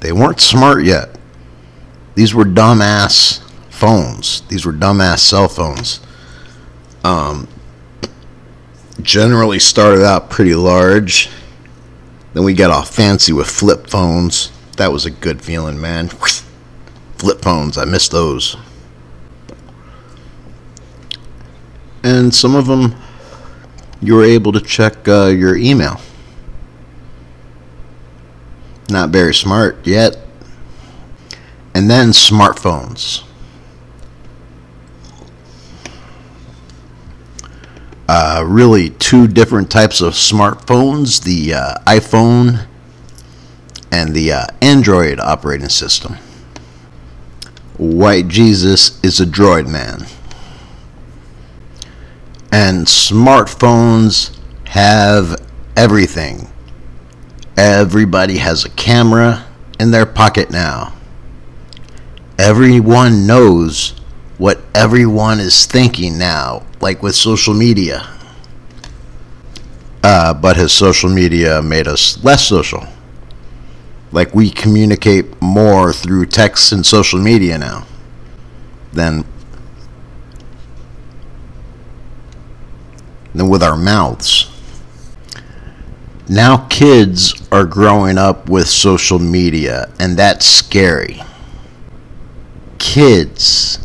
They 0.00 0.12
weren't 0.12 0.40
smart 0.40 0.84
yet. 0.84 1.16
These 2.16 2.34
were 2.34 2.44
dumbass 2.44 3.40
phones. 3.70 4.42
These 4.48 4.66
were 4.66 4.72
dumbass 4.72 5.20
cell 5.20 5.48
phones. 5.48 6.00
Um, 7.04 7.48
generally 9.00 9.58
started 9.58 10.04
out 10.04 10.30
pretty 10.30 10.54
large. 10.54 11.28
Then 12.34 12.44
we 12.44 12.54
got 12.54 12.70
all 12.70 12.84
fancy 12.84 13.32
with 13.32 13.48
flip 13.48 13.88
phones. 13.88 14.50
That 14.76 14.92
was 14.92 15.04
a 15.04 15.10
good 15.10 15.42
feeling, 15.42 15.80
man. 15.80 16.08
Flip 17.18 17.40
phones, 17.40 17.78
I 17.78 17.84
miss 17.84 18.08
those. 18.08 18.56
And 22.02 22.34
some 22.34 22.56
of 22.56 22.66
them, 22.66 22.96
you 24.00 24.14
were 24.14 24.24
able 24.24 24.50
to 24.52 24.60
check 24.60 25.06
uh, 25.06 25.26
your 25.26 25.56
email. 25.56 26.00
Not 28.88 29.10
very 29.10 29.34
smart 29.34 29.86
yet. 29.86 30.16
And 31.74 31.88
then 31.88 32.08
smartphones. 32.08 33.22
Uh, 38.14 38.44
really 38.46 38.90
two 38.90 39.26
different 39.26 39.70
types 39.70 40.02
of 40.02 40.12
smartphones 40.12 41.24
the 41.24 41.54
uh, 41.54 41.78
iPhone 41.86 42.66
and 43.90 44.12
the 44.12 44.30
uh, 44.30 44.46
Android 44.60 45.18
operating 45.18 45.70
system. 45.70 46.18
White 47.78 48.28
Jesus 48.28 49.02
is 49.02 49.18
a 49.18 49.24
droid 49.24 49.66
man. 49.66 50.04
And 52.52 52.86
smartphones 52.86 54.38
have 54.66 55.34
everything. 55.74 56.52
Everybody 57.56 58.36
has 58.36 58.66
a 58.66 58.70
camera 58.70 59.46
in 59.80 59.90
their 59.90 60.04
pocket 60.04 60.50
now. 60.50 60.92
Everyone 62.38 63.26
knows 63.26 63.98
what 64.36 64.60
everyone 64.74 65.40
is 65.40 65.64
thinking 65.64 66.18
now, 66.18 66.66
like 66.82 67.00
with 67.02 67.14
social 67.14 67.54
media. 67.54 68.06
Uh, 70.02 70.34
but 70.34 70.56
has 70.56 70.72
social 70.72 71.08
media 71.08 71.62
made 71.62 71.86
us 71.86 72.22
less 72.24 72.46
social? 72.46 72.84
Like 74.10 74.34
we 74.34 74.50
communicate 74.50 75.40
more 75.40 75.92
through 75.92 76.26
text 76.26 76.72
and 76.72 76.84
social 76.84 77.20
media 77.20 77.56
now 77.56 77.86
than 78.92 79.24
than 83.32 83.48
with 83.48 83.62
our 83.62 83.76
mouths. 83.76 84.50
Now 86.28 86.66
kids 86.68 87.48
are 87.52 87.64
growing 87.64 88.18
up 88.18 88.48
with 88.48 88.66
social 88.68 89.18
media, 89.20 89.90
and 90.00 90.16
that's 90.16 90.44
scary. 90.44 91.22
Kids 92.78 93.78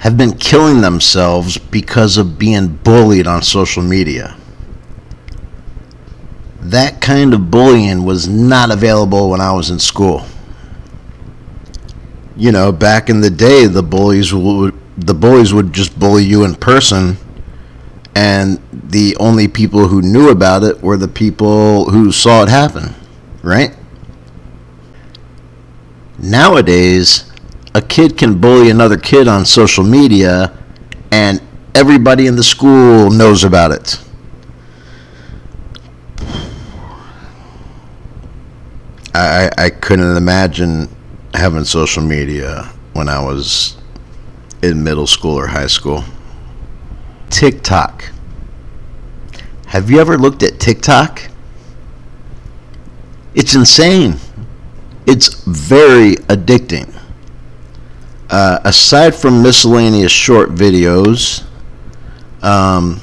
have 0.00 0.16
been 0.16 0.36
killing 0.36 0.80
themselves 0.80 1.58
because 1.58 2.16
of 2.16 2.38
being 2.38 2.68
bullied 2.68 3.26
on 3.26 3.42
social 3.42 3.82
media. 3.82 4.34
That 6.60 7.02
kind 7.02 7.34
of 7.34 7.50
bullying 7.50 8.04
was 8.04 8.26
not 8.26 8.70
available 8.70 9.30
when 9.30 9.40
I 9.42 9.52
was 9.52 9.70
in 9.70 9.78
school. 9.78 10.24
You 12.34 12.50
know, 12.50 12.72
back 12.72 13.10
in 13.10 13.20
the 13.20 13.30
day, 13.30 13.66
the 13.66 13.82
bullies 13.82 14.32
would 14.32 14.74
the 14.96 15.14
bullies 15.14 15.52
would 15.52 15.72
just 15.72 15.98
bully 15.98 16.24
you 16.24 16.44
in 16.44 16.54
person, 16.54 17.18
and 18.14 18.58
the 18.72 19.16
only 19.18 19.48
people 19.48 19.88
who 19.88 20.00
knew 20.00 20.30
about 20.30 20.62
it 20.62 20.80
were 20.82 20.96
the 20.96 21.08
people 21.08 21.90
who 21.90 22.10
saw 22.10 22.42
it 22.42 22.48
happen, 22.48 22.94
right? 23.42 23.74
Nowadays, 26.18 27.29
a 27.74 27.80
kid 27.80 28.18
can 28.18 28.40
bully 28.40 28.70
another 28.70 28.96
kid 28.96 29.28
on 29.28 29.44
social 29.44 29.84
media 29.84 30.56
and 31.12 31.40
everybody 31.74 32.26
in 32.26 32.36
the 32.36 32.42
school 32.42 33.10
knows 33.10 33.44
about 33.44 33.70
it. 33.70 34.02
I, 39.14 39.50
I 39.58 39.70
couldn't 39.70 40.16
imagine 40.16 40.88
having 41.34 41.64
social 41.64 42.02
media 42.02 42.72
when 42.92 43.08
I 43.08 43.22
was 43.22 43.76
in 44.62 44.82
middle 44.82 45.06
school 45.06 45.36
or 45.36 45.46
high 45.46 45.66
school. 45.66 46.04
TikTok. 47.28 48.10
Have 49.66 49.90
you 49.90 50.00
ever 50.00 50.18
looked 50.18 50.42
at 50.42 50.58
TikTok? 50.58 51.22
It's 53.34 53.54
insane. 53.54 54.16
It's 55.06 55.42
very 55.44 56.16
addicting. 56.26 56.99
Uh, 58.30 58.60
aside 58.64 59.12
from 59.12 59.42
miscellaneous 59.42 60.12
short 60.12 60.50
videos, 60.50 61.44
um, 62.42 63.00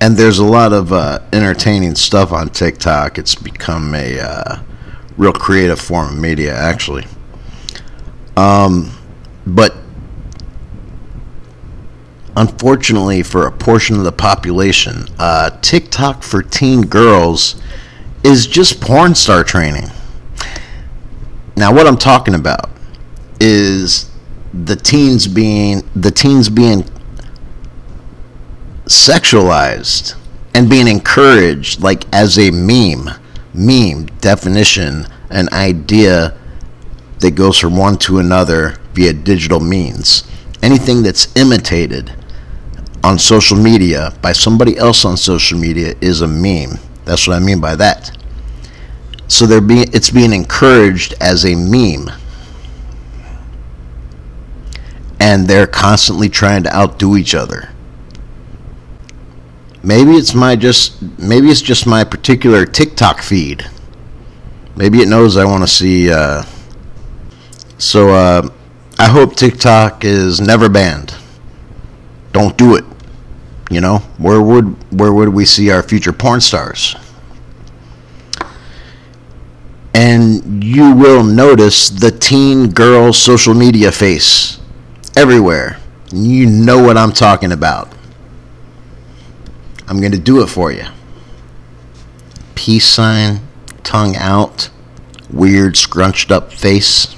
and 0.00 0.16
there's 0.16 0.38
a 0.38 0.44
lot 0.44 0.72
of 0.72 0.92
uh, 0.92 1.20
entertaining 1.32 1.94
stuff 1.94 2.32
on 2.32 2.48
TikTok. 2.48 3.16
It's 3.16 3.36
become 3.36 3.94
a 3.94 4.18
uh, 4.18 4.62
real 5.16 5.32
creative 5.32 5.80
form 5.80 6.14
of 6.14 6.18
media, 6.18 6.52
actually. 6.52 7.06
Um, 8.36 8.90
but 9.46 9.76
unfortunately, 12.36 13.22
for 13.22 13.46
a 13.46 13.52
portion 13.52 13.96
of 13.96 14.02
the 14.04 14.12
population, 14.12 15.04
uh, 15.20 15.50
TikTok 15.60 16.24
for 16.24 16.42
teen 16.42 16.82
girls 16.82 17.60
is 18.24 18.48
just 18.48 18.80
porn 18.80 19.14
star 19.14 19.44
training. 19.44 19.90
Now, 21.56 21.72
what 21.72 21.86
I'm 21.86 21.98
talking 21.98 22.34
about 22.34 22.70
is 23.38 24.09
the 24.52 24.76
teens 24.76 25.26
being 25.28 25.82
the 25.94 26.10
teens 26.10 26.48
being 26.48 26.84
sexualized 28.86 30.16
and 30.54 30.68
being 30.68 30.88
encouraged 30.88 31.80
like 31.80 32.04
as 32.12 32.38
a 32.38 32.50
meme 32.50 33.08
meme 33.54 34.06
definition 34.20 35.06
an 35.30 35.48
idea 35.52 36.36
that 37.20 37.32
goes 37.32 37.58
from 37.58 37.76
one 37.76 37.96
to 37.98 38.18
another 38.18 38.76
via 38.94 39.12
digital 39.12 39.60
means. 39.60 40.24
Anything 40.62 41.02
that's 41.02 41.34
imitated 41.36 42.12
on 43.04 43.18
social 43.18 43.56
media 43.56 44.12
by 44.20 44.32
somebody 44.32 44.76
else 44.76 45.04
on 45.04 45.16
social 45.16 45.58
media 45.58 45.94
is 46.00 46.20
a 46.20 46.26
meme. 46.26 46.78
That's 47.04 47.26
what 47.26 47.36
i 47.36 47.40
mean 47.40 47.60
by 47.60 47.76
that. 47.76 48.16
So 49.28 49.46
they're 49.46 49.60
being 49.60 49.88
it's 49.92 50.10
being 50.10 50.32
encouraged 50.32 51.14
as 51.20 51.44
a 51.46 51.54
meme 51.54 52.10
and 55.20 55.46
they're 55.46 55.66
constantly 55.66 56.28
trying 56.28 56.62
to 56.62 56.74
outdo 56.74 57.16
each 57.16 57.34
other. 57.34 57.68
Maybe 59.82 60.12
it's 60.12 60.34
my 60.34 60.56
just 60.56 61.00
maybe 61.18 61.48
it's 61.48 61.62
just 61.62 61.86
my 61.86 62.04
particular 62.04 62.66
TikTok 62.66 63.20
feed. 63.20 63.68
Maybe 64.76 65.00
it 65.00 65.08
knows 65.08 65.36
I 65.36 65.44
want 65.44 65.62
to 65.62 65.68
see. 65.68 66.10
Uh, 66.10 66.44
so 67.78 68.10
uh, 68.10 68.48
I 68.98 69.08
hope 69.08 69.36
TikTok 69.36 70.04
is 70.04 70.40
never 70.40 70.68
banned. 70.68 71.14
Don't 72.32 72.56
do 72.56 72.74
it. 72.76 72.84
You 73.70 73.80
know 73.80 73.98
where 74.18 74.42
would 74.42 74.98
where 74.98 75.12
would 75.12 75.28
we 75.28 75.44
see 75.44 75.70
our 75.70 75.82
future 75.82 76.12
porn 76.12 76.40
stars? 76.40 76.96
and 79.92 80.62
you 80.62 80.94
will 80.94 81.24
notice 81.24 81.90
the 81.90 82.12
teen 82.12 82.70
girl 82.70 83.12
social 83.12 83.54
media 83.54 83.90
face 83.90 84.59
everywhere. 85.16 85.78
You 86.12 86.46
know 86.46 86.82
what 86.82 86.96
I'm 86.96 87.12
talking 87.12 87.52
about. 87.52 87.92
I'm 89.86 90.00
going 90.00 90.12
to 90.12 90.18
do 90.18 90.42
it 90.42 90.46
for 90.48 90.72
you. 90.72 90.84
Peace 92.54 92.86
sign, 92.86 93.40
tongue 93.82 94.16
out, 94.16 94.70
weird 95.30 95.76
scrunched 95.76 96.30
up 96.30 96.52
face. 96.52 97.16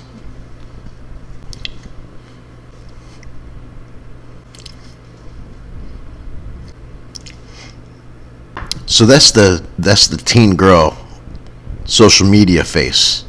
So 8.87 9.07
that's 9.07 9.31
the 9.31 9.65
that's 9.79 10.07
the 10.07 10.19
teen 10.19 10.55
girl 10.55 10.99
social 11.85 12.27
media 12.27 12.63
face. 12.63 13.25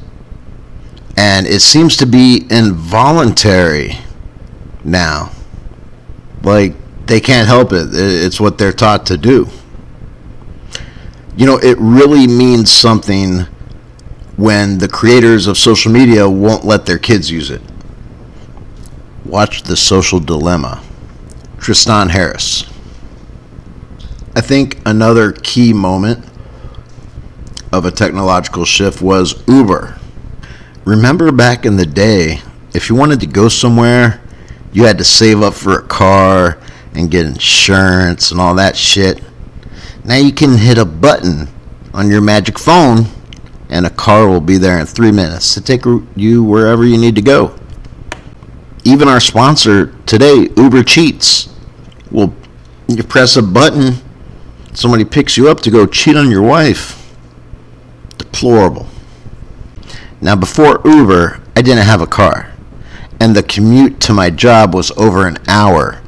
And 1.15 1.47
it 1.47 1.61
seems 1.61 1.95
to 1.97 2.05
be 2.05 2.45
involuntary 2.49 3.97
now. 4.83 5.31
Like 6.43 6.73
they 7.05 7.19
can't 7.19 7.47
help 7.47 7.71
it. 7.73 7.89
It's 7.91 8.39
what 8.39 8.57
they're 8.57 8.73
taught 8.73 9.05
to 9.07 9.17
do. 9.17 9.47
You 11.35 11.45
know, 11.45 11.57
it 11.57 11.77
really 11.79 12.27
means 12.27 12.71
something 12.71 13.47
when 14.35 14.77
the 14.77 14.87
creators 14.87 15.47
of 15.47 15.57
social 15.57 15.91
media 15.91 16.29
won't 16.29 16.65
let 16.65 16.85
their 16.85 16.99
kids 16.99 17.31
use 17.31 17.49
it. 17.49 17.61
Watch 19.25 19.63
The 19.63 19.75
Social 19.75 20.19
Dilemma. 20.19 20.83
Tristan 21.59 22.09
Harris. 22.09 22.65
I 24.35 24.41
think 24.41 24.79
another 24.85 25.31
key 25.31 25.73
moment 25.73 26.25
of 27.71 27.85
a 27.85 27.91
technological 27.91 28.65
shift 28.65 29.01
was 29.01 29.47
Uber. 29.47 29.97
Remember 30.85 31.31
back 31.31 31.65
in 31.65 31.77
the 31.77 31.85
day, 31.85 32.41
if 32.73 32.89
you 32.89 32.95
wanted 32.95 33.19
to 33.21 33.27
go 33.27 33.47
somewhere, 33.47 34.21
you 34.73 34.83
had 34.83 34.97
to 34.97 35.03
save 35.03 35.41
up 35.41 35.53
for 35.53 35.79
a 35.79 35.83
car 35.83 36.59
and 36.93 37.09
get 37.09 37.25
insurance 37.25 38.31
and 38.31 38.41
all 38.41 38.55
that 38.55 38.75
shit. 38.75 39.23
Now 40.03 40.15
you 40.15 40.33
can 40.33 40.57
hit 40.57 40.77
a 40.77 40.85
button 40.85 41.47
on 41.93 42.09
your 42.09 42.21
magic 42.21 42.59
phone 42.59 43.05
and 43.69 43.85
a 43.85 43.89
car 43.89 44.27
will 44.27 44.41
be 44.41 44.57
there 44.57 44.79
in 44.79 44.85
three 44.85 45.11
minutes 45.11 45.53
to 45.53 45.61
take 45.61 45.83
you 46.15 46.43
wherever 46.43 46.85
you 46.85 46.97
need 46.97 47.15
to 47.15 47.21
go. 47.21 47.55
Even 48.83 49.07
our 49.07 49.19
sponsor 49.19 49.95
today, 50.05 50.49
Uber 50.57 50.83
Cheats, 50.83 51.49
will 52.11 52.33
you 52.87 53.03
press 53.03 53.37
a 53.37 53.41
button, 53.41 53.95
somebody 54.73 55.05
picks 55.05 55.37
you 55.37 55.49
up 55.49 55.61
to 55.61 55.71
go 55.71 55.85
cheat 55.85 56.15
on 56.15 56.29
your 56.29 56.41
wife. 56.41 57.15
Deplorable. 58.17 58.87
Now, 60.21 60.35
before 60.35 60.81
Uber, 60.85 61.41
I 61.55 61.61
didn't 61.61 61.85
have 61.85 62.01
a 62.01 62.07
car, 62.07 62.52
and 63.23 63.37
the 63.37 63.43
commute 63.43 64.01
to 64.01 64.11
my 64.13 64.29
job 64.29 64.75
was 64.75 64.91
over 64.97 65.25
an 65.25 65.37
hour, 65.47 66.01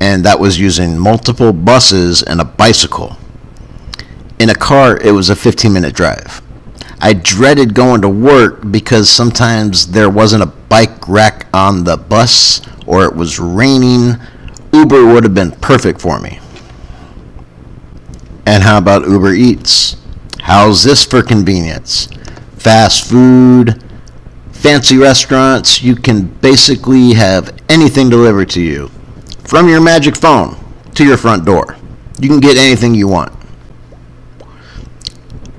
and 0.00 0.24
that 0.24 0.40
was 0.40 0.58
using 0.58 0.98
multiple 0.98 1.52
buses 1.52 2.22
and 2.22 2.40
a 2.40 2.46
bicycle. 2.46 3.18
In 4.38 4.48
a 4.48 4.54
car, 4.54 4.96
it 4.96 5.12
was 5.12 5.28
a 5.28 5.36
15 5.36 5.70
minute 5.70 5.94
drive. 5.94 6.40
I 6.98 7.12
dreaded 7.12 7.74
going 7.74 8.00
to 8.00 8.08
work 8.08 8.70
because 8.70 9.10
sometimes 9.10 9.88
there 9.88 10.08
wasn't 10.08 10.44
a 10.44 10.46
bike 10.46 11.06
rack 11.06 11.46
on 11.52 11.84
the 11.84 11.98
bus 11.98 12.62
or 12.86 13.04
it 13.04 13.14
was 13.14 13.38
raining. 13.38 14.14
Uber 14.72 15.12
would 15.12 15.24
have 15.24 15.34
been 15.34 15.50
perfect 15.50 16.00
for 16.00 16.18
me. 16.20 16.40
And 18.46 18.62
how 18.62 18.78
about 18.78 19.06
Uber 19.06 19.34
Eats? 19.34 19.98
How's 20.40 20.84
this 20.84 21.04
for 21.04 21.22
convenience? 21.22 22.08
Fast 22.56 23.10
food, 23.10 23.84
fancy 24.62 24.96
restaurants, 24.96 25.82
you 25.82 25.96
can 25.96 26.28
basically 26.40 27.14
have 27.14 27.60
anything 27.68 28.08
delivered 28.08 28.48
to 28.48 28.60
you 28.60 28.88
from 29.42 29.68
your 29.68 29.80
magic 29.80 30.16
phone 30.16 30.56
to 30.94 31.04
your 31.04 31.16
front 31.16 31.44
door. 31.44 31.76
You 32.20 32.28
can 32.28 32.38
get 32.38 32.56
anything 32.56 32.94
you 32.94 33.08
want. 33.08 33.32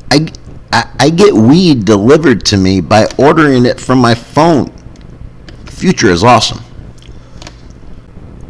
I, 0.09 0.31
I, 0.71 0.89
I 0.97 1.09
get 1.09 1.33
weed 1.33 1.83
delivered 1.83 2.45
to 2.45 2.57
me 2.57 2.79
by 2.79 3.07
ordering 3.17 3.65
it 3.65 3.77
from 3.77 3.99
my 3.99 4.15
phone. 4.15 4.71
The 5.65 5.71
future 5.71 6.09
is 6.09 6.23
awesome. 6.23 6.63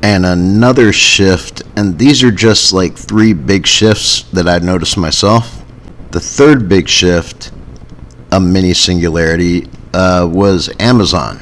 And 0.03 0.23
another 0.23 0.93
shift, 0.93 1.63
and 1.75 1.97
these 1.97 2.23
are 2.23 2.31
just 2.31 2.73
like 2.73 2.95
three 2.95 3.33
big 3.33 3.65
shifts 3.65 4.23
that 4.33 4.47
I 4.47 4.59
noticed 4.59 4.97
myself. 4.97 5.63
The 6.11 6.19
third 6.19 6.69
big 6.69 6.87
shift, 6.87 7.51
a 8.31 8.39
mini 8.39 8.75
singularity, 8.75 9.67
uh, 9.93 10.27
was 10.31 10.69
Amazon. 10.79 11.39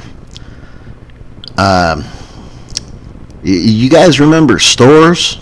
Um, 1.58 2.04
you 3.44 3.90
guys 3.90 4.20
remember 4.20 4.60
stores? 4.60 5.40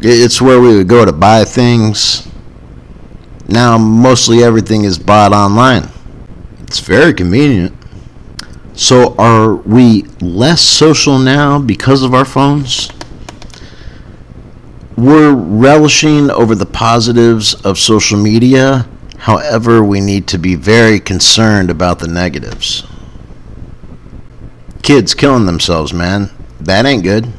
It's 0.00 0.40
where 0.40 0.60
we 0.60 0.76
would 0.76 0.88
go 0.88 1.04
to 1.04 1.12
buy 1.12 1.44
things. 1.44 2.28
Now, 3.48 3.78
mostly 3.78 4.42
everything 4.42 4.84
is 4.84 4.98
bought 4.98 5.32
online. 5.32 5.88
It's 6.60 6.80
very 6.80 7.12
convenient. 7.12 7.74
So, 8.74 9.14
are 9.16 9.54
we 9.54 10.02
less 10.20 10.60
social 10.60 11.18
now 11.18 11.58
because 11.58 12.02
of 12.02 12.14
our 12.14 12.24
phones? 12.24 12.90
We're 14.96 15.34
relishing 15.34 16.30
over 16.30 16.54
the 16.54 16.66
positives 16.66 17.54
of 17.54 17.78
social 17.78 18.18
media. 18.18 18.86
However, 19.18 19.82
we 19.82 20.00
need 20.00 20.26
to 20.28 20.38
be 20.38 20.54
very 20.54 21.00
concerned 21.00 21.70
about 21.70 21.98
the 21.98 22.08
negatives. 22.08 22.84
Kids 24.82 25.14
killing 25.14 25.46
themselves, 25.46 25.94
man. 25.94 26.30
That 26.60 26.84
ain't 26.84 27.02
good. 27.02 27.32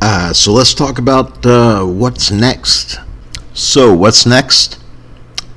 Uh, 0.00 0.32
so, 0.32 0.52
let's 0.52 0.74
talk 0.74 0.98
about 0.98 1.44
uh, 1.44 1.84
what's 1.84 2.30
next. 2.30 2.98
So, 3.52 3.92
what's 3.94 4.26
next? 4.26 4.78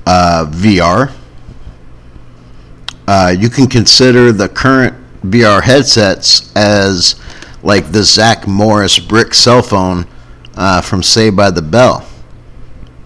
Uh, 0.06 0.46
VR 0.48 1.12
uh, 3.08 3.30
you 3.30 3.48
can 3.48 3.66
consider 3.66 4.32
the 4.32 4.50
current 4.50 4.94
VR 5.22 5.62
headsets 5.62 6.54
as 6.54 7.18
like 7.62 7.90
the 7.90 8.04
Zach 8.04 8.46
Morris 8.46 8.98
brick 8.98 9.32
cell 9.32 9.62
phone 9.62 10.06
uh, 10.56 10.82
from 10.82 11.02
Saved 11.02 11.34
by 11.34 11.50
the 11.50 11.62
Bell. 11.62 12.06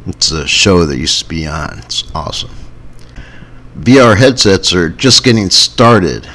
It's 0.07 0.31
a 0.31 0.47
show 0.47 0.85
that 0.85 0.97
used 0.97 1.23
to 1.23 1.29
be 1.29 1.47
on. 1.47 1.79
It's 1.79 2.05
awesome. 2.15 2.51
VR 3.79 4.17
headsets 4.17 4.75
are 4.75 4.89
just 4.89 5.25
getting 5.25 5.51
started 5.51 6.29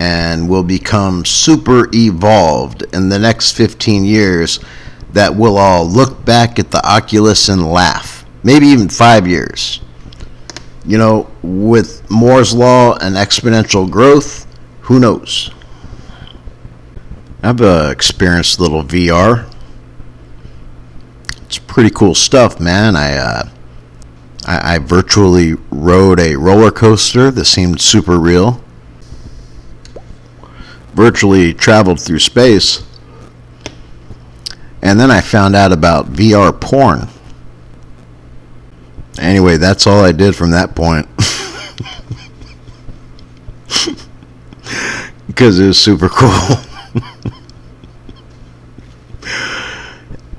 and 0.00 0.48
will 0.48 0.64
become 0.64 1.24
super 1.24 1.88
evolved 1.92 2.82
in 2.94 3.08
the 3.08 3.18
next 3.18 3.52
15 3.52 4.04
years 4.04 4.60
that 5.12 5.34
we'll 5.34 5.58
all 5.58 5.86
look 5.86 6.24
back 6.24 6.58
at 6.58 6.70
the 6.70 6.84
Oculus 6.86 7.48
and 7.48 7.70
laugh. 7.70 8.24
Maybe 8.42 8.66
even 8.66 8.88
five 8.88 9.26
years 9.26 9.80
you 10.84 10.98
know, 10.98 11.30
with 11.42 12.08
Moore's 12.10 12.54
Law 12.54 12.96
and 12.98 13.16
exponential 13.16 13.88
growth, 13.90 14.46
who 14.82 14.98
knows? 14.98 15.50
I've 17.42 17.60
uh, 17.60 17.88
experienced 17.90 18.60
little 18.60 18.82
VR. 18.82 19.51
It's 21.52 21.58
pretty 21.58 21.90
cool 21.90 22.14
stuff, 22.14 22.58
man. 22.58 22.96
I, 22.96 23.14
uh, 23.14 23.46
I, 24.46 24.76
I 24.76 24.78
virtually 24.78 25.52
rode 25.70 26.18
a 26.18 26.34
roller 26.36 26.70
coaster 26.70 27.30
that 27.30 27.44
seemed 27.44 27.78
super 27.78 28.18
real. 28.18 28.64
Virtually 30.94 31.52
traveled 31.52 32.00
through 32.00 32.20
space. 32.20 32.82
And 34.80 34.98
then 34.98 35.10
I 35.10 35.20
found 35.20 35.54
out 35.54 35.72
about 35.72 36.10
VR 36.10 36.58
porn. 36.58 37.08
Anyway, 39.18 39.58
that's 39.58 39.86
all 39.86 40.02
I 40.02 40.12
did 40.12 40.34
from 40.34 40.52
that 40.52 40.74
point. 40.74 41.06
because 45.26 45.58
it 45.58 45.66
was 45.66 45.78
super 45.78 46.08
cool. 46.08 46.56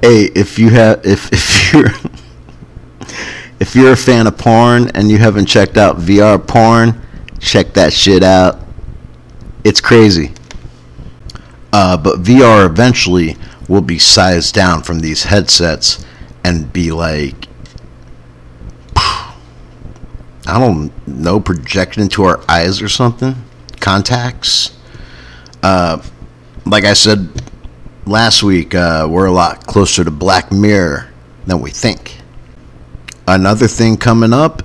hey, 0.04 0.26
if 0.36 0.60
you 0.60 0.70
have 0.70 1.06
if 1.06 1.32
if 1.34 1.74
you're 1.74 1.88
if 3.60 3.74
you're 3.74 3.94
a 3.94 3.98
fan 3.98 4.28
of 4.28 4.38
porn 4.38 4.90
and 4.96 5.10
you 5.10 5.18
haven't 5.18 5.46
checked 5.46 5.78
out 5.78 5.96
VR 5.98 6.46
porn, 6.46 7.02
check 7.40 7.74
that 7.74 7.94
shit 7.94 8.22
out. 8.22 8.60
It's 9.64 9.80
crazy. 9.80 10.34
Uh, 11.72 11.96
but 11.96 12.22
VR 12.22 12.70
eventually 12.70 13.38
will 13.70 13.82
be 13.82 13.98
sized 13.98 14.54
down 14.54 14.84
from 14.84 15.00
these 15.00 15.24
headsets 15.24 16.06
and 16.44 16.72
be 16.74 16.92
like 16.92 17.48
I 18.98 20.60
don't 20.60 20.92
know, 21.08 21.40
projected 21.40 22.04
into 22.04 22.26
our 22.26 22.44
eyes 22.50 22.82
or 22.82 22.90
something. 22.90 23.36
Contacts. 23.80 24.78
Uh, 25.64 26.04
like 26.66 26.84
I 26.84 26.92
said 26.92 27.30
last 28.06 28.44
week, 28.44 28.76
uh, 28.76 29.08
we're 29.10 29.26
a 29.26 29.32
lot 29.32 29.66
closer 29.66 30.04
to 30.04 30.12
Black 30.12 30.52
Mirror 30.52 31.10
than 31.46 31.62
we 31.62 31.72
think. 31.72 32.18
Another 33.28 33.68
thing 33.68 33.98
coming 33.98 34.34
up 34.34 34.64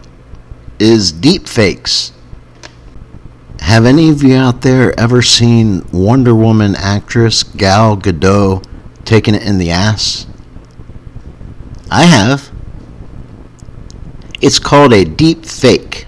is 0.78 1.12
deep 1.12 1.49
fakes. 1.49 2.12
Have 3.61 3.84
any 3.84 4.09
of 4.11 4.22
you 4.22 4.36
out 4.36 4.62
there 4.62 4.99
ever 4.99 5.22
seen 5.22 5.84
Wonder 5.93 6.34
Woman 6.34 6.74
actress 6.76 7.43
Gal 7.43 7.97
Gadot 7.97 8.64
taking 9.05 9.34
it 9.34 9.43
in 9.43 9.59
the 9.59 9.70
ass? 9.70 10.26
I 11.91 12.05
have. 12.05 12.51
It's 14.41 14.59
called 14.59 14.93
a 14.93 15.05
deep 15.05 15.45
fake. 15.45 16.07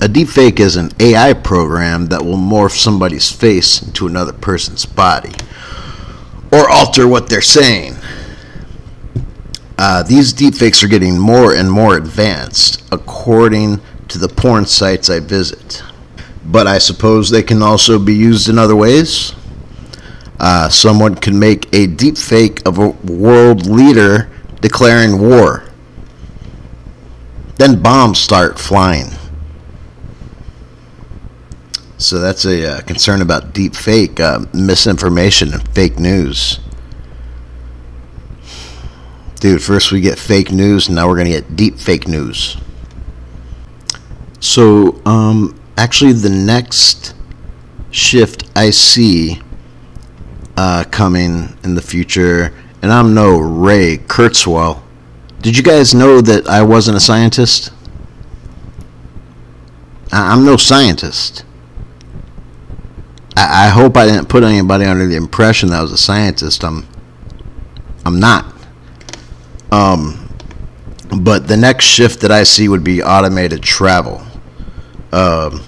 A 0.00 0.08
deep 0.08 0.28
fake 0.28 0.60
is 0.60 0.76
an 0.76 0.90
AI 1.00 1.32
program 1.32 2.06
that 2.06 2.24
will 2.24 2.36
morph 2.36 2.76
somebody's 2.76 3.30
face 3.30 3.80
into 3.82 4.06
another 4.06 4.32
person's 4.32 4.84
body 4.84 5.32
or 6.52 6.70
alter 6.70 7.08
what 7.08 7.28
they're 7.28 7.40
saying. 7.40 7.96
Uh, 9.78 10.02
these 10.02 10.32
deepfakes 10.32 10.84
are 10.84 10.88
getting 10.88 11.18
more 11.18 11.54
and 11.54 11.70
more 11.70 11.96
advanced 11.96 12.84
according 12.92 13.80
to 14.08 14.18
the 14.18 14.28
porn 14.28 14.66
sites 14.66 15.10
I 15.10 15.18
visit. 15.18 15.82
But 16.44 16.66
I 16.66 16.78
suppose 16.78 17.30
they 17.30 17.42
can 17.42 17.62
also 17.62 17.98
be 17.98 18.14
used 18.14 18.48
in 18.48 18.58
other 18.58 18.76
ways. 18.76 19.32
Uh, 20.38 20.68
someone 20.68 21.14
can 21.14 21.38
make 21.38 21.66
a 21.72 21.86
deepfake 21.86 22.66
of 22.66 22.78
a 22.78 22.90
world 23.10 23.66
leader 23.66 24.28
declaring 24.60 25.18
war. 25.18 25.64
Then 27.56 27.80
bombs 27.80 28.18
start 28.18 28.58
flying. 28.58 29.10
So 32.02 32.18
that's 32.18 32.44
a 32.44 32.78
uh, 32.78 32.80
concern 32.82 33.22
about 33.22 33.54
deep 33.54 33.76
fake, 33.76 34.18
uh, 34.18 34.40
misinformation, 34.52 35.52
and 35.52 35.66
fake 35.68 36.00
news. 36.00 36.58
Dude, 39.38 39.62
first 39.62 39.92
we 39.92 40.00
get 40.00 40.18
fake 40.18 40.50
news, 40.50 40.88
now 40.88 41.08
we're 41.08 41.14
going 41.16 41.26
to 41.26 41.32
get 41.32 41.56
deep 41.56 41.78
fake 41.78 42.08
news. 42.08 42.56
So, 44.40 45.00
um, 45.06 45.60
actually, 45.76 46.12
the 46.12 46.30
next 46.30 47.14
shift 47.92 48.44
I 48.56 48.70
see 48.70 49.40
uh, 50.56 50.84
coming 50.90 51.56
in 51.62 51.76
the 51.76 51.82
future, 51.82 52.52
and 52.82 52.92
I'm 52.92 53.14
no 53.14 53.38
Ray 53.38 53.98
Kurzweil. 53.98 54.82
Did 55.40 55.56
you 55.56 55.62
guys 55.62 55.94
know 55.94 56.20
that 56.20 56.48
I 56.48 56.62
wasn't 56.62 56.96
a 56.96 57.00
scientist? 57.00 57.72
I- 60.12 60.32
I'm 60.32 60.44
no 60.44 60.56
scientist. 60.56 61.44
I, 63.36 63.66
I 63.66 63.68
hope 63.68 63.96
I 63.96 64.06
didn't 64.06 64.28
put 64.28 64.42
anybody 64.42 64.84
under 64.84 65.06
the 65.06 65.16
impression 65.16 65.70
that 65.70 65.78
I 65.78 65.82
was 65.82 65.92
a 65.92 65.98
scientist. 65.98 66.64
I'm, 66.64 66.86
I'm 68.04 68.20
not. 68.20 68.46
Um, 69.70 70.28
but 71.20 71.46
the 71.46 71.56
next 71.56 71.84
shift 71.84 72.20
that 72.20 72.30
I 72.30 72.42
see 72.42 72.68
would 72.68 72.84
be 72.84 73.02
automated 73.02 73.62
travel. 73.62 74.22
Um, 75.12 75.62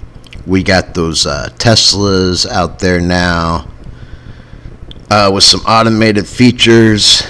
we 0.45 0.63
got 0.63 0.93
those 0.93 1.25
uh, 1.25 1.49
Teslas 1.57 2.47
out 2.47 2.79
there 2.79 2.99
now 2.99 3.67
uh, 5.09 5.31
with 5.33 5.43
some 5.43 5.61
automated 5.61 6.27
features. 6.27 7.23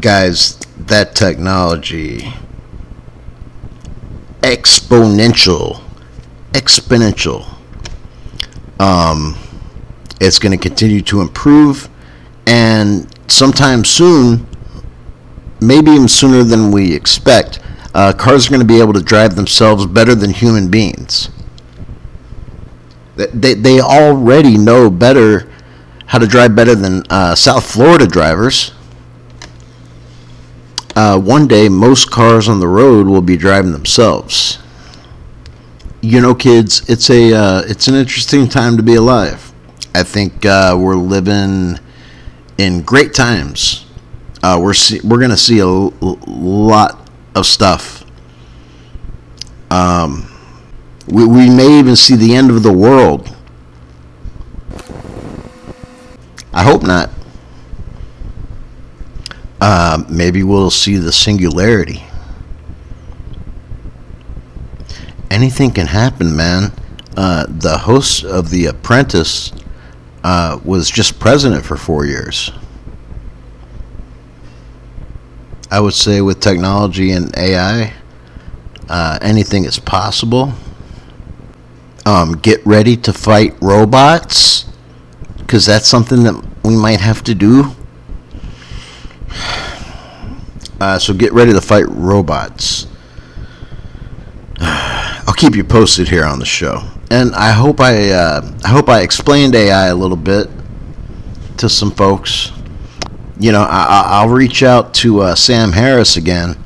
Guys, 0.00 0.56
that 0.78 1.14
technology 1.14 2.32
exponential, 4.46 5.82
exponential. 6.52 7.44
Um, 8.78 9.36
it's 10.20 10.38
going 10.38 10.52
to 10.52 10.58
continue 10.58 11.02
to 11.02 11.20
improve, 11.20 11.88
and 12.46 13.06
sometime 13.30 13.84
soon, 13.84 14.46
maybe 15.60 15.90
even 15.90 16.08
sooner 16.08 16.42
than 16.42 16.70
we 16.70 16.94
expect, 16.94 17.60
uh, 17.94 18.12
cars 18.12 18.46
are 18.46 18.50
going 18.50 18.60
to 18.60 18.66
be 18.66 18.80
able 18.80 18.92
to 18.92 19.02
drive 19.02 19.36
themselves 19.36 19.86
better 19.86 20.14
than 20.14 20.30
human 20.30 20.70
beings. 20.70 21.30
They, 23.16 23.54
they, 23.54 23.80
already 23.80 24.58
know 24.58 24.90
better 24.90 25.50
how 26.04 26.18
to 26.18 26.26
drive 26.26 26.54
better 26.54 26.74
than 26.74 27.02
uh, 27.08 27.34
South 27.34 27.72
Florida 27.72 28.06
drivers. 28.06 28.72
Uh, 30.94 31.18
one 31.18 31.46
day, 31.48 31.70
most 31.70 32.10
cars 32.10 32.48
on 32.48 32.60
the 32.60 32.68
road 32.68 33.06
will 33.06 33.22
be 33.22 33.38
driving 33.38 33.72
themselves. 33.72 34.58
You 36.02 36.20
know, 36.20 36.34
kids, 36.34 36.86
it's 36.90 37.08
a 37.08 37.32
uh, 37.32 37.62
it's 37.66 37.88
an 37.88 37.94
interesting 37.94 38.46
time 38.48 38.76
to 38.76 38.82
be 38.82 38.96
alive. 38.96 39.45
I 39.96 40.02
think 40.02 40.44
uh, 40.44 40.76
we're 40.78 40.94
living 40.94 41.78
in 42.58 42.82
great 42.82 43.14
times. 43.14 43.86
Uh, 44.42 44.60
we're 44.62 44.74
see- 44.74 45.00
we're 45.02 45.18
gonna 45.18 45.38
see 45.38 45.58
a 45.60 45.64
l- 45.66 45.94
lot 46.26 47.08
of 47.34 47.46
stuff. 47.46 48.04
Um, 49.70 50.30
we, 51.08 51.24
we 51.24 51.48
may 51.48 51.78
even 51.78 51.96
see 51.96 52.14
the 52.14 52.34
end 52.34 52.50
of 52.50 52.62
the 52.62 52.72
world. 52.74 53.34
I 56.52 56.62
hope 56.62 56.82
not. 56.82 57.08
Uh, 59.58 60.04
maybe 60.10 60.42
we'll 60.42 60.70
see 60.70 60.96
the 60.98 61.10
singularity. 61.10 62.04
Anything 65.30 65.70
can 65.70 65.86
happen, 65.86 66.36
man. 66.36 66.72
Uh, 67.16 67.46
the 67.48 67.78
host 67.78 68.24
of 68.24 68.50
The 68.50 68.66
Apprentice 68.66 69.52
uh, 70.26 70.58
was 70.64 70.90
just 70.90 71.20
president 71.20 71.64
for 71.64 71.76
four 71.76 72.04
years. 72.04 72.50
I 75.70 75.78
would 75.78 75.94
say 75.94 76.20
with 76.20 76.40
technology 76.40 77.12
and 77.12 77.32
AI, 77.38 77.94
uh, 78.88 79.20
anything 79.22 79.66
is 79.66 79.78
possible. 79.78 80.52
Um, 82.04 82.32
get 82.38 82.64
ready 82.66 82.96
to 82.96 83.12
fight 83.12 83.54
robots, 83.62 84.64
because 85.38 85.64
that's 85.64 85.86
something 85.86 86.24
that 86.24 86.44
we 86.64 86.74
might 86.74 86.98
have 86.98 87.22
to 87.22 87.34
do. 87.34 87.70
Uh, 90.80 90.98
so 90.98 91.14
get 91.14 91.32
ready 91.34 91.52
to 91.52 91.60
fight 91.60 91.86
robots. 91.88 92.88
Keep 95.36 95.54
you 95.54 95.64
posted 95.64 96.08
here 96.08 96.24
on 96.24 96.38
the 96.38 96.46
show, 96.46 96.82
and 97.10 97.34
I 97.34 97.50
hope 97.52 97.78
I 97.78 98.08
uh, 98.10 98.50
I 98.64 98.68
hope 98.68 98.88
I 98.88 99.02
explained 99.02 99.54
AI 99.54 99.88
a 99.88 99.94
little 99.94 100.16
bit 100.16 100.48
to 101.58 101.68
some 101.68 101.90
folks. 101.90 102.52
You 103.38 103.52
know, 103.52 103.60
I, 103.60 103.84
I- 103.84 104.06
I'll 104.22 104.30
reach 104.30 104.62
out 104.62 104.94
to 104.94 105.20
uh, 105.20 105.34
Sam 105.34 105.72
Harris 105.72 106.16
again 106.16 106.56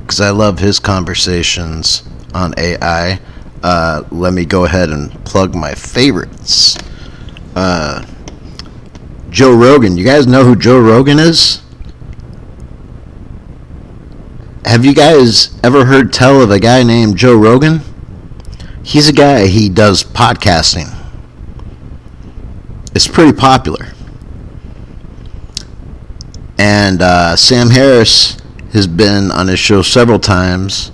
because 0.00 0.20
I 0.20 0.30
love 0.30 0.58
his 0.58 0.80
conversations 0.80 2.02
on 2.34 2.52
AI. 2.58 3.20
Uh, 3.62 4.02
let 4.10 4.32
me 4.32 4.44
go 4.44 4.64
ahead 4.64 4.90
and 4.90 5.12
plug 5.24 5.54
my 5.54 5.74
favorites. 5.74 6.76
Uh, 7.54 8.04
Joe 9.30 9.54
Rogan. 9.56 9.96
You 9.96 10.04
guys 10.04 10.26
know 10.26 10.44
who 10.44 10.56
Joe 10.56 10.80
Rogan 10.80 11.20
is? 11.20 11.62
Have 14.64 14.84
you 14.84 14.94
guys 14.94 15.56
ever 15.62 15.84
heard 15.84 16.12
tell 16.12 16.42
of 16.42 16.50
a 16.50 16.58
guy 16.58 16.82
named 16.82 17.16
Joe 17.16 17.36
Rogan? 17.36 17.80
He's 18.86 19.08
a 19.08 19.12
guy, 19.12 19.48
he 19.48 19.68
does 19.68 20.04
podcasting. 20.04 20.96
It's 22.94 23.08
pretty 23.08 23.36
popular. 23.36 23.88
And 26.56 27.02
uh, 27.02 27.34
Sam 27.34 27.70
Harris 27.70 28.36
has 28.72 28.86
been 28.86 29.32
on 29.32 29.48
his 29.48 29.58
show 29.58 29.82
several 29.82 30.20
times. 30.20 30.92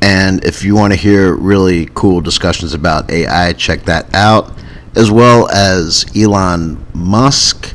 And 0.00 0.42
if 0.46 0.64
you 0.64 0.74
want 0.74 0.94
to 0.94 0.98
hear 0.98 1.34
really 1.34 1.90
cool 1.92 2.22
discussions 2.22 2.72
about 2.72 3.10
AI, 3.10 3.52
check 3.52 3.82
that 3.82 4.12
out. 4.14 4.50
As 4.96 5.10
well 5.10 5.50
as 5.50 6.06
Elon 6.16 6.86
Musk, 6.94 7.74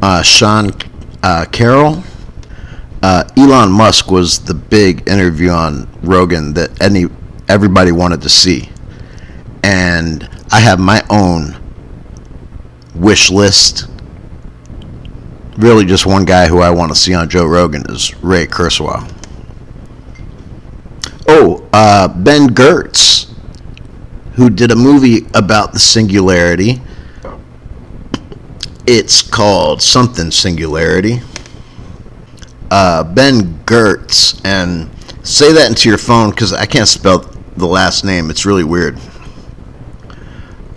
uh, 0.00 0.22
Sean 0.22 0.70
uh, 1.22 1.44
Carroll. 1.52 2.02
Uh, 3.02 3.24
Elon 3.36 3.70
Musk 3.70 4.10
was 4.10 4.38
the 4.38 4.54
big 4.54 5.06
interview 5.06 5.50
on 5.50 5.90
Rogan 6.02 6.54
that 6.54 6.80
any 6.80 7.08
everybody 7.52 7.92
wanted 7.92 8.22
to 8.22 8.28
see, 8.28 8.68
and 9.62 10.28
I 10.50 10.60
have 10.60 10.80
my 10.80 11.04
own 11.10 11.56
wish 12.94 13.30
list. 13.30 13.86
Really, 15.56 15.84
just 15.84 16.06
one 16.06 16.24
guy 16.24 16.48
who 16.48 16.60
I 16.60 16.70
want 16.70 16.90
to 16.92 16.96
see 16.96 17.14
on 17.14 17.28
Joe 17.28 17.46
Rogan 17.46 17.84
is 17.90 18.14
Ray 18.22 18.46
Kurzweil. 18.46 19.08
Oh, 21.28 21.68
uh, 21.72 22.08
Ben 22.08 22.48
Gertz, 22.48 23.32
who 24.34 24.50
did 24.50 24.70
a 24.70 24.76
movie 24.76 25.26
about 25.34 25.72
the 25.72 25.78
singularity. 25.78 26.80
It's 28.86 29.22
called 29.22 29.80
something 29.80 30.30
Singularity 30.30 31.20
uh, 32.72 33.04
Ben 33.04 33.58
Gertz, 33.66 34.40
and 34.46 34.88
say 35.22 35.52
that 35.52 35.68
into 35.68 35.90
your 35.90 35.98
phone 35.98 36.30
because 36.30 36.54
I 36.54 36.64
can't 36.64 36.88
spell 36.88 37.18
the 37.56 37.66
last 37.66 38.04
name. 38.04 38.30
It's 38.30 38.44
really 38.44 38.64
weird. 38.64 38.98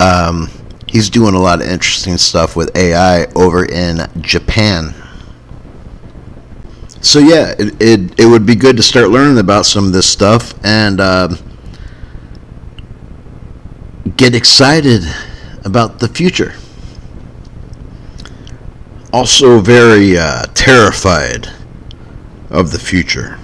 Um, 0.00 0.50
he's 0.86 1.10
doing 1.10 1.34
a 1.34 1.38
lot 1.38 1.60
of 1.60 1.68
interesting 1.68 2.18
stuff 2.18 2.56
with 2.56 2.76
AI 2.76 3.26
over 3.34 3.64
in 3.64 4.08
Japan. 4.20 4.94
So 7.00 7.18
yeah, 7.18 7.54
it, 7.58 7.80
it, 7.80 8.20
it 8.20 8.26
would 8.26 8.46
be 8.46 8.54
good 8.54 8.76
to 8.76 8.82
start 8.82 9.10
learning 9.10 9.38
about 9.38 9.66
some 9.66 9.86
of 9.86 9.92
this 9.92 10.08
stuff, 10.08 10.54
and 10.64 11.00
um 11.00 11.38
get 14.16 14.34
excited 14.34 15.02
about 15.64 15.98
the 15.98 16.08
future. 16.08 16.54
Also, 19.12 19.60
very 19.60 20.18
uh, 20.18 20.42
terrified 20.54 21.48
of 22.50 22.72
the 22.72 22.78
future. 22.78 23.38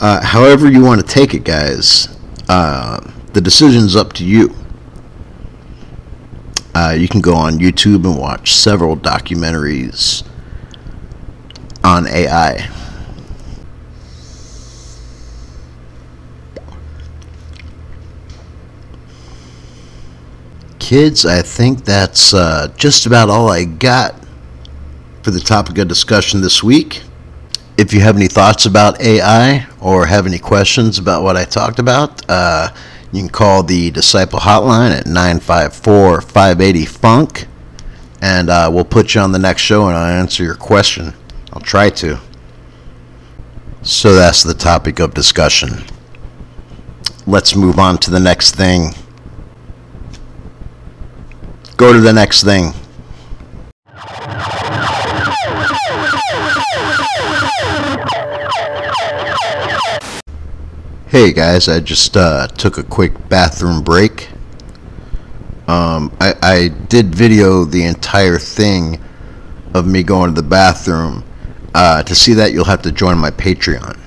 Uh, 0.00 0.24
however, 0.24 0.70
you 0.70 0.82
want 0.82 0.98
to 0.98 1.06
take 1.06 1.34
it, 1.34 1.44
guys, 1.44 2.08
uh, 2.48 2.98
the 3.34 3.40
decision's 3.40 3.94
up 3.94 4.14
to 4.14 4.24
you. 4.24 4.54
Uh, 6.74 6.96
you 6.98 7.06
can 7.06 7.20
go 7.20 7.34
on 7.34 7.58
YouTube 7.58 8.06
and 8.06 8.18
watch 8.18 8.54
several 8.54 8.96
documentaries 8.96 10.26
on 11.84 12.06
AI. 12.06 12.70
Kids, 20.78 21.26
I 21.26 21.42
think 21.42 21.84
that's 21.84 22.32
uh, 22.32 22.72
just 22.76 23.04
about 23.04 23.28
all 23.28 23.50
I 23.50 23.64
got 23.64 24.14
for 25.22 25.30
the 25.30 25.40
topic 25.40 25.76
of 25.76 25.88
discussion 25.88 26.40
this 26.40 26.62
week. 26.62 27.02
If 27.80 27.94
you 27.94 28.00
have 28.00 28.14
any 28.14 28.28
thoughts 28.28 28.66
about 28.66 29.00
AI 29.00 29.66
or 29.80 30.04
have 30.04 30.26
any 30.26 30.38
questions 30.38 30.98
about 30.98 31.22
what 31.22 31.38
I 31.38 31.44
talked 31.44 31.78
about, 31.78 32.22
uh, 32.28 32.68
you 33.10 33.20
can 33.22 33.30
call 33.30 33.62
the 33.62 33.90
Disciple 33.90 34.38
Hotline 34.38 34.90
at 34.90 35.06
954 35.06 36.20
580 36.20 36.84
Funk, 36.84 37.46
and 38.20 38.50
uh, 38.50 38.70
we'll 38.70 38.84
put 38.84 39.14
you 39.14 39.22
on 39.22 39.32
the 39.32 39.38
next 39.38 39.62
show 39.62 39.86
and 39.88 39.96
I'll 39.96 40.20
answer 40.20 40.44
your 40.44 40.56
question. 40.56 41.14
I'll 41.54 41.62
try 41.62 41.88
to. 41.88 42.20
So 43.80 44.14
that's 44.14 44.42
the 44.42 44.52
topic 44.52 45.00
of 45.00 45.14
discussion. 45.14 45.82
Let's 47.26 47.56
move 47.56 47.78
on 47.78 47.96
to 48.00 48.10
the 48.10 48.20
next 48.20 48.56
thing. 48.56 48.90
Go 51.78 51.94
to 51.94 52.00
the 52.00 52.12
next 52.12 52.44
thing. 52.44 52.74
Hey 61.10 61.32
guys, 61.32 61.68
I 61.68 61.80
just 61.80 62.16
uh, 62.16 62.46
took 62.46 62.78
a 62.78 62.84
quick 62.84 63.28
bathroom 63.28 63.82
break. 63.82 64.28
Um, 65.66 66.16
I, 66.20 66.34
I 66.40 66.68
did 66.68 67.12
video 67.12 67.64
the 67.64 67.82
entire 67.82 68.38
thing 68.38 69.00
of 69.74 69.88
me 69.88 70.04
going 70.04 70.32
to 70.32 70.40
the 70.40 70.48
bathroom. 70.48 71.24
Uh, 71.74 72.04
to 72.04 72.14
see 72.14 72.32
that, 72.34 72.52
you'll 72.52 72.66
have 72.66 72.82
to 72.82 72.92
join 72.92 73.18
my 73.18 73.32
Patreon. 73.32 73.98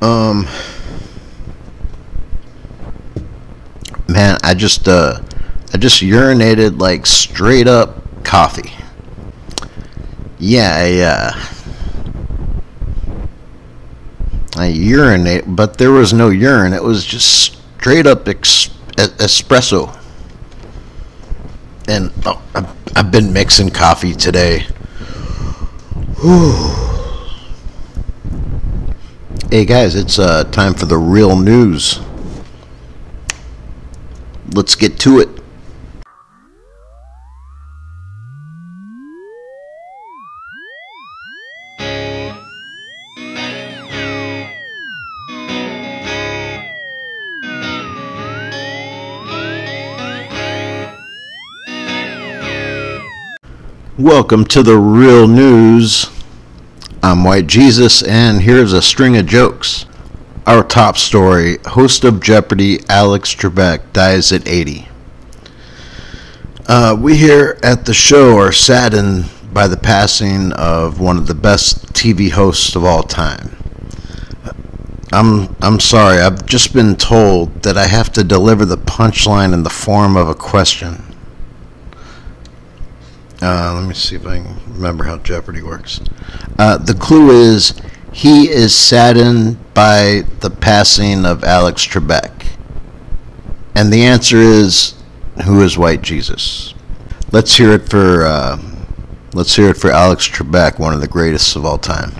Um, 0.00 0.48
man, 4.08 4.38
I 4.42 4.54
just 4.54 4.88
uh, 4.88 5.20
I 5.74 5.76
just 5.76 6.00
urinated 6.00 6.80
like 6.80 7.04
straight 7.04 7.68
up 7.68 8.24
coffee. 8.24 8.72
Yeah, 10.38 10.72
I, 10.74 11.00
uh, 11.00 11.44
I 14.56 14.66
urinate, 14.66 15.44
but 15.46 15.78
there 15.78 15.90
was 15.90 16.12
no 16.12 16.28
urine. 16.28 16.72
It 16.72 16.82
was 16.82 17.04
just 17.04 17.58
straight 17.78 18.06
up 18.06 18.28
ex- 18.28 18.68
espresso. 18.96 19.98
And 21.88 22.12
oh, 22.24 22.40
I've, 22.54 22.68
I've 22.96 23.10
been 23.10 23.32
mixing 23.32 23.70
coffee 23.70 24.14
today. 24.14 24.60
Whew. 26.20 26.72
Hey 29.50 29.64
guys, 29.64 29.94
it's 29.94 30.18
uh, 30.18 30.44
time 30.44 30.74
for 30.74 30.86
the 30.86 30.98
real 30.98 31.36
news. 31.36 32.00
Let's 34.52 34.76
get 34.76 34.98
to 35.00 35.18
it. 35.18 35.28
Welcome 54.04 54.44
to 54.48 54.62
the 54.62 54.76
real 54.76 55.26
news. 55.26 56.10
I'm 57.02 57.24
White 57.24 57.46
Jesus, 57.46 58.02
and 58.02 58.42
here's 58.42 58.74
a 58.74 58.82
string 58.82 59.16
of 59.16 59.24
jokes. 59.24 59.86
Our 60.46 60.62
top 60.62 60.98
story 60.98 61.56
host 61.64 62.04
of 62.04 62.20
Jeopardy, 62.20 62.80
Alex 62.90 63.34
Trebek, 63.34 63.94
dies 63.94 64.30
at 64.30 64.46
80. 64.46 64.88
Uh, 66.66 66.98
we 67.00 67.16
here 67.16 67.58
at 67.62 67.86
the 67.86 67.94
show 67.94 68.36
are 68.36 68.52
saddened 68.52 69.30
by 69.54 69.68
the 69.68 69.78
passing 69.78 70.52
of 70.52 71.00
one 71.00 71.16
of 71.16 71.26
the 71.26 71.34
best 71.34 71.94
TV 71.94 72.30
hosts 72.30 72.76
of 72.76 72.84
all 72.84 73.04
time. 73.04 73.56
I'm 75.14 75.56
I'm 75.62 75.80
sorry. 75.80 76.18
I've 76.18 76.44
just 76.44 76.74
been 76.74 76.96
told 76.96 77.62
that 77.62 77.78
I 77.78 77.86
have 77.86 78.12
to 78.12 78.22
deliver 78.22 78.66
the 78.66 78.76
punchline 78.76 79.54
in 79.54 79.62
the 79.62 79.70
form 79.70 80.14
of 80.14 80.28
a 80.28 80.34
question. 80.34 81.13
Uh, 83.42 83.74
let 83.74 83.86
me 83.86 83.94
see 83.94 84.16
if 84.16 84.26
I 84.26 84.38
can 84.38 84.56
remember 84.68 85.04
how 85.04 85.18
Jeopardy 85.18 85.62
works. 85.62 86.00
Uh, 86.58 86.78
the 86.78 86.94
clue 86.94 87.30
is 87.30 87.74
he 88.12 88.48
is 88.48 88.74
saddened 88.74 89.58
by 89.74 90.22
the 90.40 90.50
passing 90.50 91.26
of 91.26 91.42
Alex 91.42 91.84
Trebek. 91.86 92.56
And 93.74 93.92
the 93.92 94.04
answer 94.04 94.36
is 94.36 94.94
who 95.44 95.62
is 95.62 95.76
White 95.76 96.02
Jesus? 96.02 96.74
Let's 97.32 97.56
hear 97.56 97.72
it 97.72 97.88
for 97.88 98.22
uh, 98.24 98.60
let's 99.32 99.56
hear 99.56 99.70
it 99.70 99.76
for 99.76 99.90
Alex 99.90 100.28
Trebek, 100.28 100.78
one 100.78 100.94
of 100.94 101.00
the 101.00 101.08
greatest 101.08 101.56
of 101.56 101.64
all 101.64 101.78
time. 101.78 102.12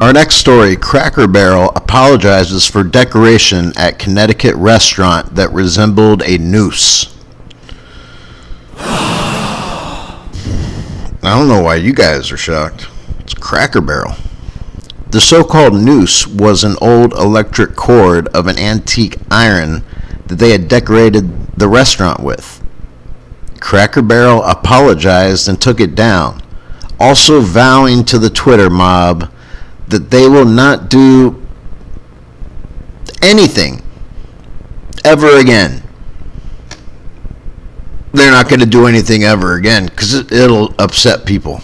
Our 0.00 0.12
next 0.12 0.36
story 0.36 0.74
Cracker 0.74 1.28
Barrel 1.28 1.70
apologizes 1.76 2.66
for 2.66 2.82
decoration 2.82 3.72
at 3.76 3.96
Connecticut 3.96 4.56
restaurant 4.56 5.36
that 5.36 5.52
resembled 5.52 6.20
a 6.26 6.36
noose. 6.36 7.16
I 8.76 10.26
don't 11.22 11.46
know 11.46 11.62
why 11.62 11.76
you 11.76 11.94
guys 11.94 12.32
are 12.32 12.36
shocked. 12.36 12.88
It's 13.20 13.34
Cracker 13.34 13.80
Barrel. 13.80 14.16
The 15.10 15.20
so 15.20 15.44
called 15.44 15.74
noose 15.74 16.26
was 16.26 16.64
an 16.64 16.74
old 16.80 17.12
electric 17.12 17.76
cord 17.76 18.26
of 18.28 18.48
an 18.48 18.58
antique 18.58 19.18
iron 19.30 19.84
that 20.26 20.40
they 20.40 20.50
had 20.50 20.66
decorated 20.66 21.56
the 21.56 21.68
restaurant 21.68 22.20
with. 22.20 22.60
Cracker 23.60 24.02
Barrel 24.02 24.42
apologized 24.42 25.48
and 25.48 25.62
took 25.62 25.78
it 25.78 25.94
down, 25.94 26.42
also 26.98 27.40
vowing 27.40 28.04
to 28.06 28.18
the 28.18 28.28
Twitter 28.28 28.68
mob 28.68 29.30
that 29.94 30.10
they 30.10 30.28
will 30.28 30.44
not 30.44 30.90
do 30.90 31.40
anything 33.22 33.80
ever 35.04 35.38
again. 35.38 35.84
They're 38.12 38.32
not 38.32 38.48
going 38.48 38.58
to 38.58 38.66
do 38.66 38.86
anything 38.86 39.22
ever 39.22 39.54
again 39.54 39.86
because 39.86 40.14
it, 40.14 40.32
it'll 40.32 40.74
upset 40.80 41.24
people. 41.24 41.60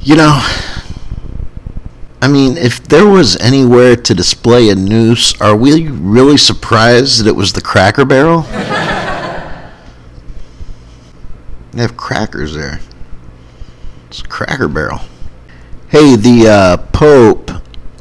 You 0.00 0.16
know, 0.16 0.40
I 2.20 2.26
mean, 2.26 2.56
if 2.56 2.82
there 2.88 3.06
was 3.06 3.36
anywhere 3.36 3.94
to 3.94 4.14
display 4.14 4.70
a 4.70 4.74
noose, 4.74 5.40
are 5.40 5.56
we 5.56 5.86
really 5.86 6.38
surprised 6.38 7.20
that 7.20 7.28
it 7.28 7.36
was 7.36 7.52
the 7.52 7.60
Cracker 7.60 8.04
Barrel? 8.04 8.40
they 11.70 11.82
have 11.82 11.96
crackers 11.96 12.54
there. 12.54 12.80
It's 14.08 14.22
a 14.22 14.26
Cracker 14.26 14.66
Barrel. 14.66 15.00
Hey, 15.94 16.16
the 16.16 16.48
uh, 16.48 16.76
Pope, 16.90 17.52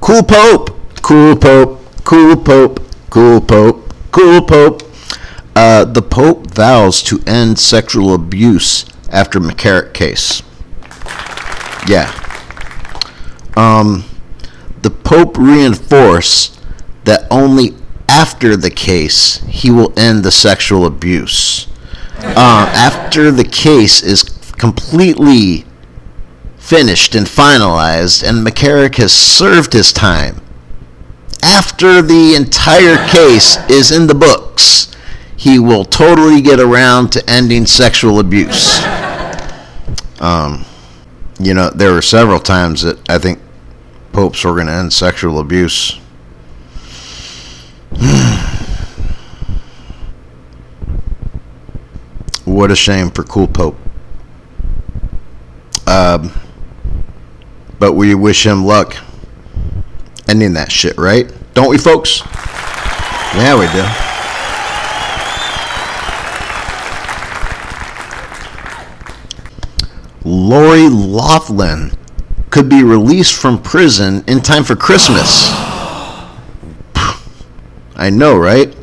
cool 0.01 0.23
Pope, 0.23 0.71
cool 1.03 1.35
Pope, 1.35 1.79
cool 2.03 2.35
Pope, 2.35 2.79
cool 3.11 3.39
Pope, 3.39 3.93
cool 4.11 4.41
Pope. 4.41 4.81
Uh, 5.55 5.85
the 5.85 6.01
Pope 6.01 6.47
vows 6.47 7.03
to 7.03 7.21
end 7.27 7.59
sexual 7.59 8.15
abuse 8.15 8.85
after 9.11 9.39
McCarrick 9.39 9.93
case. 9.93 10.41
Yeah. 11.87 12.11
Um, 13.55 14.05
the 14.81 14.89
Pope 14.89 15.37
reinforced 15.37 16.59
that 17.03 17.27
only 17.29 17.75
after 18.09 18.57
the 18.57 18.71
case 18.71 19.43
he 19.47 19.69
will 19.69 19.93
end 19.95 20.23
the 20.23 20.31
sexual 20.31 20.87
abuse. 20.87 21.67
Uh, 22.17 22.71
after 22.73 23.29
the 23.29 23.43
case 23.43 24.01
is 24.01 24.23
completely 24.57 25.65
finished 26.63 27.13
and 27.13 27.27
finalized, 27.27 28.23
and 28.27 28.47
McCarrick 28.47 28.95
has 28.95 29.11
served 29.11 29.73
his 29.73 29.91
time. 29.91 30.41
After 31.43 32.01
the 32.01 32.35
entire 32.35 32.95
case 33.09 33.57
is 33.69 33.91
in 33.91 34.07
the 34.07 34.15
books, 34.15 34.89
he 35.35 35.59
will 35.59 35.83
totally 35.83 36.41
get 36.41 36.61
around 36.61 37.11
to 37.11 37.29
ending 37.29 37.65
sexual 37.65 38.17
abuse. 38.19 38.81
Um, 40.21 40.63
you 41.37 41.53
know, 41.53 41.69
there 41.69 41.91
were 41.91 42.01
several 42.01 42.39
times 42.39 42.83
that 42.83 42.97
I 43.09 43.17
think 43.17 43.39
popes 44.13 44.45
were 44.45 44.53
going 44.53 44.67
to 44.67 44.73
end 44.73 44.93
sexual 44.93 45.39
abuse. 45.39 45.99
what 52.45 52.71
a 52.71 52.75
shame 52.77 53.11
for 53.11 53.25
cool 53.25 53.49
pope. 53.49 53.75
Um, 55.85 56.31
but 57.83 57.95
we 57.95 58.15
wish 58.15 58.45
him 58.45 58.63
luck 58.63 58.95
ending 60.29 60.53
that 60.53 60.71
shit, 60.71 60.97
right? 60.97 61.29
Don't 61.53 61.69
we, 61.69 61.77
folks? 61.77 62.21
Yeah, 63.35 63.59
we 63.59 63.67
do. 63.73 63.83
Lori 70.23 70.87
Loughlin 70.87 71.91
could 72.51 72.69
be 72.69 72.85
released 72.85 73.33
from 73.33 73.61
prison 73.61 74.23
in 74.29 74.39
time 74.39 74.63
for 74.63 74.77
Christmas. 74.77 75.49
I 77.97 78.09
know, 78.09 78.37
right? 78.37 78.73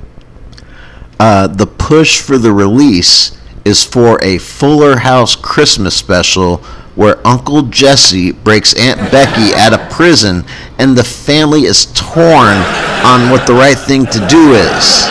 Uh, 1.18 1.46
the 1.46 1.66
push 1.66 2.20
for 2.20 2.36
the 2.36 2.52
release 2.52 3.34
is 3.64 3.82
for 3.82 4.22
a 4.22 4.36
Fuller 4.36 4.98
House 4.98 5.36
Christmas 5.36 5.96
special 5.96 6.62
where 6.94 7.24
Uncle 7.26 7.62
Jesse 7.62 8.32
breaks 8.32 8.74
Aunt 8.74 9.10
Becky 9.10 9.54
out 9.54 9.72
of 9.72 9.90
prison 9.90 10.44
and 10.78 10.96
the 10.96 11.04
family 11.04 11.62
is 11.62 11.86
torn 11.94 12.56
on 13.04 13.30
what 13.30 13.46
the 13.46 13.54
right 13.54 13.78
thing 13.78 14.06
to 14.06 14.26
do 14.28 14.54
is. 14.54 15.06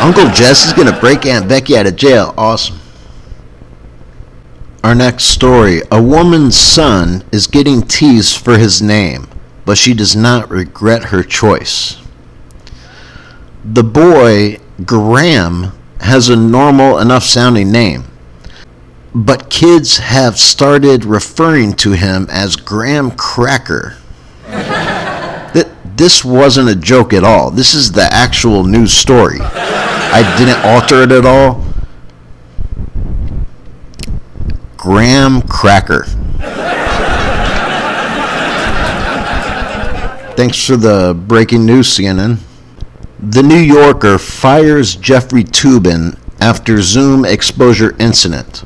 Uncle 0.00 0.28
Jesse's 0.30 0.72
gonna 0.72 0.98
break 1.00 1.26
Aunt 1.26 1.48
Becky 1.48 1.76
out 1.76 1.86
of 1.86 1.96
jail. 1.96 2.34
Awesome. 2.38 2.78
Our 4.84 4.94
next 4.94 5.24
story 5.24 5.82
a 5.90 6.00
woman's 6.00 6.56
son 6.56 7.24
is 7.32 7.46
getting 7.46 7.82
teased 7.82 8.38
for 8.38 8.58
his 8.58 8.80
name, 8.80 9.26
but 9.64 9.76
she 9.76 9.92
does 9.92 10.14
not 10.14 10.50
regret 10.50 11.04
her 11.04 11.22
choice. 11.22 11.96
The 13.64 13.82
boy, 13.82 14.60
Graham, 14.84 15.72
has 16.00 16.28
a 16.28 16.36
normal 16.36 16.98
enough 17.00 17.24
sounding 17.24 17.72
name, 17.72 18.04
but 19.14 19.50
kids 19.50 19.98
have 19.98 20.38
started 20.38 21.04
referring 21.04 21.74
to 21.74 21.92
him 21.92 22.26
as 22.30 22.56
Graham 22.56 23.10
Cracker. 23.12 23.96
Th- 25.52 25.66
this 25.96 26.24
wasn't 26.24 26.68
a 26.68 26.74
joke 26.76 27.12
at 27.12 27.24
all. 27.24 27.50
This 27.50 27.74
is 27.74 27.92
the 27.92 28.08
actual 28.12 28.64
news 28.64 28.92
story. 28.92 29.38
I 29.40 30.22
didn't 30.38 30.64
alter 30.64 31.02
it 31.02 31.12
at 31.12 31.24
all. 31.24 31.64
Graham 34.76 35.42
Cracker. 35.42 36.04
Thanks 40.36 40.64
for 40.64 40.76
the 40.76 41.20
breaking 41.26 41.66
news, 41.66 41.88
CNN. 41.88 42.38
The 43.18 43.42
New 43.42 43.58
Yorker 43.58 44.18
fires 44.18 44.94
Jeffrey 44.94 45.42
Toobin 45.42 46.16
after 46.40 46.80
Zoom 46.80 47.24
exposure 47.24 47.96
incident. 47.98 48.62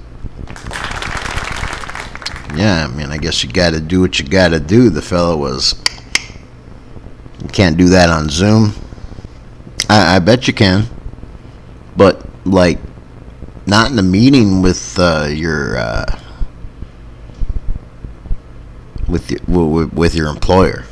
Yeah, 2.54 2.86
I 2.86 2.94
mean, 2.94 3.10
I 3.10 3.16
guess 3.16 3.42
you 3.42 3.50
gotta 3.50 3.80
do 3.80 4.00
what 4.00 4.18
you 4.18 4.26
gotta 4.26 4.60
do. 4.60 4.90
The 4.90 5.02
fellow 5.02 5.36
was. 5.36 5.74
You 7.42 7.48
can't 7.48 7.76
do 7.76 7.88
that 7.88 8.10
on 8.10 8.28
Zoom. 8.28 8.74
I, 9.88 10.16
I 10.16 10.18
bet 10.18 10.46
you 10.46 10.54
can. 10.54 10.86
But, 11.96 12.24
like, 12.44 12.78
not 13.66 13.90
in 13.90 13.98
a 13.98 14.02
meeting 14.02 14.62
with 14.62 14.98
uh, 14.98 15.28
your. 15.30 15.78
Uh, 15.78 16.18
with, 19.08 19.30
your, 19.30 19.40
with, 19.46 19.92
with 19.92 20.14
your 20.14 20.28
employer. 20.28 20.84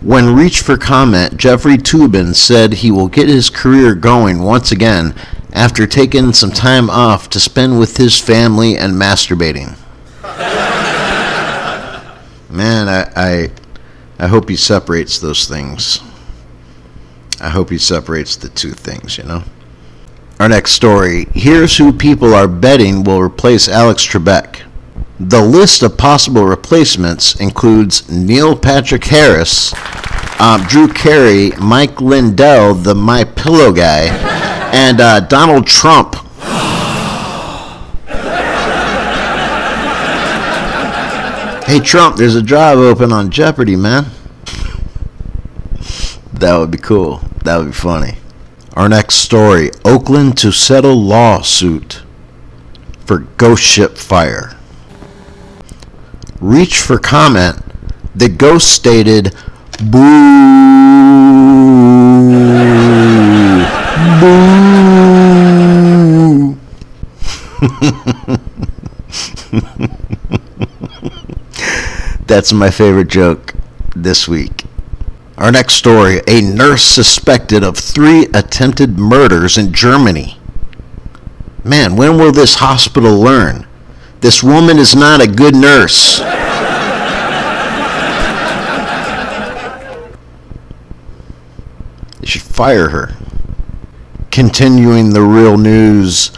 When 0.00 0.34
reached 0.34 0.62
for 0.62 0.76
comment, 0.76 1.36
Jeffrey 1.36 1.76
Toobin 1.76 2.34
said 2.34 2.74
he 2.74 2.90
will 2.90 3.08
get 3.08 3.28
his 3.28 3.50
career 3.50 3.94
going 3.94 4.42
once 4.42 4.70
again 4.70 5.14
after 5.52 5.86
taking 5.86 6.32
some 6.32 6.52
time 6.52 6.88
off 6.88 7.28
to 7.30 7.40
spend 7.40 7.78
with 7.78 7.96
his 7.96 8.18
family 8.18 8.76
and 8.76 8.94
masturbating. 8.94 9.76
Man, 12.50 12.88
I, 12.88 13.10
I, 13.14 13.50
I 14.18 14.26
hope 14.26 14.48
he 14.48 14.56
separates 14.56 15.18
those 15.18 15.46
things. 15.46 16.00
I 17.40 17.50
hope 17.50 17.70
he 17.70 17.78
separates 17.78 18.36
the 18.36 18.48
two 18.48 18.72
things, 18.72 19.18
you 19.18 19.24
know? 19.24 19.44
Our 20.40 20.48
next 20.48 20.72
story 20.72 21.26
here's 21.34 21.76
who 21.76 21.92
people 21.92 22.32
are 22.32 22.46
betting 22.48 23.02
will 23.02 23.20
replace 23.20 23.68
Alex 23.68 24.06
Trebek. 24.06 24.62
The 25.18 25.42
list 25.42 25.82
of 25.82 25.98
possible 25.98 26.44
replacements 26.44 27.40
includes 27.40 28.08
Neil 28.08 28.56
Patrick 28.56 29.04
Harris, 29.04 29.74
um, 30.40 30.62
Drew 30.68 30.86
Carey, 30.86 31.50
Mike 31.60 32.00
Lindell, 32.00 32.74
the 32.74 32.94
My 32.94 33.24
Pillow 33.24 33.72
guy, 33.72 34.06
and 34.72 35.00
uh, 35.00 35.20
Donald 35.20 35.66
Trump. 35.66 36.14
Hey 41.68 41.80
Trump, 41.80 42.16
there's 42.16 42.34
a 42.34 42.40
job 42.42 42.78
open 42.78 43.12
on 43.12 43.30
Jeopardy, 43.30 43.76
man. 43.76 44.06
that 46.32 46.56
would 46.56 46.70
be 46.70 46.78
cool. 46.78 47.20
That 47.44 47.58
would 47.58 47.66
be 47.66 47.72
funny. 47.72 48.14
Our 48.72 48.88
next 48.88 49.16
story 49.16 49.70
Oakland 49.84 50.38
to 50.38 50.50
settle 50.50 50.96
lawsuit 50.96 52.00
for 53.04 53.18
ghost 53.36 53.62
ship 53.62 53.98
fire. 53.98 54.56
Reach 56.40 56.80
for 56.80 56.96
comment. 56.96 57.58
The 58.14 58.30
ghost 58.30 58.72
stated, 58.72 59.34
Boo! 59.78 59.98
Boo! 67.90 67.94
That's 72.28 72.52
my 72.52 72.70
favorite 72.70 73.08
joke 73.08 73.54
this 73.96 74.28
week. 74.28 74.64
Our 75.38 75.50
next 75.50 75.76
story 75.76 76.20
a 76.28 76.42
nurse 76.42 76.82
suspected 76.82 77.64
of 77.64 77.78
three 77.78 78.26
attempted 78.34 78.98
murders 78.98 79.56
in 79.56 79.72
Germany. 79.72 80.38
Man, 81.64 81.96
when 81.96 82.18
will 82.18 82.30
this 82.30 82.56
hospital 82.56 83.18
learn? 83.18 83.66
This 84.20 84.42
woman 84.42 84.78
is 84.78 84.94
not 84.94 85.22
a 85.22 85.26
good 85.26 85.56
nurse. 85.56 86.18
They 92.18 92.26
should 92.26 92.42
fire 92.42 92.90
her. 92.90 93.16
Continuing 94.30 95.14
the 95.14 95.22
real 95.22 95.56
news 95.56 96.30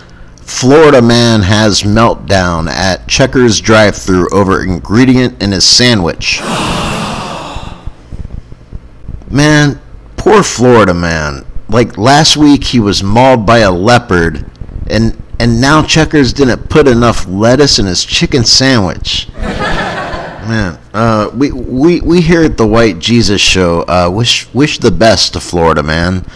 Florida 0.50 1.00
man 1.00 1.40
has 1.40 1.84
meltdown 1.84 2.68
at 2.68 3.08
Checkers 3.08 3.62
drive 3.62 3.96
through 3.96 4.28
over 4.30 4.62
ingredient 4.62 5.42
in 5.42 5.52
his 5.52 5.64
sandwich. 5.64 6.40
Man, 9.30 9.80
poor 10.18 10.42
Florida 10.42 10.92
man. 10.92 11.46
Like 11.70 11.96
last 11.96 12.36
week 12.36 12.64
he 12.64 12.80
was 12.80 13.02
mauled 13.02 13.46
by 13.46 13.60
a 13.60 13.70
leopard 13.70 14.44
and 14.88 15.16
and 15.38 15.62
now 15.62 15.82
Checkers 15.82 16.34
didn't 16.34 16.68
put 16.68 16.86
enough 16.86 17.26
lettuce 17.26 17.78
in 17.78 17.86
his 17.86 18.04
chicken 18.04 18.44
sandwich. 18.44 19.28
Man, 19.38 20.78
uh, 20.92 21.30
we, 21.32 21.52
we 21.52 22.02
we 22.02 22.20
here 22.20 22.42
at 22.42 22.58
the 22.58 22.66
White 22.66 22.98
Jesus 22.98 23.40
Show 23.40 23.82
uh, 23.82 24.10
wish 24.12 24.52
wish 24.52 24.78
the 24.78 24.90
best 24.90 25.32
to 25.34 25.40
Florida 25.40 25.82
man, 25.82 26.26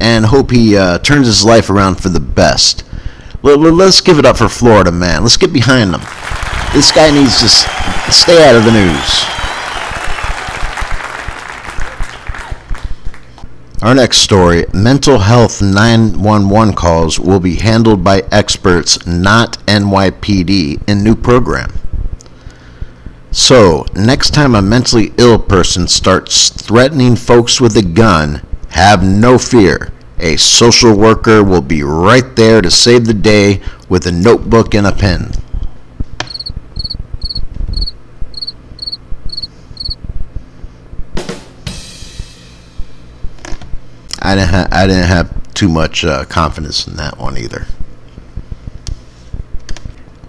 and 0.00 0.24
hope 0.24 0.52
he 0.52 0.76
uh, 0.76 1.00
turns 1.00 1.26
his 1.26 1.44
life 1.44 1.68
around 1.68 1.96
for 1.96 2.08
the 2.08 2.20
best. 2.20 2.84
Let, 3.44 3.58
let's 3.58 4.00
give 4.00 4.18
it 4.18 4.24
up 4.24 4.38
for 4.38 4.48
Florida 4.48 4.90
man. 4.90 5.20
Let's 5.20 5.36
get 5.36 5.52
behind 5.52 5.94
him. 5.94 6.00
This 6.72 6.90
guy 6.90 7.10
needs 7.10 7.40
to 7.40 7.48
stay 8.10 8.48
out 8.48 8.56
of 8.56 8.64
the 8.64 8.72
news. 8.72 9.24
Our 13.82 13.94
next 13.94 14.18
story 14.18 14.64
mental 14.72 15.18
health 15.18 15.60
911 15.60 16.72
calls 16.74 17.20
will 17.20 17.38
be 17.38 17.56
handled 17.56 18.02
by 18.02 18.22
experts, 18.32 19.06
not 19.06 19.58
NYPD, 19.66 20.88
in 20.88 21.04
new 21.04 21.14
program. 21.14 21.70
So, 23.30 23.84
next 23.94 24.30
time 24.30 24.54
a 24.54 24.62
mentally 24.62 25.12
ill 25.18 25.38
person 25.38 25.86
starts 25.86 26.48
threatening 26.48 27.14
folks 27.14 27.60
with 27.60 27.76
a 27.76 27.82
gun, 27.82 28.40
have 28.70 29.02
no 29.02 29.36
fear. 29.36 29.92
A 30.18 30.36
social 30.36 30.96
worker 30.96 31.42
will 31.42 31.60
be 31.60 31.82
right 31.82 32.36
there 32.36 32.62
to 32.62 32.70
save 32.70 33.06
the 33.06 33.14
day 33.14 33.60
with 33.88 34.06
a 34.06 34.12
notebook 34.12 34.74
and 34.74 34.86
a 34.86 34.92
pen. 34.92 35.32
I 44.22 44.34
didn't 44.34 44.48
ha- 44.50 44.68
I 44.72 44.86
didn't 44.86 45.08
have 45.08 45.52
too 45.52 45.68
much 45.68 46.04
uh, 46.04 46.24
confidence 46.24 46.86
in 46.86 46.96
that 46.96 47.18
one 47.18 47.36
either. 47.36 47.66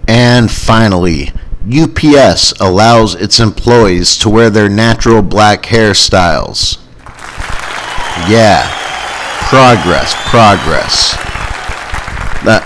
And 0.06 0.50
finally, 0.50 1.32
UPS 1.66 2.52
allows 2.60 3.14
its 3.14 3.40
employees 3.40 4.16
to 4.18 4.28
wear 4.28 4.50
their 4.50 4.68
natural 4.68 5.22
black 5.22 5.64
hairstyles. 5.64 6.78
Yeah, 8.28 8.85
progress, 9.48 10.14
progress. 10.30 11.14
That 12.44 12.62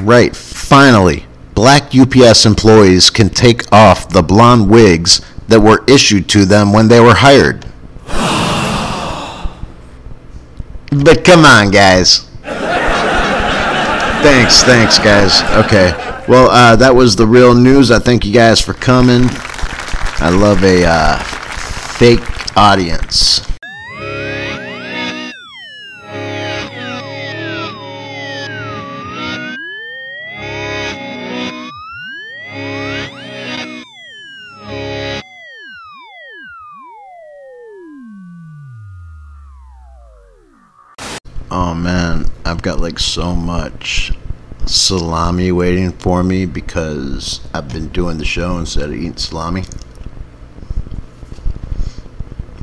right, 0.00 0.34
finally, 0.34 1.26
black 1.54 1.94
UPS 1.94 2.46
employees 2.46 3.10
can 3.10 3.30
take 3.30 3.70
off 3.72 4.08
the 4.08 4.22
blonde 4.22 4.68
wigs 4.68 5.20
that 5.48 5.60
were 5.60 5.84
issued 5.86 6.28
to 6.30 6.44
them 6.44 6.72
when 6.72 6.88
they 6.88 7.00
were 7.00 7.14
hired. 7.14 7.64
But 10.90 11.24
come 11.24 11.44
on, 11.44 11.70
guys. 11.70 12.28
thanks, 14.22 14.62
thanks, 14.62 14.98
guys. 14.98 15.42
Okay. 15.64 15.92
Well, 16.28 16.50
uh, 16.50 16.76
that 16.76 16.94
was 16.94 17.16
the 17.16 17.26
real 17.26 17.54
news. 17.54 17.90
I 17.90 17.98
thank 17.98 18.24
you 18.24 18.32
guys 18.32 18.60
for 18.60 18.74
coming. 18.74 19.28
I 20.20 20.30
love 20.30 20.62
a 20.62 20.84
uh, 20.84 21.18
fake 21.98 22.56
audience. 22.56 23.53
Got 42.64 42.80
like 42.80 42.98
so 42.98 43.34
much 43.34 44.10
salami 44.64 45.52
waiting 45.52 45.92
for 45.92 46.24
me 46.24 46.46
because 46.46 47.46
I've 47.52 47.70
been 47.70 47.88
doing 47.88 48.16
the 48.16 48.24
show 48.24 48.56
instead 48.56 48.84
of 48.84 48.94
eating 48.94 49.18
salami. 49.18 49.64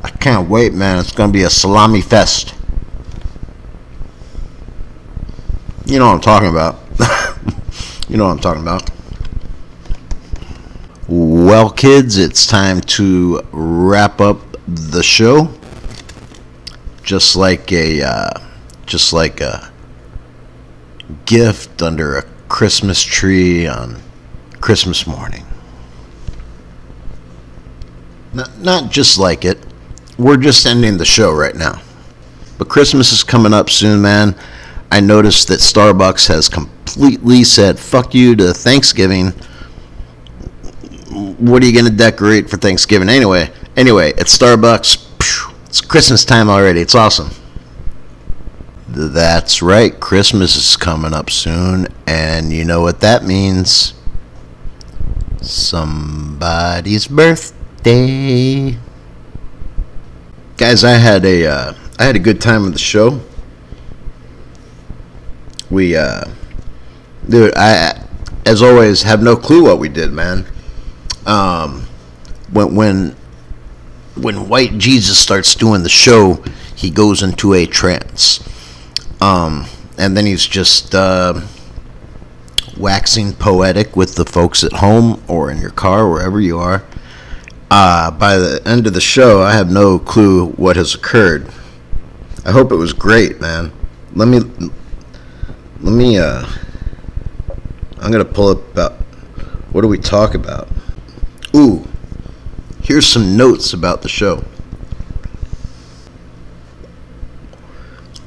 I 0.04 0.10
can't 0.10 0.49
wait, 0.49 0.74
man. 0.74 0.97
It's 0.97 1.12
gonna 1.12 1.32
be 1.32 1.43
a 1.43 1.52
salami 1.52 2.02
fest. 2.02 2.56
You 5.86 5.99
know 5.99 6.08
what 6.08 6.16
I'm 6.16 6.22
talking 6.22 6.49
about. 6.49 6.80
you 8.10 8.18
know 8.18 8.26
what 8.26 8.32
I'm 8.32 8.39
talking 8.39 8.64
about. 8.64 8.89
Well, 11.08 11.70
kids, 11.70 12.18
it's 12.18 12.47
time 12.47 12.82
to 12.82 13.47
wrap 13.52 14.20
up 14.20 14.39
the 14.68 15.04
show. 15.04 15.54
Just 17.04 17.36
like 17.36 17.72
a, 17.72 18.02
uh, 18.02 18.39
just 18.88 19.14
like 19.14 19.41
a 19.41 19.70
gift 21.26 21.82
under 21.82 22.18
a 22.18 22.24
Christmas 22.49 23.01
tree 23.03 23.68
on 23.68 24.01
Christmas 24.59 25.07
morning. 25.07 25.45
Not, 28.34 28.59
not 28.59 28.91
just 28.91 29.18
like 29.18 29.45
it. 29.45 29.57
We're 30.18 30.38
just 30.38 30.66
ending 30.66 30.97
the 30.97 31.05
show 31.05 31.34
right 31.34 31.55
now. 31.55 31.82
But 32.57 32.70
Christmas 32.70 33.12
is 33.12 33.24
coming 33.24 33.53
up 33.53 33.70
soon, 33.70 34.01
man. 34.01 34.36
I 34.91 34.99
noticed 34.99 35.47
that 35.47 35.59
Starbucks 35.59 36.28
has 36.28 36.47
completely 36.47 37.43
said 37.43 37.80
fuck 37.80 38.14
you 38.14 38.36
to 38.36 38.53
Thanksgiving. 38.53 39.32
What 41.39 41.64
are 41.64 41.66
you 41.66 41.74
going 41.74 41.89
to 41.89 41.97
decorate 41.97 42.49
for 42.49 42.57
Thanksgiving 42.57 43.09
anyway? 43.09 43.49
Anyway, 43.76 44.09
at 44.09 44.28
Starbucks, 44.28 45.07
it's 45.66 45.82
Christmas 45.82 46.24
time 46.26 46.49
already. 46.49 46.82
It's 46.82 46.95
awesome. 46.95 47.32
That's 48.93 49.61
right. 49.61 49.97
Christmas 49.97 50.57
is 50.57 50.75
coming 50.75 51.13
up 51.13 51.29
soon, 51.29 51.87
and 52.05 52.51
you 52.51 52.65
know 52.65 52.81
what 52.81 52.99
that 52.99 53.23
means. 53.23 53.93
Somebody's 55.41 57.07
birthday. 57.07 58.77
Guys, 60.57 60.83
I 60.83 60.95
had 60.95 61.23
a 61.23 61.45
uh, 61.45 61.73
I 61.97 62.03
had 62.03 62.17
a 62.17 62.19
good 62.19 62.41
time 62.41 62.63
with 62.63 62.73
the 62.73 62.79
show. 62.79 63.21
We 65.69 65.95
uh 65.95 66.25
dude, 67.29 67.53
I 67.55 68.05
as 68.45 68.61
always 68.61 69.03
have 69.03 69.23
no 69.23 69.37
clue 69.37 69.63
what 69.63 69.79
we 69.79 69.87
did, 69.87 70.11
man. 70.11 70.45
Um 71.25 71.87
when 72.51 72.75
when 72.75 73.15
when 74.15 74.49
white 74.49 74.77
Jesus 74.77 75.17
starts 75.17 75.55
doing 75.55 75.83
the 75.83 75.89
show, 75.89 76.43
he 76.75 76.89
goes 76.89 77.23
into 77.23 77.53
a 77.53 77.65
trance. 77.65 78.45
Um, 79.22 79.67
and 79.97 80.17
then 80.17 80.26
he's 80.26 80.45
just 80.47 80.95
uh, 80.95 81.41
waxing 82.76 83.34
poetic 83.34 83.95
with 83.95 84.15
the 84.15 84.26
folks 84.26 84.63
at 84.63 84.74
home 84.74 85.24
or 85.28 85.51
in 85.51 85.59
your 85.59 85.69
car, 85.69 86.09
wherever 86.09 86.41
you 86.41 86.57
are. 86.57 86.84
Uh, 87.69 88.11
by 88.11 88.38
the 88.38 88.61
end 88.65 88.88
of 88.88 88.93
the 88.93 89.01
show, 89.01 89.41
I 89.41 89.53
have 89.53 89.72
no 89.72 89.99
clue 89.99 90.47
what 90.53 90.76
has 90.76 90.95
occurred. 90.95 91.47
I 92.43 92.51
hope 92.51 92.72
it 92.72 92.76
was 92.76 92.93
great, 92.93 93.39
man. 93.39 93.72
Let 94.13 94.28
me, 94.28 94.39
let 95.80 95.93
me, 95.93 96.17
uh, 96.17 96.45
I'm 97.99 98.11
gonna 98.11 98.26
pull 98.26 98.49
up 98.49 98.72
about, 98.72 98.93
what 99.72 99.82
do 99.82 99.88
we 99.88 99.99
talk 99.99 100.34
about? 100.34 100.68
Ooh, 101.56 101.88
here's 102.81 103.06
some 103.06 103.38
notes 103.38 103.72
about 103.72 104.02
the 104.02 104.10
show. 104.10 104.43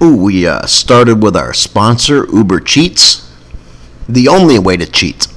Ooh, 0.04 0.16
we 0.16 0.46
uh, 0.46 0.66
started 0.66 1.22
with 1.22 1.34
our 1.34 1.54
sponsor, 1.54 2.26
Uber 2.30 2.60
Cheats. 2.60 3.32
The 4.06 4.28
only 4.28 4.58
way 4.58 4.76
to 4.76 4.84
cheat. 4.84 5.28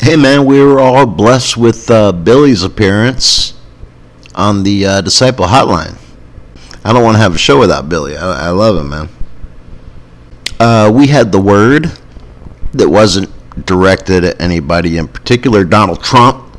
Hey 0.00 0.16
man, 0.16 0.46
we 0.46 0.58
were 0.62 0.80
all 0.80 1.04
blessed 1.04 1.58
with 1.58 1.90
uh, 1.90 2.12
Billy's 2.12 2.62
appearance 2.62 3.52
on 4.34 4.62
the 4.62 4.86
uh, 4.86 5.00
Disciple 5.02 5.44
Hotline. 5.44 5.98
I 6.82 6.94
don't 6.94 7.04
want 7.04 7.16
to 7.16 7.18
have 7.18 7.34
a 7.34 7.38
show 7.38 7.60
without 7.60 7.90
Billy. 7.90 8.16
I, 8.16 8.46
I 8.46 8.50
love 8.52 8.78
him, 8.78 8.88
man. 8.88 9.08
Uh, 10.58 10.90
we 10.94 11.08
had 11.08 11.30
the 11.30 11.40
word 11.40 11.92
that 12.72 12.88
wasn't 12.88 13.28
directed 13.66 14.24
at 14.24 14.40
anybody 14.40 14.96
in 14.96 15.08
particular. 15.08 15.62
Donald 15.62 16.02
Trump. 16.02 16.56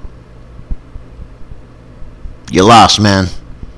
You 2.52 2.66
lost, 2.66 3.02
man. 3.02 3.30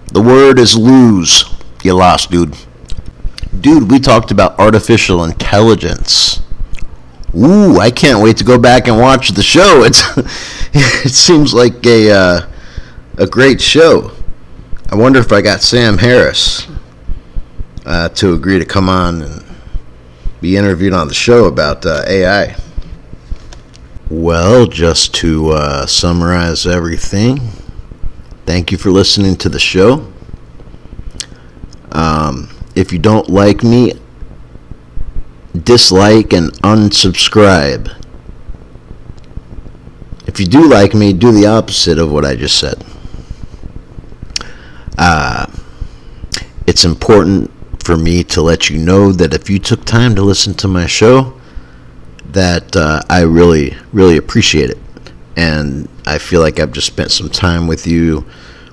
The 0.08 0.22
word 0.22 0.60
is 0.60 0.76
lose. 0.76 1.46
You 1.82 1.94
lost, 1.94 2.30
dude. 2.30 2.58
Dude, 3.60 3.92
we 3.92 4.00
talked 4.00 4.32
about 4.32 4.58
artificial 4.58 5.24
intelligence. 5.24 6.42
Ooh, 7.36 7.80
I 7.80 7.92
can't 7.92 8.24
wait 8.24 8.38
to 8.38 8.44
go 8.44 8.58
back 8.58 8.88
and 8.88 8.98
watch 8.98 9.30
the 9.30 9.44
show. 9.44 9.84
It's 10.72 11.06
it 11.06 11.14
seems 11.14 11.54
like 11.54 11.84
a 11.86 12.12
uh, 12.12 12.50
a 13.18 13.26
great 13.26 13.60
show. 13.60 14.12
I 14.92 14.96
wonder 14.96 15.20
if 15.20 15.32
I 15.32 15.42
got 15.42 15.62
Sam 15.62 15.98
Harris 15.98 16.68
uh, 17.86 18.10
to 18.10 18.34
agree 18.34 18.60
to 18.60 18.66
come 18.66 18.88
on 18.88 19.24
and 19.24 19.46
be 20.42 20.56
interviewed 20.58 20.94
on 20.94 21.08
the 21.08 21.14
show 21.14 21.46
about 21.46 21.86
uh, 21.86 22.04
AI. 22.08 22.56
Well, 24.10 24.68
just 24.68 25.14
to 25.16 25.50
uh, 25.50 25.86
summarize 25.86 26.66
everything, 26.66 27.40
thank 28.46 28.72
you 28.72 28.78
for 28.78 28.92
listening 28.92 29.36
to 29.38 29.50
the 29.50 29.60
show. 29.60 30.12
Um, 31.92 32.50
if 32.76 32.92
you 32.94 33.00
don't 33.00 33.30
like 33.30 33.64
me, 33.64 33.94
dislike 35.64 36.34
and 36.34 36.52
unsubscribe. 36.62 37.96
If 40.28 40.40
you 40.40 40.46
do 40.46 40.70
like 40.70 40.94
me, 40.94 41.14
do 41.14 41.32
the 41.32 41.48
opposite 41.48 41.98
of 41.98 42.12
what 42.12 42.24
I 42.24 42.36
just 42.36 42.58
said. 42.58 42.84
Uh, 44.98 45.48
it's 46.68 46.86
important 46.86 47.52
for 47.84 47.98
me 47.98 48.24
to 48.24 48.42
let 48.42 48.70
you 48.70 48.78
know 48.78 49.12
that 49.12 49.34
if 49.34 49.50
you 49.50 49.58
took 49.58 49.86
time 49.86 50.14
to 50.16 50.22
listen 50.22 50.54
to 50.56 50.68
my 50.68 50.86
show, 50.86 51.34
that 52.28 52.76
uh, 52.76 53.02
I 53.10 53.22
really, 53.22 53.76
really 53.92 54.18
appreciate 54.18 54.70
it. 54.70 54.78
And 55.36 55.90
I 56.06 56.20
feel 56.20 56.42
like 56.42 56.60
I've 56.60 56.72
just 56.72 56.88
spent 56.88 57.12
some 57.12 57.30
time 57.30 57.66
with 57.66 57.88
you, 57.88 58.26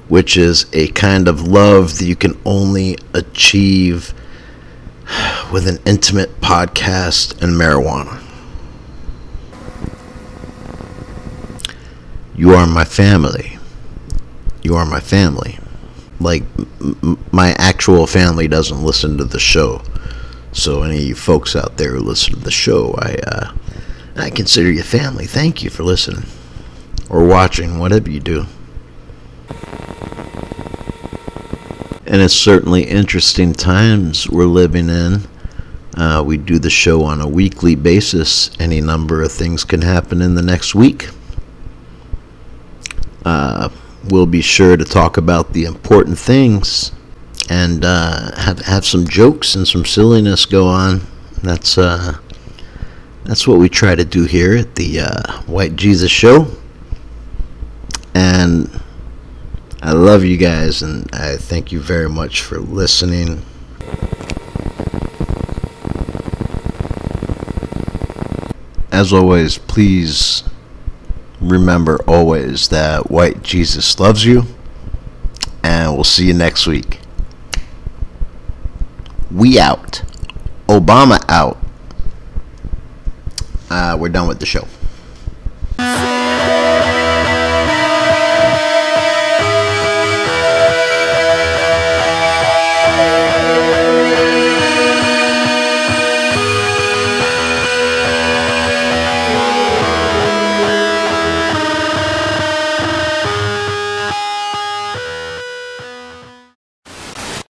which 0.09 0.37
is 0.37 0.67
a 0.73 0.89
kind 0.89 1.29
of 1.29 1.47
love 1.47 1.99
that 1.99 2.05
you 2.05 2.17
can 2.17 2.39
only 2.45 2.97
achieve 3.13 4.15
with 5.53 5.67
an 5.67 5.79
intimate 5.85 6.41
podcast 6.41 7.41
and 7.43 7.53
marijuana. 7.53 8.23
You 12.37 12.55
are 12.55 12.67
my 12.67 12.85
family. 12.85 13.59
You 14.63 14.75
are 14.77 14.85
my 14.85 15.01
family. 15.01 15.59
Like, 16.21 16.43
m- 16.81 17.19
my 17.33 17.55
actual 17.59 18.07
family 18.07 18.49
doesn't 18.49 18.83
listen 18.83 19.17
to 19.19 19.25
the 19.25 19.39
show. 19.39 19.83
So, 20.53 20.83
any 20.83 21.13
folks 21.13 21.55
out 21.57 21.77
there 21.77 21.93
who 21.93 22.01
listen 22.01 22.35
to 22.35 22.41
the 22.41 22.51
show, 22.51 22.95
I, 22.99 23.17
uh, 23.27 23.53
I 24.17 24.31
consider 24.31 24.71
you 24.71 24.83
family. 24.83 25.27
Thank 25.27 25.63
you 25.63 25.71
for 25.71 25.83
listening 25.83 26.27
or 27.09 27.25
watching, 27.27 27.79
whatever 27.79 28.11
you 28.11 28.21
do. 28.21 28.47
And 32.07 32.23
it's 32.23 32.35
certainly 32.35 32.85
interesting 32.85 33.53
times 33.53 34.29
we're 34.29 34.45
living 34.45 34.89
in. 34.89 35.23
Uh, 35.97 36.23
we 36.25 36.37
do 36.37 36.59
the 36.59 36.71
show 36.71 37.03
on 37.03 37.21
a 37.21 37.29
weekly 37.29 37.75
basis. 37.75 38.51
Any 38.61 38.81
number 38.81 39.23
of 39.23 39.33
things 39.33 39.65
can 39.65 39.83
happen 39.83 40.23
in 40.23 40.35
the 40.37 40.43
next 40.43 40.75
week. 40.75 41.09
Uh, 43.25 43.71
we'll 44.05 44.27
be 44.27 44.41
sure 44.41 44.77
to 44.77 44.85
talk 44.85 45.17
about 45.17 45.53
the 45.53 45.65
important 45.65 46.17
things 46.17 46.93
and 47.49 47.85
uh, 47.85 48.37
have 48.37 48.61
have 48.61 48.85
some 48.85 49.07
jokes 49.07 49.57
and 49.57 49.67
some 49.67 49.85
silliness 49.85 50.47
go 50.47 50.69
on. 50.69 51.01
That's 51.43 51.77
uh, 51.77 52.19
that's 53.25 53.49
what 53.49 53.59
we 53.59 53.69
try 53.69 53.97
to 53.97 54.05
do 54.05 54.25
here 54.25 54.57
at 54.57 54.77
the 54.77 55.01
uh, 55.01 55.33
White 55.43 55.75
Jesus 55.75 56.11
Show. 56.11 56.47
And 58.15 58.71
I 59.87 59.93
love 59.93 60.25
you 60.25 60.37
guys, 60.37 60.83
and 60.83 61.09
I 61.13 61.37
thank 61.37 61.71
you 61.71 61.79
very 61.79 62.09
much 62.09 62.43
for 62.43 62.59
listening. 62.59 63.43
As 68.91 69.13
always, 69.13 69.59
please 69.59 70.43
remember 71.41 72.03
always 72.09 72.67
that 72.71 73.13
white 73.13 73.45
Jesus 73.45 74.01
loves 74.01 74.25
you, 74.25 74.47
and 75.63 75.95
we'll 75.95 76.03
see 76.03 76.27
you 76.27 76.35
next 76.35 76.67
week. 76.67 76.99
We 79.31 79.61
out. 79.61 80.03
Obama 80.67 81.25
out. 81.29 81.59
Uh, 83.71 83.97
we're 84.01 84.09
done 84.09 84.27
with 84.27 84.41
the 84.41 84.47
show. 84.47 84.67